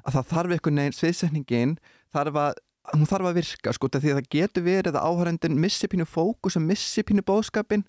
að 0.06 0.20
það 0.20 0.28
þarf 0.36 0.54
eitthvað 0.56 0.78
neginn 0.78 1.00
sviðsetningin 1.00 1.80
þarf 2.14 2.44
að 2.46 2.62
hún 2.94 3.08
þarf 3.10 3.30
að 3.30 3.40
virka 3.40 3.74
sko 3.76 3.90
því 3.92 4.12
að 4.14 4.20
það 4.20 4.30
getur 4.36 4.66
verið 4.66 4.98
að 4.98 5.08
áhærendin 5.08 5.60
missi 5.60 5.90
pínu 5.92 6.08
fókus 6.10 6.58
og 6.60 6.66
missi 6.66 7.04
pínu 7.08 7.24
bóðskapin 7.28 7.86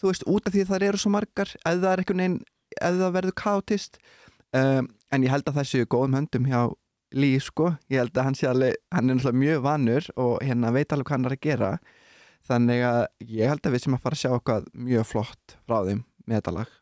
þú 0.00 0.10
veist 0.10 0.26
út 0.30 0.46
af 0.46 0.54
því 0.54 0.64
að 0.64 0.72
það 0.72 0.86
eru 0.88 1.00
svo 1.02 1.12
margar 1.14 1.50
eða 1.66 1.96
veginn, 2.00 2.38
eða 2.80 3.10
verður 3.14 3.36
kátist 3.38 3.98
um, 4.54 4.88
en 5.10 5.26
ég 5.26 5.32
held 5.34 5.48
að 5.48 5.60
það 5.60 5.70
séu 5.70 5.90
góðum 5.90 6.18
höndum 6.20 6.48
hjá 6.50 6.62
Lý 7.14 7.36
sko. 7.38 7.68
Ég 7.92 8.02
held 8.02 8.16
að 8.18 8.24
hann 8.26 8.34
sé 8.34 8.48
alveg, 8.50 8.78
hann 8.90 9.06
er 9.06 9.14
náttúrulega 9.14 9.38
mjög 9.38 9.60
vanur 9.62 10.06
og 10.18 10.32
hérna 10.42 10.72
veit 10.74 10.90
alveg 10.90 11.06
hvað 11.06 11.14
hann 11.14 11.28
er 11.28 11.36
að 11.36 11.44
gera. 11.46 11.68
Þannig 12.48 12.82
að 12.88 13.02
ég 13.38 13.52
held 13.52 13.68
að 13.68 13.76
við 13.76 13.84
sem 13.84 13.94
að 13.94 14.02
fara 14.02 14.18
að 14.18 14.22
sjá 14.24 14.30
eitthvað 14.32 14.66
mjög 14.88 15.06
flott 15.12 15.54
frá 15.62 15.76
þeim 15.86 16.02
með 16.26 16.40
þetta 16.40 16.56
lag 16.58 16.72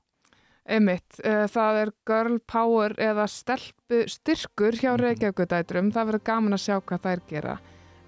Einmitt, 0.62 1.16
uh, 1.26 1.48
það 1.50 1.78
er 1.80 1.90
girl 2.06 2.36
power 2.46 2.92
eða 3.02 3.24
stelpu 3.26 4.04
styrkur 4.10 4.76
hjá 4.78 4.92
Reykjavíkudætrum, 5.00 5.90
það 5.90 6.12
verður 6.12 6.24
gaman 6.28 6.54
að 6.54 6.62
sjá 6.62 6.76
hvað 6.78 7.02
þær 7.08 7.22
gera. 7.32 7.54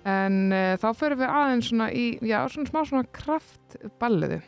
En 0.06 0.36
uh, 0.54 0.74
þá 0.78 0.86
förum 0.94 1.22
við 1.24 1.32
aðeins 1.40 1.70
svona 1.72 1.88
í, 1.90 2.04
já, 2.22 2.38
svona 2.52 2.70
smá 2.70 2.80
svona 2.86 3.10
kraftballiði. 3.18 4.38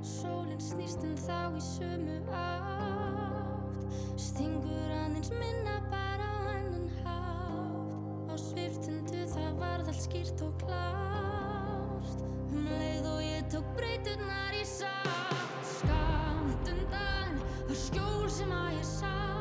Sólinn 0.00 0.64
snýst 0.64 1.04
um 1.04 1.12
þá 1.20 1.38
í 1.52 1.62
sömu 1.66 2.16
átt. 2.32 3.84
Stingur 4.16 4.96
aðeins 5.02 5.34
minna 5.36 5.76
bara 5.92 6.32
á 6.32 6.38
annan 6.56 6.88
hátt. 7.04 8.32
Á 8.32 8.34
sviftundu 8.40 9.26
það 9.36 9.52
varð 9.60 9.92
allt 9.92 10.04
skýrt 10.08 10.46
og 10.48 10.56
klárt. 10.64 12.28
Um 12.48 12.70
leið 12.72 13.10
og 13.12 13.24
ég 13.26 13.50
tók 13.52 13.74
breyturnar 13.76 14.56
í 14.56 14.64
sátt 14.64 15.19
undan 17.70 17.76
var 17.76 17.76
skjól 17.76 18.28
sem 18.28 18.50
að 18.50 18.72
ég 18.74 18.84
sá 18.84 19.39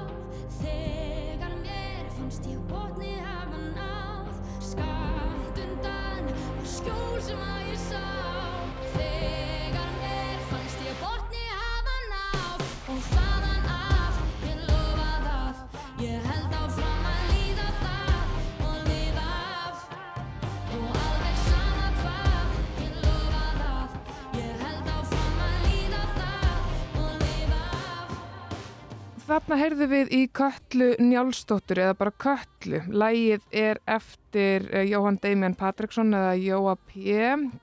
Þarna 29.40 29.56
heyrðum 29.56 29.88
við 29.94 30.10
í 30.12 30.18
Köllu 30.36 30.88
Njálsdóttur 31.00 31.80
eða 31.80 31.94
bara 31.96 32.12
Köllu. 32.20 32.82
Lægið 32.92 33.46
er 33.56 33.78
eftir 33.88 34.66
uh, 34.68 34.82
Jóhann 34.84 35.16
Damian 35.24 35.56
Patriksson 35.56 36.12
eða 36.12 36.34
Jóa 36.36 36.74
P. 36.90 37.14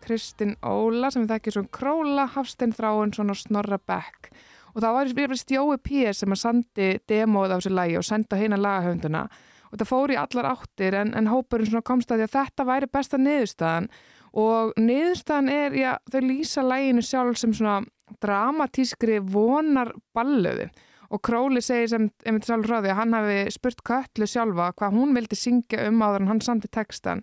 Kristinn 0.00 0.54
Óla 0.64 1.10
sem 1.12 1.26
við 1.26 1.34
þekkjum 1.34 1.56
svona 1.56 1.74
Króla, 1.76 2.24
Hafstein 2.32 2.72
Þráin, 2.72 3.12
svona 3.12 3.36
Snorra 3.36 3.76
Beck. 3.76 4.30
Og 4.72 4.80
það 4.86 4.96
var 4.96 5.12
yfirist 5.12 5.52
Jói 5.52 5.76
P. 5.84 6.06
sem 6.16 6.32
að 6.32 6.42
sandi 6.46 6.88
demóið 7.12 7.52
á 7.52 7.56
þessu 7.58 7.74
lægi 7.76 8.00
og 8.00 8.08
senda 8.08 8.40
heina 8.40 8.62
lagahöfunduna. 8.62 9.26
Og 9.68 9.76
það 9.76 9.92
fór 9.92 10.16
í 10.16 10.18
allar 10.24 10.50
áttir 10.54 10.96
en, 10.96 11.12
en 11.12 11.30
hópurinn 11.34 11.84
komst 11.84 12.16
að 12.16 12.24
að 12.24 12.34
þetta 12.38 12.68
væri 12.72 12.92
besta 12.96 13.20
niðurstaðan. 13.20 13.92
Og 14.32 14.72
niðurstaðan 14.80 15.52
er, 15.52 15.76
já, 15.76 15.92
þau 16.08 16.20
lýsa 16.24 16.64
læginu 16.64 17.04
sjálf 17.04 17.44
sem 17.44 17.52
svona 17.52 17.82
dramatískri 18.24 19.20
vonar 19.20 19.92
ballöðu 20.16 20.70
og 21.10 21.22
Króli 21.22 21.62
segir 21.64 21.90
sem 21.92 22.08
einmitt 22.26 22.48
sjálf 22.48 22.66
frá 22.66 22.80
því 22.80 22.92
að 22.92 23.00
hann 23.00 23.16
hafi 23.16 23.36
spurt 23.54 23.84
Köllu 23.86 24.28
sjálfa 24.30 24.72
hvað 24.78 24.96
hún 24.96 25.14
vildi 25.16 25.38
syngja 25.38 25.86
um 25.90 26.02
áður 26.02 26.24
en 26.24 26.32
hann 26.32 26.42
samti 26.44 26.70
textan 26.72 27.22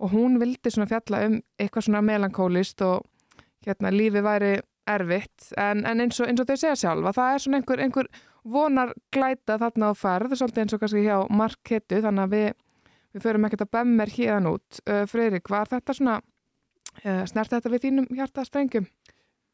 og 0.00 0.14
hún 0.14 0.40
vildi 0.40 0.72
svona 0.72 0.88
fjalla 0.90 1.24
um 1.28 1.38
eitthvað 1.60 1.86
svona 1.86 2.02
melankólist 2.04 2.82
og 2.86 3.06
hérna 3.66 3.92
lífi 3.92 4.22
væri 4.24 4.54
erfitt. 4.88 5.50
En, 5.60 5.84
en 5.86 6.00
eins, 6.00 6.18
og, 6.20 6.28
eins 6.30 6.40
og 6.40 6.48
þau 6.48 6.56
segja 6.56 6.78
sjálfa 6.82 7.14
það 7.16 7.34
er 7.34 7.44
svona 7.44 7.60
einhver, 7.60 7.84
einhver 7.84 8.10
vonar 8.44 8.94
glæta 9.12 9.58
þarna 9.60 9.92
á 9.92 9.94
ferð, 9.98 10.34
svolítið 10.38 10.64
eins 10.64 10.74
og 10.74 10.82
kannski 10.82 11.04
hjá 11.04 11.16
Mark 11.36 11.72
Hittu 11.72 12.00
þannig 12.00 12.24
að 12.24 12.34
við, 12.34 12.48
við 13.14 13.24
förum 13.26 13.46
ekkert 13.46 13.66
að 13.66 13.72
bemmer 13.76 14.14
hérna 14.14 14.54
út. 14.56 14.82
Uh, 14.88 15.04
Freyrik, 15.10 15.52
var 15.52 15.68
þetta 15.70 15.96
svona 15.96 16.16
uh, 17.04 17.24
snert 17.28 17.52
þetta 17.52 17.72
við 17.74 17.86
þínum 17.86 18.08
hjartastrengjum? 18.16 18.88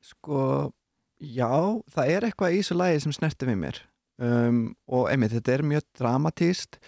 Sko, 0.07 0.41
já, 1.21 1.53
það 1.93 2.13
er 2.13 2.27
eitthvað 2.29 2.57
í 2.57 2.63
þessu 2.63 2.77
lagi 2.79 3.03
sem 3.05 3.15
snerti 3.17 3.49
við 3.49 3.61
mér. 3.63 3.83
Um, 4.17 4.61
og 4.89 5.11
einmitt, 5.11 5.35
þetta 5.35 5.59
er 5.59 5.67
mjög 5.69 5.85
dramatíst 5.99 6.79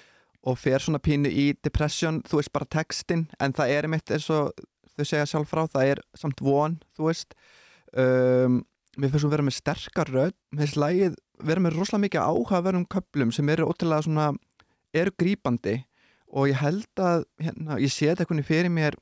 og 0.48 0.56
fer 0.56 0.80
svona 0.80 1.00
pínu 1.02 1.28
í 1.28 1.50
depression, 1.64 2.22
þú 2.24 2.40
veist 2.40 2.52
bara 2.54 2.68
textin 2.72 3.26
en 3.42 3.52
það 3.56 3.72
er 3.74 3.88
einmitt 3.88 4.12
eins 4.14 4.28
og 4.32 4.54
þau 4.96 5.04
segja 5.04 5.26
sjálf 5.28 5.50
frá, 5.52 5.64
það 5.70 5.92
er 5.92 6.02
samt 6.16 6.40
von, 6.42 6.78
þú 6.96 7.10
veist. 7.10 7.36
Um, 7.92 8.62
mér 8.98 9.12
finnst 9.12 9.26
þú 9.26 9.32
vera 9.32 9.46
með 9.46 9.58
sterkar 9.58 10.12
rödd, 10.12 10.36
mér 10.52 10.64
finnst 10.66 10.80
lagið 10.80 11.18
vera 11.48 11.62
með 11.62 11.76
rosalega 11.76 12.04
mikið 12.06 12.24
áhugaverðum 12.24 12.88
köplum 12.90 13.34
sem 13.34 13.52
eru 13.52 13.68
ótrúlega 13.70 14.06
svona, 14.06 14.30
eru 14.96 15.14
grípandi. 15.20 15.76
Og 16.28 16.50
ég 16.50 16.58
held 16.60 17.00
að 17.00 17.22
hérna, 17.40 17.78
ég 17.80 17.92
sé 17.92 18.10
þetta 18.10 18.24
eitthvað 18.24 18.48
fyrir 18.48 18.72
mér 18.72 18.98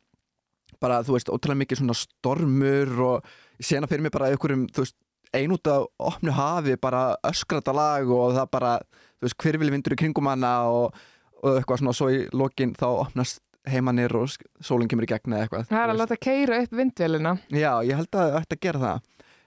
bara, 0.82 1.00
þú 1.06 1.16
veist, 1.16 1.32
ótrúlega 1.32 1.62
mikið 1.62 1.80
svona 1.80 1.96
stormur 1.96 2.92
og 3.06 3.30
ég 3.56 3.66
sé 3.66 3.78
hana 3.78 3.88
fyrir 3.90 4.04
mér 4.04 4.14
bara 4.14 4.30
einhverjum, 4.30 4.66
þú 4.74 4.84
veist, 4.84 4.96
einút 5.34 5.66
af 5.72 5.86
opnu 5.98 6.30
hafi, 6.36 6.76
bara 6.80 7.16
öskrata 7.26 7.72
lag 7.74 8.06
og 8.10 8.34
það 8.36 8.50
bara, 8.52 8.74
þú 9.18 9.26
veist, 9.26 9.38
hvirfili 9.42 9.72
vindur 9.74 9.96
í 9.96 9.98
kringum 10.00 10.28
hana 10.30 10.52
og, 10.70 10.94
og 11.42 11.58
eitthvað 11.58 11.82
svona 11.82 11.94
svo 11.96 12.08
í 12.14 12.22
lokin 12.36 12.74
þá 12.78 12.86
opnast 13.06 13.42
heimanir 13.66 14.12
og 14.14 14.28
sk- 14.30 14.46
sólin 14.62 14.86
kemur 14.88 15.08
í 15.08 15.10
gegn 15.10 15.32
eða 15.34 15.46
eitthvað 15.48 15.66
Það 15.72 15.82
er 15.82 15.92
að 15.94 16.00
láta 16.02 16.16
keira 16.22 16.60
upp 16.62 16.74
vindvélina. 16.78 17.32
Já, 17.50 17.72
ég 17.82 17.98
held 17.98 18.12
að 18.14 18.30
það 18.30 18.40
ætti 18.44 18.56
að 18.58 18.64
gera 18.68 18.82
það. 18.84 19.04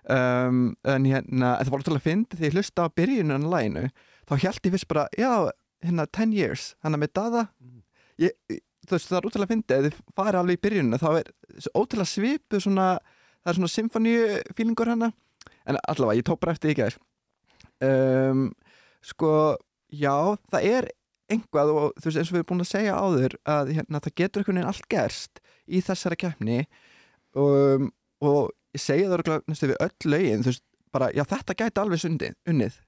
Um, 0.09 0.59
en 0.89 1.05
hérna, 1.05 1.49
en 1.59 1.67
það 1.67 1.69
var 1.75 1.83
ótrúlega 1.83 2.05
fyndið 2.07 2.39
því 2.39 2.47
ég 2.49 2.55
hlusta 2.57 2.85
á 2.87 2.95
byrjunin 2.97 3.45
á 3.45 3.51
læginu 3.53 3.83
þá 4.25 4.33
held 4.41 4.65
ég 4.65 4.73
fyrst 4.73 4.87
bara, 4.89 5.03
já, 5.19 5.31
hérna 5.85 6.05
10 6.09 6.33
years, 6.33 6.63
hann 6.83 6.97
að 6.97 7.03
með 7.03 7.11
daða 7.19 7.43
ég, 8.23 8.33
þú 8.89 8.95
veist, 8.95 9.09
það 9.11 9.17
er 9.19 9.27
ótrúlega 9.29 9.51
fyndið 9.53 9.75
ef 9.77 9.85
þið 9.99 9.99
farið 10.17 10.39
alveg 10.41 10.57
í 10.57 10.61
byrjuninu, 10.65 10.99
þá 11.03 11.09
er 11.19 11.29
ótrúlega 11.77 12.59
svona, 12.63 12.87
það 13.43 13.51
er 13.53 13.59
svona 13.59 13.71
symfoníu 13.75 14.23
fílingur 14.57 14.89
hana, 14.95 15.11
en 15.69 15.79
allavega 15.89 16.21
ég 16.21 16.31
bara 16.39 16.55
eftir 16.55 16.73
því 16.73 16.87
ekki 16.87 17.03
um, 17.85 18.47
sko, 19.05 19.33
já 19.93 20.15
það 20.51 20.69
er 20.69 20.89
einhvað 21.29 21.73
og 21.73 21.99
þú 21.99 22.09
veist 22.09 22.19
eins 22.19 22.31
og 22.31 22.35
við 22.35 22.41
erum 22.41 22.49
búin 22.51 22.63
að 22.63 22.71
segja 22.71 22.97
áður 22.97 23.35
að 23.53 23.73
hérna, 23.77 24.01
það 24.01 24.15
getur 24.21 24.41
einhvern 24.41 24.59
veginn 24.59 24.71
allt 24.71 24.87
gerst 24.89 25.41
í 25.69 25.81
þessari 25.85 26.17
keppni. 26.19 26.59
Um, 27.37 27.91
og 28.25 28.49
ég 28.73 28.81
segi 28.81 29.05
það 29.09 29.43
næstu 29.45 29.69
við 29.69 29.81
öll 29.85 30.09
lögin 30.13 30.43
þú 30.45 30.51
veist, 30.51 30.65
bara, 30.93 31.11
já 31.13 31.23
þetta 31.29 31.57
gæti 31.61 31.83
alveg 31.83 32.01
sundið, 32.01 32.35
unnið. 32.49 32.79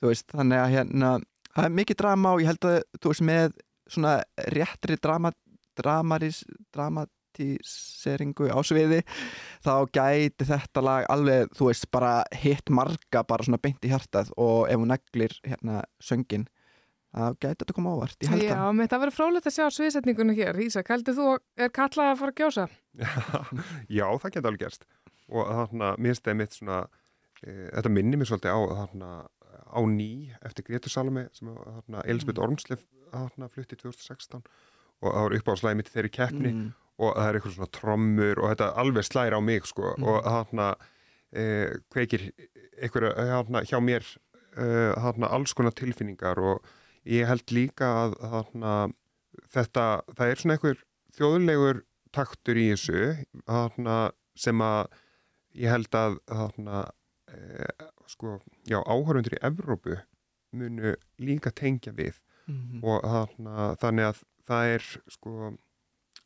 Þú 0.00 0.12
veist, 0.12 0.28
þannig 0.30 0.62
að 0.62 0.74
hérna 0.76 1.10
það 1.50 1.66
er 1.66 1.76
mikið 1.80 2.00
drama 2.04 2.34
og 2.34 2.44
ég 2.44 2.52
held 2.52 2.68
að 2.70 2.78
þú 3.00 3.12
veist 3.12 3.26
með 3.26 3.58
svona 3.90 4.14
réttri 4.54 4.98
drama 5.02 5.34
dramaris, 5.80 6.44
dramatíseringu 7.40 8.48
á 8.52 8.58
sviði 8.64 9.00
þá 9.64 9.72
gæti 9.94 10.46
þetta 10.48 10.82
lag 10.84 11.06
alveg, 11.12 11.50
þú 11.56 11.68
veist, 11.70 11.88
bara 11.92 12.22
hitt 12.42 12.70
marga 12.70 13.24
bara 13.26 13.44
svona 13.46 13.60
beint 13.62 13.84
í 13.84 13.90
hjartað 13.92 14.32
og 14.36 14.68
ef 14.70 14.80
hún 14.80 14.90
neglir 14.92 15.34
hérna 15.46 15.82
söngin 16.02 16.46
þá 17.10 17.34
gæti 17.40 17.64
þetta 17.64 17.76
koma 17.76 17.94
ávart, 17.96 18.16
ég 18.22 18.30
held 18.30 18.44
Já, 18.46 18.54
það 18.54 18.76
mitt 18.78 18.92
það 18.92 19.02
verður 19.04 19.16
frólægt 19.16 19.50
að 19.50 19.56
sjá 19.56 19.66
sviðsetningunni 19.74 20.36
hér 20.38 20.60
Ísak, 20.62 20.92
heldur 20.92 21.16
þú 21.16 21.28
er 21.58 21.72
kallað 21.74 22.12
að 22.12 22.20
fara 22.20 22.34
að 22.34 22.40
gjósa? 22.40 22.68
Já, 23.98 24.06
það 24.22 24.32
geta 24.36 24.52
alveg 24.52 24.64
gerst 24.66 24.86
og 25.30 25.50
þarna, 25.50 25.92
mér 25.98 26.18
það 26.18 26.40
mitt 26.40 26.56
svona 26.56 26.80
e, 27.42 27.52
þetta 27.70 27.92
minnir 27.94 28.18
mér 28.20 28.30
svolítið 28.30 28.54
á 28.54 28.60
þarna, 28.80 29.10
á 29.70 29.80
ný 29.86 30.10
eftir 30.42 30.66
Gretur 30.66 30.90
Salome 30.90 31.28
sem 31.34 31.50
að, 31.50 31.60
þarna, 31.80 32.04
Elisabeth 32.10 32.42
Ormslev 32.42 32.86
þarna, 33.10 33.50
flutti 33.54 33.78
2016 33.78 34.42
og 35.00 35.14
það 35.14 35.26
var 35.26 35.36
upp 35.38 35.50
á 35.50 35.54
slæði 35.60 35.78
mitt 35.80 35.90
þeirri 35.94 36.12
keppni 36.14 36.50
Mm. 36.54 36.70
Og 37.00 37.14
það 37.16 37.28
er 37.30 37.38
eitthvað 37.38 37.54
svona 37.56 37.70
trommur 37.76 38.40
og 38.42 38.50
þetta 38.52 38.68
alveg 38.82 39.06
slæri 39.08 39.38
á 39.38 39.40
mig 39.40 39.66
sko 39.68 39.94
Mm. 39.96 40.04
og 40.10 40.24
þarna 40.26 40.66
e, 41.32 41.44
kveikir 41.94 42.26
einhverja 42.82 43.14
þarna, 43.16 43.62
hjá 43.68 43.78
mér 43.80 44.04
e, 44.56 44.66
þarna, 45.00 45.30
alls 45.30 45.54
konar 45.56 45.72
tilfinningar 45.78 46.38
og 46.42 46.64
ég 47.06 47.26
held 47.30 47.46
líka 47.54 47.88
að 48.04 48.16
þarna, 48.20 48.72
þetta, 49.54 49.84
það 50.16 50.26
er 50.34 50.40
svona 50.42 50.56
einhver 50.58 50.82
þjóðulegur 51.16 51.82
taktur 52.12 52.58
í 52.60 52.66
þessu 52.72 53.02
þarna, 53.46 53.98
sem 54.36 54.60
að 54.64 54.88
ég 55.54 55.70
held 55.70 55.94
að 55.98 56.18
þarna, 56.30 56.82
e, 57.30 57.68
sko, 58.10 58.36
já, 58.66 58.80
áhörundur 58.82 59.38
í 59.38 59.42
Evrópu 59.46 59.96
munu 60.52 60.96
líka 61.22 61.52
tengja 61.54 61.92
við 61.94 62.18
Mhm. 62.50 62.80
og 62.82 63.02
þarna, 63.06 63.76
þannig 63.78 64.06
að 64.10 64.22
það 64.48 64.74
er 64.74 64.84
sko 65.14 65.52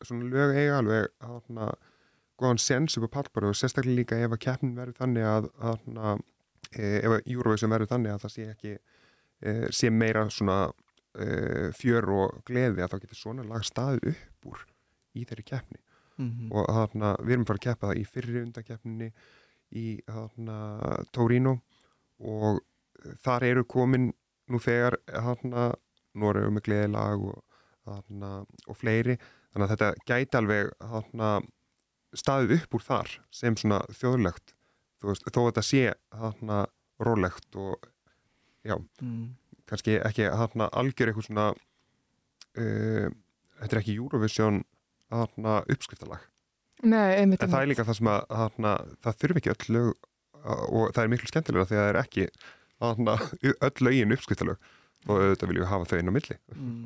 svona 0.09 0.31
lög 0.31 0.55
eiga 0.57 0.79
alveg 0.81 1.09
þarna, 1.25 1.69
góðan 2.41 2.61
sens 2.63 2.99
upp 2.99 3.07
á 3.09 3.15
pallbaru 3.19 3.53
og 3.53 3.59
sérstaklega 3.59 4.01
líka 4.01 4.19
ef 4.19 4.35
að 4.35 4.43
keppnin 4.47 4.77
verður 4.79 4.99
þannig 5.01 5.29
að 5.31 5.49
þarna, 5.61 6.15
e, 6.73 6.85
ef 7.01 7.11
að 7.19 7.33
Eurovision 7.37 7.75
verður 7.75 7.93
þannig 7.95 8.15
að 8.15 8.25
það 8.25 8.35
sé 8.35 8.49
ekki 8.51 8.75
e, 8.75 9.55
sé 9.71 9.91
meira 9.95 10.27
svona 10.31 10.59
e, 11.15 11.71
fjör 11.79 12.11
og 12.15 12.43
gleði 12.49 12.83
að 12.83 12.95
þá 12.95 13.01
getur 13.05 13.21
svona 13.23 13.47
lag 13.49 13.65
staðið 13.67 14.13
upp 14.15 14.53
úr 14.53 14.65
í 15.15 15.25
þeirri 15.25 15.47
keppni 15.55 15.81
Mhm. 16.15 16.53
og 16.55 16.69
þarna, 16.71 17.09
við 17.27 17.33
erum 17.35 17.45
bara 17.49 17.59
að 17.59 17.65
keppa 17.65 17.89
það 17.89 17.99
í 17.99 18.05
fyrri 18.07 18.43
undakeppninni 18.45 19.09
í 19.75 19.87
þarna, 20.07 20.59
Torino 21.11 21.57
og 22.23 22.61
eh, 23.03 23.17
þar 23.25 23.47
eru 23.49 23.65
komin 23.67 24.13
nú 24.47 24.61
þegar 24.63 24.97
þarna, 25.09 25.73
Noregu 26.15 26.53
með 26.55 26.63
gleðilag 26.69 27.25
og, 27.27 27.41
og 27.91 28.77
fleiri 28.79 29.17
þannig 29.55 29.65
að 29.69 29.73
þetta 29.75 30.07
gæti 30.11 30.39
alveg 30.41 30.73
þarna, 30.83 31.31
staðið 32.15 32.57
upp 32.59 32.77
úr 32.79 32.85
þar 32.89 33.15
sem 33.35 33.57
svona 33.59 33.81
þjóðlegt 33.95 34.55
veist, 35.05 35.27
þó 35.29 35.41
að 35.43 35.49
þetta 35.51 35.65
sé 35.69 35.83
þarna, 36.15 36.61
rólegt 37.05 37.59
og 37.61 37.89
já, 38.65 38.77
Mm. 39.03 39.35
kannski 39.69 39.99
ekki 40.01 40.29
þarna 40.31 40.69
algjör 40.73 41.11
eitthvað 41.11 41.27
svona 41.29 41.49
uh, 41.53 43.09
þetta 43.61 43.77
er 43.77 43.81
ekki 43.83 43.97
Eurovision 43.99 44.63
þarna 45.13 45.59
uppskriftalag 45.71 46.31
Nei, 46.85 47.15
en 47.23 47.33
það 47.39 47.61
er 47.63 47.69
líka 47.71 47.85
það 47.87 47.97
sem 48.01 48.09
að 48.13 48.25
þarna, 48.29 48.73
það 49.05 49.19
þurfi 49.23 49.41
ekki 49.41 49.53
öll 49.55 49.75
lög 49.77 49.93
og 50.45 50.91
það 50.93 51.03
er 51.05 51.13
miklu 51.15 51.31
skemmtilega 51.31 51.69
því 51.71 51.77
að 51.79 51.83
það 51.85 51.91
er 51.93 51.99
ekki 52.03 52.25
þarna, 52.83 53.15
öll 53.69 53.87
lögin 53.87 54.17
uppskriftalög 54.17 54.73
og 55.05 55.19
auðvitað 55.19 55.51
viljum 55.51 55.65
við 55.67 55.73
hafa 55.73 55.91
þau 55.91 55.99
inn 55.99 56.09
á 56.09 56.17
milli 56.17 56.39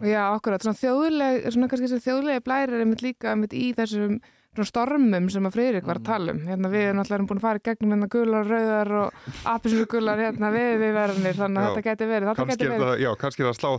Já, 0.08 0.22
akkurat, 0.32 0.64
svona 0.64 0.80
þjóðleg, 0.80 1.46
svona 1.54 1.70
kannski 1.70 1.90
þessi 1.92 2.08
þjóðlegi 2.08 2.44
blæri 2.48 2.74
er 2.74 2.84
einmitt 2.84 3.04
líka 3.04 3.34
einmitt 3.34 3.54
í 3.54 3.70
þessum 3.78 4.18
svona 4.58 4.68
stormum 4.68 5.28
sem 5.30 5.46
að 5.46 5.54
Freyrik 5.54 5.86
var 5.86 6.00
að 6.00 6.06
tala 6.08 6.32
um. 6.34 6.40
Hérna 6.48 6.70
við 6.72 6.84
erum 6.88 6.98
náttúrulega 6.98 7.28
búin 7.28 7.38
að 7.38 7.44
fara 7.44 7.60
í 7.60 7.64
gegnum 7.68 7.92
hérna 7.94 8.08
gular, 8.10 8.48
rauðar 8.48 8.90
og 8.98 9.28
apisnugular 9.52 10.22
hérna 10.24 10.50
við 10.54 10.70
við 10.82 10.94
verðanir, 10.96 11.36
þannig 11.38 11.60
að 11.60 11.68
Já. 11.68 11.70
þetta 11.76 11.84
geti 11.88 12.08
verið. 12.10 12.28
Þetta 12.28 12.40
kannski 12.40 12.56
geti 12.56 12.66
er 12.66 12.72
verið. 12.72 12.88
það, 12.88 13.02
já, 13.04 13.10
kannski 13.22 13.44
er 13.44 13.48
það 13.48 13.52
að 13.54 13.60
slá 13.60 13.70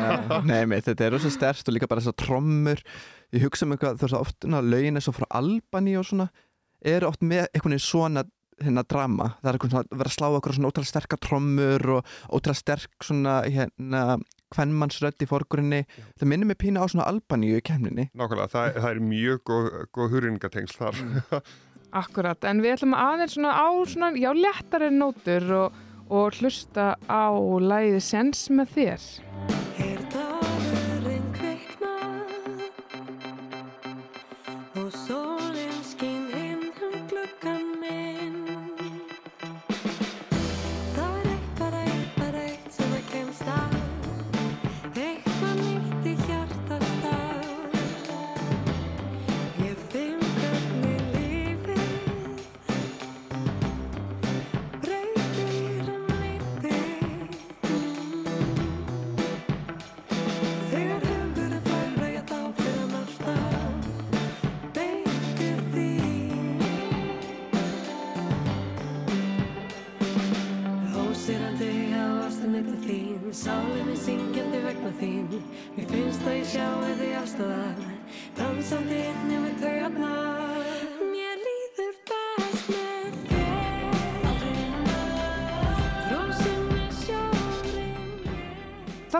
Já, 0.00 0.42
Nei, 0.50 0.60
meit, 0.72 0.84
þetta 0.90 1.06
er 1.06 1.16
rosa 1.16 1.32
stærst 1.32 1.70
og 1.70 1.76
líka 1.76 1.88
bara 1.90 2.04
þessar 2.04 2.18
trommur 2.20 2.84
ég 3.36 3.46
hugsa 3.46 3.66
um 3.66 3.74
eitthvað, 3.76 4.00
þú 4.02 4.08
veist, 4.08 4.18
oft 4.20 4.50
lögin 4.74 5.00
er 5.00 5.06
svo 5.06 5.16
frá 5.16 5.28
Albani 5.40 5.96
og 6.00 6.06
svona 6.10 6.28
eru 6.80 7.08
oft 7.10 7.24
með 7.24 7.48
veginn 7.56 7.80
svona 7.84 8.26
hérna 8.64 8.84
drama, 8.86 9.32
það 9.40 9.52
er 9.52 9.58
svona 9.62 9.80
að 9.82 9.96
vera 10.02 10.10
að 10.10 10.16
slá 10.16 10.28
okkur 10.38 10.56
svona 10.56 10.70
ótrúlega 10.70 10.90
sterkar 10.90 11.22
trommur 11.24 11.86
og 11.96 12.12
ótrúlega 12.28 12.60
sterk 12.60 13.06
svona 13.06 13.40
hérna 13.46 14.04
kvennmannsrödd 14.50 15.22
í 15.22 15.28
forgrunni. 15.30 15.80
Það 16.18 16.30
minnir 16.32 16.50
mig 16.50 16.58
pína 16.60 16.82
á 16.82 16.86
svona 16.90 17.06
Albaníu 17.10 17.60
í 17.60 17.64
kemninni 17.64 18.08
nákvæmlega, 18.18 18.50
það, 18.52 18.78
það 18.82 18.90
er 18.90 19.02
mjög 19.10 19.42
góð, 19.50 19.68
góð 19.96 20.14
hurringatengsl 20.16 20.80
þar. 20.80 21.42
Akkurat, 22.02 22.46
en 22.46 22.62
við 22.62 22.76
ætlum 22.76 22.94
aðeins 22.94 23.34
svona 23.34 23.54
á 23.56 23.68
svona, 23.90 24.12
já, 24.18 24.30
léttari 24.36 24.92
nótur 24.94 25.50
og, 25.64 25.80
og 26.10 26.38
hlusta 26.38 26.92
á 27.10 27.34
læði 27.34 27.98
Sens 28.04 28.46
með 28.54 28.76
þér. 28.76 29.10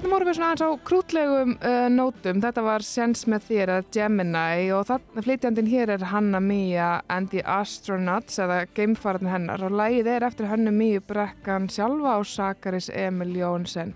Þarna 0.01 0.14
vorum 0.14 0.28
við 0.30 0.36
svona 0.38 0.46
aðeins 0.48 0.62
á 0.64 0.84
krútlegum 0.88 1.51
uh, 1.61 1.86
nótum. 1.92 2.38
Þetta 2.40 2.62
var 2.64 2.84
Sens 2.88 3.26
með 3.28 3.42
þér 3.51 3.72
að 3.74 3.90
Gemini 3.92 4.70
og 4.72 4.86
þarna 4.88 5.24
flytjandinn 5.26 5.68
hér 5.68 5.92
er 5.92 6.07
Hanna 6.09 6.40
Mia 6.40 6.86
and 7.12 7.28
the 7.34 7.42
Astronauts 7.44 8.40
eða 8.40 8.62
geimfarðin 8.78 9.28
hennar 9.28 9.66
og 9.68 9.76
lægið 9.76 10.09
er 10.14 10.24
eftir 10.30 10.48
Hanna 10.48 10.72
Mia 10.72 11.05
Brekkan 11.05 11.68
sjálfa 11.68 12.16
og 12.16 12.24
Sakaris 12.32 12.88
Emil 12.88 13.36
Jónsson. 13.42 13.92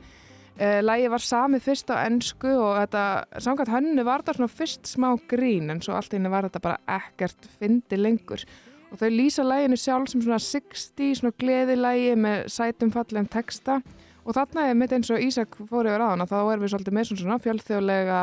Uh, 0.61 0.85
lægið 0.85 1.15
var 1.17 1.27
samið 1.31 1.67
fyrst 1.71 1.97
á 1.97 1.97
ennsku 2.03 2.53
og 2.53 2.77
þetta, 2.83 3.09
samkvæmt 3.49 3.75
hönnu 3.79 4.05
var 4.05 4.21
þetta 4.21 4.39
svona 4.43 4.57
fyrst 4.61 4.93
smá 4.93 5.11
grín 5.33 5.73
en 5.73 5.81
svo 5.81 5.97
allt 5.97 6.13
henni 6.13 6.37
var 6.37 6.51
þetta 6.51 6.67
bara 6.69 7.01
ekkert 7.01 7.49
fyndi 7.57 8.05
lengur. 8.05 8.45
Og 8.93 9.01
þau 9.01 9.09
lýsa 9.09 9.49
læginu 9.49 9.81
sjálf 9.81 10.13
sem 10.13 10.29
svona 10.29 10.45
60, 10.53 11.15
svona 11.23 11.39
gleðilægi 11.41 12.19
með 12.29 12.51
sætum 12.61 12.93
fallegum 12.93 13.33
texta 13.41 13.81
Og 14.25 14.33
þarna 14.33 14.69
er 14.71 14.77
mitt 14.79 14.93
eins 14.97 15.11
og 15.13 15.21
Ísak 15.21 15.59
fór 15.69 15.85
yfir 15.85 16.01
aðan 16.01 16.25
að 16.25 16.31
þá 16.31 16.39
erum 16.41 16.63
við 16.65 16.71
svolítið 16.73 16.95
með 16.97 17.09
svona 17.11 17.37
fjölþjóðlega 17.45 18.21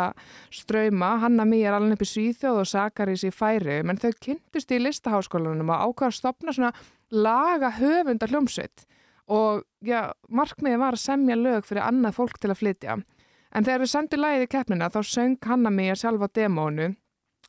ströyma. 0.58 1.10
Hanna 1.22 1.46
Mí 1.46 1.60
er 1.62 1.78
alveg 1.78 1.94
upp 1.94 2.06
í 2.06 2.10
Svíþjóð 2.10 2.62
og 2.64 2.70
Sakarís 2.72 3.26
í 3.28 3.30
Færi, 3.36 3.78
menn 3.86 4.02
þau 4.02 4.10
kynntust 4.26 4.74
í 4.74 4.80
listaháskólanum 4.82 5.70
og 5.70 5.86
ákvaða 5.86 6.10
að 6.10 6.18
stopna 6.18 6.56
svona 6.58 6.74
laga 7.14 7.70
höfunda 7.78 8.30
hljómsveit. 8.32 8.88
Og 9.32 9.62
já, 9.86 10.10
markmiðið 10.34 10.82
var 10.82 10.98
að 10.98 11.06
semja 11.06 11.38
lög 11.38 11.70
fyrir 11.70 11.86
annað 11.86 12.18
fólk 12.18 12.42
til 12.42 12.50
að 12.50 12.62
flytja. 12.64 12.98
En 13.54 13.68
þegar 13.68 13.84
við 13.84 13.94
sendum 13.94 14.26
lagið 14.26 14.48
í 14.48 14.52
keppnina 14.56 14.90
þá 14.90 15.02
söng 15.06 15.38
Hanna 15.46 15.70
Mí 15.70 15.90
að 15.94 16.02
sjálfa 16.02 16.34
demónu. 16.34 16.94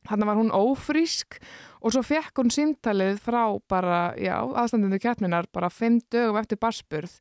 Þannig 0.03 0.29
var 0.29 0.39
hún 0.39 0.53
ófrísk 0.53 1.39
og 1.81 1.95
svo 1.95 2.03
fekk 2.05 2.41
hún 2.43 2.51
síntalið 2.53 3.21
frá 3.23 3.47
bara, 3.71 4.11
já, 4.19 4.35
aðstandinu 4.43 4.99
keppninar 5.01 5.47
bara 5.55 5.71
fimm 5.71 6.03
dögum 6.11 6.41
eftir 6.43 6.59
barsburð 6.61 7.21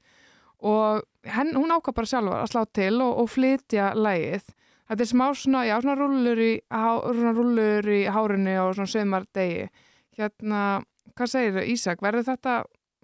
og 0.61 1.01
henn, 1.25 1.53
hún 1.57 1.73
ákvað 1.73 1.97
bara 1.99 2.11
sjálfa 2.11 2.41
að 2.41 2.51
slá 2.51 2.65
til 2.77 2.93
og, 3.01 3.13
og 3.23 3.31
flytja 3.31 3.91
lægið. 3.97 4.51
Þetta 4.91 5.05
er 5.05 5.09
smá 5.09 5.25
svona, 5.37 5.63
já, 5.69 5.75
svona 5.79 5.97
rullur 5.97 6.43
í, 6.43 6.51
há, 6.67 6.85
svona 7.07 7.33
rullur 7.37 7.89
í 7.95 8.01
hárunni 8.11 8.55
og 8.59 8.75
svona 8.75 8.91
sömar 8.91 9.27
degi. 9.35 9.67
Hérna, 10.19 10.61
hvað 11.15 11.31
segir 11.31 11.55
þau, 11.55 11.65
Ísak, 11.73 12.03
verður 12.03 12.27
þetta 12.27 12.55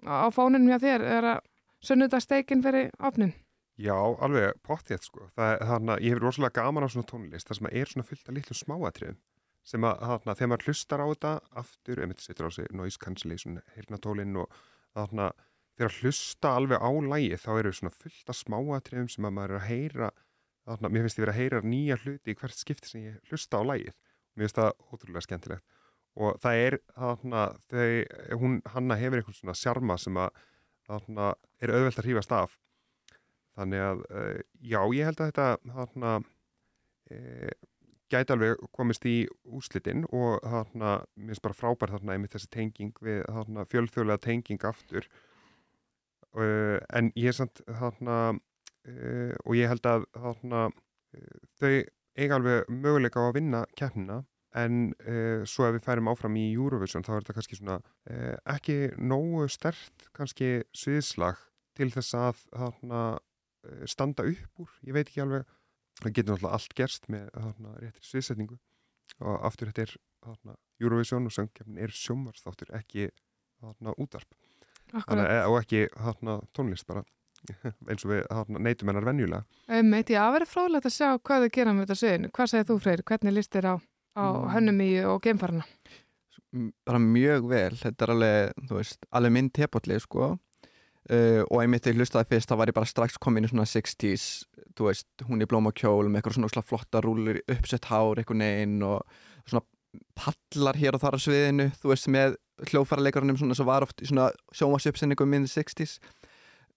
á 0.04 0.26
fóninum 0.34 0.68
hjá 0.70 0.82
þér, 0.82 1.06
er 1.16 1.28
að 1.34 1.44
sunnudagsteikin 1.88 2.62
fyrir 2.64 2.90
opnin? 2.98 3.32
Já, 3.78 3.94
alveg 3.94 4.58
pottið 4.66 5.04
sko. 5.06 5.28
Það 5.38 5.64
þannig 5.70 5.94
að 5.94 6.04
ég 6.04 6.14
hefur 6.14 6.26
rosalega 6.26 6.64
gaman 6.64 6.86
á 6.86 6.88
svona 6.90 7.08
tónlist 7.08 7.48
þar 7.48 7.60
sem 7.60 7.68
er 7.70 7.90
svona 7.92 8.06
fullt 8.08 8.30
af 8.30 8.36
litlum 8.36 8.58
smáatriðum 8.58 9.18
sem 9.68 9.84
að 9.84 10.00
þarna, 10.00 10.34
þegar 10.34 10.50
maður 10.52 10.68
hlustar 10.68 11.02
á 11.04 11.06
þetta 11.10 11.32
aftur, 11.60 12.00
þetta 12.00 12.24
setur 12.24 12.48
á 12.48 12.50
sig 12.56 12.70
noise 12.74 13.00
cancellation 13.02 13.60
heyrnatólinn 13.74 14.38
og 14.40 14.60
þarna 14.96 15.28
þegar 15.78 15.92
að 15.92 16.00
hlusta 16.02 16.54
alveg 16.58 16.82
á 16.82 16.90
lægi 17.14 17.38
þá 17.38 17.50
eru 17.54 17.72
svona 17.78 17.94
fullt 17.94 18.32
af 18.32 18.38
smáatriðum 18.42 19.08
sem 19.14 19.28
að 19.28 19.36
maður 19.38 19.54
er 19.54 19.60
að 19.60 19.68
heyra 19.70 20.10
þarna, 20.68 20.90
mér 20.92 21.06
finnst 21.06 21.18
ég 21.18 21.24
verið 21.24 21.34
að 21.34 21.40
heyra 21.40 21.64
nýja 21.64 21.98
hluti 22.02 22.34
í 22.34 22.38
hvert 22.38 22.58
skipti 22.58 22.90
sem 22.90 23.04
ég 23.06 23.30
hlusta 23.30 23.62
á 23.62 23.62
lægið 23.64 23.94
mér 24.38 24.46
finnst 24.46 24.60
það 24.60 24.72
ótrúlega 24.92 25.26
skemmtilegt. 25.26 25.64
Og 26.18 26.38
það 26.42 26.62
er 26.64 26.76
þarna 26.96 27.42
þau, 27.70 27.90
hún, 28.40 28.56
hanna 28.74 28.98
hefur 28.98 29.20
einhvern 29.20 29.36
svona 29.36 29.58
sjarma 29.58 29.98
sem 30.00 30.18
að 30.18 30.42
þarna 30.88 31.32
er 31.62 31.74
auðvelt 31.74 32.00
að 32.00 32.08
hrífast 32.08 32.34
af. 32.34 32.56
Þannig 33.58 33.84
að, 33.84 34.04
uh, 34.14 34.38
já, 34.62 34.80
ég 34.94 35.08
held 35.08 35.20
að 35.22 35.30
þetta 35.32 35.74
þarna, 35.74 36.12
e, 37.10 37.18
gæti 38.12 38.34
alveg 38.34 38.60
komist 38.72 39.06
í 39.10 39.16
úslitin 39.58 40.04
og 40.14 40.38
þarna, 40.46 40.92
mér 41.18 41.32
finnst 41.34 41.44
bara 41.44 41.58
frábær 41.58 41.94
þarna 41.96 42.14
einmitt 42.14 42.36
þessi 42.36 42.50
tenging 42.54 43.02
við 43.02 43.24
þarna 43.26 43.66
fjölþjóðlega 43.72 44.24
tenging 44.28 44.68
aftur. 44.68 45.08
Uh, 46.38 46.78
en 46.94 47.12
ég 47.18 47.32
er 47.32 47.36
samt 47.36 47.62
þarna, 47.66 48.18
uh, 48.86 49.34
og 49.44 49.56
ég 49.58 49.70
held 49.70 49.86
að 49.90 50.08
þarna, 50.14 50.66
uh, 50.70 51.38
þau 51.58 51.72
eiga 52.18 52.38
alveg 52.38 52.68
möguleika 52.70 53.22
á 53.22 53.28
að 53.28 53.36
vinna 53.38 53.62
keppnina. 53.78 54.22
En 54.56 54.92
uh, 55.04 55.44
svo 55.46 55.66
ef 55.68 55.76
við 55.76 55.84
færum 55.84 56.08
áfram 56.10 56.38
í 56.40 56.46
Eurovision 56.54 57.04
þá 57.04 57.12
er 57.14 57.20
þetta 57.22 57.36
kannski 57.36 57.58
svona 57.58 57.76
uh, 57.82 58.36
ekki 58.54 58.78
nógu 58.96 59.44
stert 59.52 60.08
kannski 60.16 60.62
sviðslag 60.76 61.42
til 61.78 61.90
þess 61.94 62.16
að 62.18 62.42
þarna 62.50 63.02
eh, 63.14 63.84
standa 63.86 64.24
upp 64.26 64.62
úr, 64.64 64.72
ég 64.82 64.96
veit 64.96 65.06
ekki 65.06 65.22
alveg 65.22 65.44
það 66.00 66.14
getur 66.16 66.34
náttúrulega 66.34 66.58
allt 66.58 66.74
gerst 66.78 67.06
með 67.12 67.28
þarna 67.36 67.74
réttir 67.82 68.08
sviðsetningu. 68.08 68.58
Og 69.22 69.36
aftur 69.46 69.70
þetta 69.70 69.84
er 69.86 69.94
þarna 70.26 70.56
Eurovision 70.82 71.30
og 71.30 71.34
söngkefnin 71.34 71.78
er 71.84 71.94
sjómarsþáttur, 71.94 72.72
ekki 72.78 73.08
þarna 73.62 73.94
útarp 74.02 74.34
Þannig, 74.92 75.28
að- 75.28 75.48
og 75.52 75.58
ekki 75.62 75.82
þarna 75.94 76.38
tónlist 76.56 76.86
bara 76.88 77.04
eins 77.88 78.04
og 78.04 78.10
við 78.10 78.24
þarna 78.32 78.62
neytum 78.66 78.88
hennar 78.90 79.06
venjulega 79.06 79.44
Einmitt, 79.68 80.10
já, 80.10 80.20
það 80.24 80.34
verður 80.38 80.52
fróðlegt 80.54 80.88
að 80.90 80.96
sjá 80.96 81.08
hvað 81.18 81.44
þau 81.44 81.52
gera 81.58 81.72
með 81.76 81.84
þetta 81.86 81.98
sviðinu. 82.02 82.30
Hvað 82.34 82.50
segir 82.52 82.66
þú, 82.70 82.76
Freyr? 82.82 83.02
Hvernig 83.08 83.36
líst 83.36 83.52
þér 83.54 83.68
á, 83.70 83.74
á 84.18 84.24
Mm. 84.28 84.48
hönnumíu 84.56 85.04
og 85.12 85.20
geimfarna? 85.22 85.64
Bara 86.88 86.98
mjög 86.98 87.44
vel, 87.50 87.74
þetta 87.76 88.06
er 88.06 88.10
alveg 88.14 88.52
þú 88.68 88.76
veist, 88.80 89.06
alveg 89.12 89.32
minn 89.36 89.50
tepotli 89.52 89.98
sko 90.00 90.30
uh, 90.32 91.42
og 91.44 91.58
einmitt 91.60 91.84
þegar 91.84 91.94
ég 91.94 92.00
hlustaði 92.02 92.28
fyrst 92.32 92.48
þá 92.50 92.56
var 92.56 92.70
ég 92.72 92.76
bara 92.78 92.88
strax 92.88 93.18
komin 93.20 93.44
í 93.44 93.50
svona 93.52 93.66
60s 93.68 94.24
þú 94.78 94.88
veist, 94.88 95.06
hún 95.28 95.44
í 95.44 95.48
blóm 95.50 95.68
og 95.68 95.76
kjól 95.76 96.08
með 96.08 96.22
eitthvað 96.22 96.38
svona 96.38 96.48
ógeðslega 96.48 96.68
flotta 96.70 97.02
rúlur 97.04 97.40
uppsett 97.52 97.88
hár, 97.90 98.16
eitthvað 98.22 98.40
neginn 98.42 98.82
og 98.88 99.04
svona 99.44 99.62
pallar 100.18 100.78
hér 100.78 100.96
og 100.96 101.02
þar 101.02 101.16
á 101.16 101.20
sviðinu 101.22 101.68
þú 101.80 101.92
veist 101.92 102.08
með 102.12 102.36
hljófarleikarunum 102.68 103.38
svona 103.38 103.56
sem 103.56 103.68
var 103.68 103.86
oft 103.86 104.02
í 104.02 104.08
svona 104.10 104.30
sjómasjöpsenningum 104.56 105.36
in 105.36 105.46
the 105.46 105.52
60s 105.52 105.98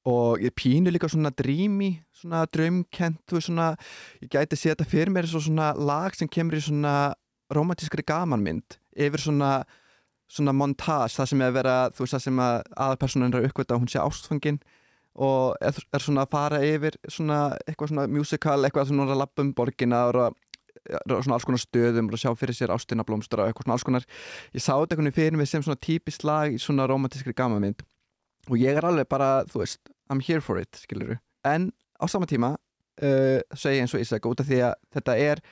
og 0.09 0.41
ég 0.41 0.53
pínu 0.57 0.89
líka 0.89 1.09
svona 1.11 1.29
dreamy, 1.29 2.01
svona 2.15 2.45
draumkent 2.49 3.35
svona, 3.37 3.75
ég 4.21 4.31
gæti 4.33 4.57
sé 4.57 4.71
þetta 4.71 4.87
fyrir 4.89 5.13
mér 5.13 5.29
svo 5.29 5.41
svona 5.43 5.71
lag 5.77 6.15
sem 6.17 6.29
kemur 6.29 6.57
í 6.57 6.63
svona 6.65 7.13
romantískri 7.53 8.05
gamanmynd 8.07 8.79
yfir 8.97 9.21
svona 9.21 9.51
svona 10.31 10.53
montage, 10.55 11.17
það 11.17 11.27
sem 11.27 11.41
er 11.41 11.49
að 11.49 11.57
vera 11.59 11.75
þú 11.91 12.05
veist 12.05 12.15
það 12.15 12.23
sem 12.23 12.39
að 12.39 12.53
aðalpersonan 12.85 13.33
er 13.33 13.41
að 13.41 13.49
uppgöta 13.49 13.75
að 13.75 13.81
hún 13.81 13.91
sé 13.91 13.99
ástfangin 13.99 14.61
og 15.21 15.57
er, 15.59 15.75
er 15.91 16.05
svona 16.05 16.23
að 16.23 16.31
fara 16.31 16.61
yfir 16.63 16.95
svona 17.11 17.39
eitthvað 17.65 17.91
svona 17.91 18.05
musical, 18.07 18.61
eitthvað 18.63 18.87
svona 18.93 19.09
að 19.09 19.19
lappa 19.19 19.43
um 19.43 19.51
borgina 19.57 20.05
að 20.07 20.21
og 20.21 20.39
svona 21.07 21.37
alls 21.37 21.47
konar 21.47 21.61
stöðum 21.61 22.09
og 22.11 22.21
sjá 22.21 22.31
fyrir 22.37 22.57
sér 22.57 22.73
ástina 22.73 23.05
blómstra 23.07 23.45
og 23.45 23.51
eitthvað 23.51 23.67
svona 23.67 23.77
alls 23.77 23.87
konar. 23.87 24.07
Ég 24.55 24.63
sá 24.63 24.73
þetta 24.73 24.95
einhvern 24.95 25.11
veginn 25.11 25.19
fyrir 25.19 25.39
mig 25.41 25.51
sem 25.51 25.65
svona 25.65 25.81
típist 25.81 26.25
lag 26.27 26.55
í 26.55 26.61
svona 26.61 26.87
romantískri 26.89 27.35
gamamynd 27.37 27.85
og 28.49 28.57
ég 28.57 28.77
er 28.79 28.87
alveg 28.87 29.09
bara, 29.09 29.43
þú 29.45 29.61
veist 29.61 29.93
I'm 30.11 30.23
here 30.25 30.41
for 30.41 30.59
it, 30.59 30.73
skiluru 30.81 31.19
en 31.45 31.71
á 32.01 32.05
sama 32.09 32.27
tíma 32.29 32.55
uh, 32.55 33.39
segi 33.53 33.77
ég 33.77 33.85
eins 33.85 33.93
og 33.95 34.01
Ísak 34.01 34.25
út 34.29 34.41
af 34.41 34.49
því 34.49 34.63
að 34.67 34.73
þetta 34.97 35.17
er 35.21 35.43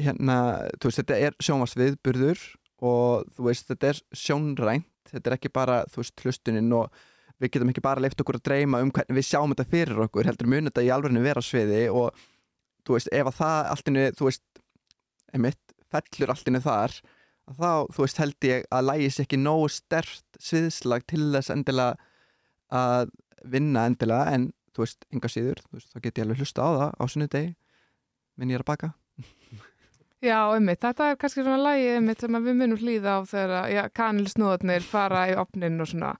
hérna, 0.00 0.38
þú 0.76 0.90
veist, 0.90 1.02
þetta 1.02 1.18
er 1.26 1.36
sjónvarsviðburður 1.42 2.46
og 2.86 3.26
þú 3.36 3.48
veist, 3.48 3.68
þetta 3.70 3.92
er 3.92 4.00
sjónrænt. 4.12 4.92
Þetta 5.06 5.30
er 5.30 5.36
ekki 5.36 5.52
bara, 5.54 5.82
þú 5.92 6.02
veist, 6.02 6.24
hlustuninn 6.24 6.72
og 6.74 7.04
við 7.40 7.52
getum 7.54 7.70
ekki 7.70 7.84
bara 7.84 8.02
leift 8.02 8.20
okkur 8.20 8.40
að 8.40 8.46
dreyma 8.48 8.80
um 8.82 8.90
hvernig 8.94 9.20
við 9.20 9.28
sjáum 9.28 9.52
þetta 9.52 9.70
fyrir 9.70 10.00
okkur, 10.06 10.26
heldur 10.28 10.50
mun 10.50 10.68
þetta 10.70 10.84
í 10.84 10.90
alveg 10.92 11.20
vera 11.22 11.44
sviði 11.44 11.82
og 11.92 12.24
þú 12.86 12.96
veist, 12.96 13.12
ef 13.12 13.30
að 13.30 13.38
það 13.40 13.70
alltinu, 13.74 14.08
þú 14.16 14.28
veist 14.28 14.62
einmitt, 15.34 15.62
fellur 15.92 16.34
allinu 16.34 16.62
þar 16.64 16.96
þá, 17.46 17.70
þú 17.94 18.02
veist, 18.02 18.20
held 18.22 18.48
ég 18.48 18.66
að 18.74 18.88
lægis 18.90 19.20
ekki 19.22 19.38
nógu 19.40 19.70
stert 19.74 20.40
sviðslag 20.42 21.06
til 21.10 21.24
þess 21.34 21.52
endilega 21.54 21.96
að 22.74 23.12
vinna 23.46 23.86
endilega, 23.86 24.34
en 24.34 24.50
þú 24.74 24.84
veist, 24.84 25.06
enga 25.14 25.30
síður, 25.30 25.62
þú 25.68 25.78
veist, 25.78 25.92
þá 25.92 26.00
get 26.02 26.18
ég 26.18 26.26
alveg 26.26 26.42
hlusta 26.42 26.66
á 26.66 26.70
það 26.76 26.94
á 26.98 27.04
sunnudegi, 27.12 27.52
minn 28.36 28.52
ég 28.52 28.58
er 28.58 28.66
að 28.66 28.72
baka 28.72 28.94
Já, 30.24 30.48
einmitt, 30.56 30.80
þetta 30.80 31.10
er 31.10 31.18
kannski 31.20 31.42
svona 31.44 31.60
lægi 31.60 31.90
einmitt 31.98 32.22
sem 32.24 32.38
við 32.40 32.56
munum 32.56 32.80
hlýða 32.80 33.18
á 33.20 33.28
þegar 33.28 33.68
já, 33.68 33.82
kanilsnúðarnir 33.94 34.86
fara 34.88 35.26
í 35.28 35.34
opnin 35.38 35.76
og 35.84 35.90
svona. 35.90 36.14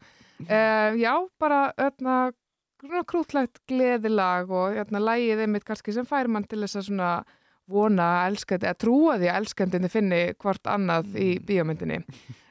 Uh, 0.44 0.92
já, 1.00 1.14
bara 1.40 1.60
öðna, 1.80 1.94
svona 1.96 2.16
krútlegt 3.08 3.60
gleðilag 3.70 4.52
og 4.52 4.78
öðna, 4.82 5.02
lægið 5.02 5.44
einmitt 5.44 5.66
kannski 5.66 5.94
sem 5.94 6.06
fær 6.08 6.30
mann 6.30 6.46
til 6.48 6.62
þess 6.64 6.80
að 6.80 6.88
svona 6.90 7.10
vona 7.66 8.08
elskandi, 8.28 8.68
að 8.70 8.80
trúa 8.84 9.16
því 9.18 9.30
að 9.30 9.38
elskandinni 9.40 9.90
finni 9.90 10.20
hvort 10.38 10.70
annað 10.70 11.16
í 11.18 11.30
bíómyndinni. 11.46 12.02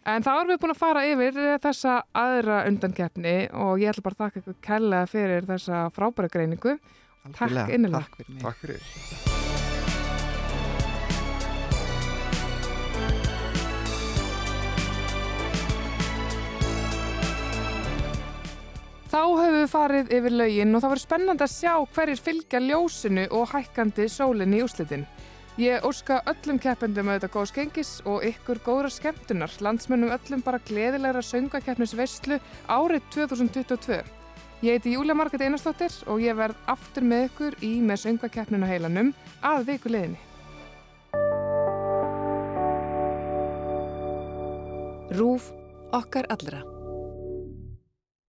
En 0.06 0.26
þá 0.26 0.32
erum 0.36 0.52
við 0.52 0.60
búin 0.62 0.74
að 0.76 0.82
fara 0.82 1.06
yfir 1.10 1.40
þessa 1.64 1.96
aðra 2.14 2.60
undankeppni 2.70 3.38
og 3.58 3.82
ég 3.82 3.94
ætla 3.94 4.06
bara 4.06 4.20
að 4.20 4.26
þakka 4.26 4.44
ykkur 4.44 4.60
kærlega 4.68 5.10
fyrir 5.10 5.48
þessa 5.50 5.88
frábæra 5.96 6.30
greiningu. 6.36 6.76
Takk 7.26 7.48
Algjörlega, 7.48 7.80
innilega. 7.80 8.04
Takk 8.06 8.20
fyrir 8.20 8.36
mig. 8.36 8.44
Takk 8.46 8.62
fyrir. 8.62 9.35
Þá 19.16 19.22
höfum 19.32 19.54
við 19.56 19.70
farið 19.72 20.10
yfir 20.12 20.34
laugin 20.36 20.76
og 20.76 20.82
það 20.84 20.92
verður 20.92 21.02
spennandi 21.06 21.44
að 21.46 21.52
sjá 21.54 21.74
hverjir 21.96 22.20
fylgja 22.20 22.60
ljósinu 22.60 23.24
og 23.38 23.46
hækkandi 23.54 24.08
sólinni 24.12 24.60
í 24.60 24.66
úslitin. 24.66 25.06
Ég 25.56 25.88
óska 25.88 26.18
öllum 26.28 26.60
keppendum 26.60 27.14
auðvitað 27.14 27.32
góðs 27.32 27.54
gengis 27.56 27.94
og 28.04 28.26
ykkur 28.28 28.60
góðra 28.66 28.92
skemmtunar, 28.92 29.56
landsmönnum 29.64 30.12
öllum 30.18 30.44
bara 30.44 30.60
gleðilegra 30.68 31.24
söngakeppnisveislu 31.24 32.42
árið 32.68 33.08
2022. 33.16 34.02
Ég 34.68 34.76
heiti 34.76 34.98
Júlia 34.98 35.16
Marget 35.16 35.48
Einarsdóttir 35.48 35.96
og 36.12 36.20
ég 36.20 36.36
verð 36.36 36.60
aftur 36.76 37.08
með 37.08 37.30
ykkur 37.30 37.60
í 37.64 37.74
með 37.80 38.04
söngakeppninu 38.04 38.68
heilanum 38.68 39.16
að 39.40 39.72
viku 39.72 39.96
liðinni. 39.96 40.20
Rúf 45.16 45.54
okkar 45.96 46.28
allra. 46.28 46.75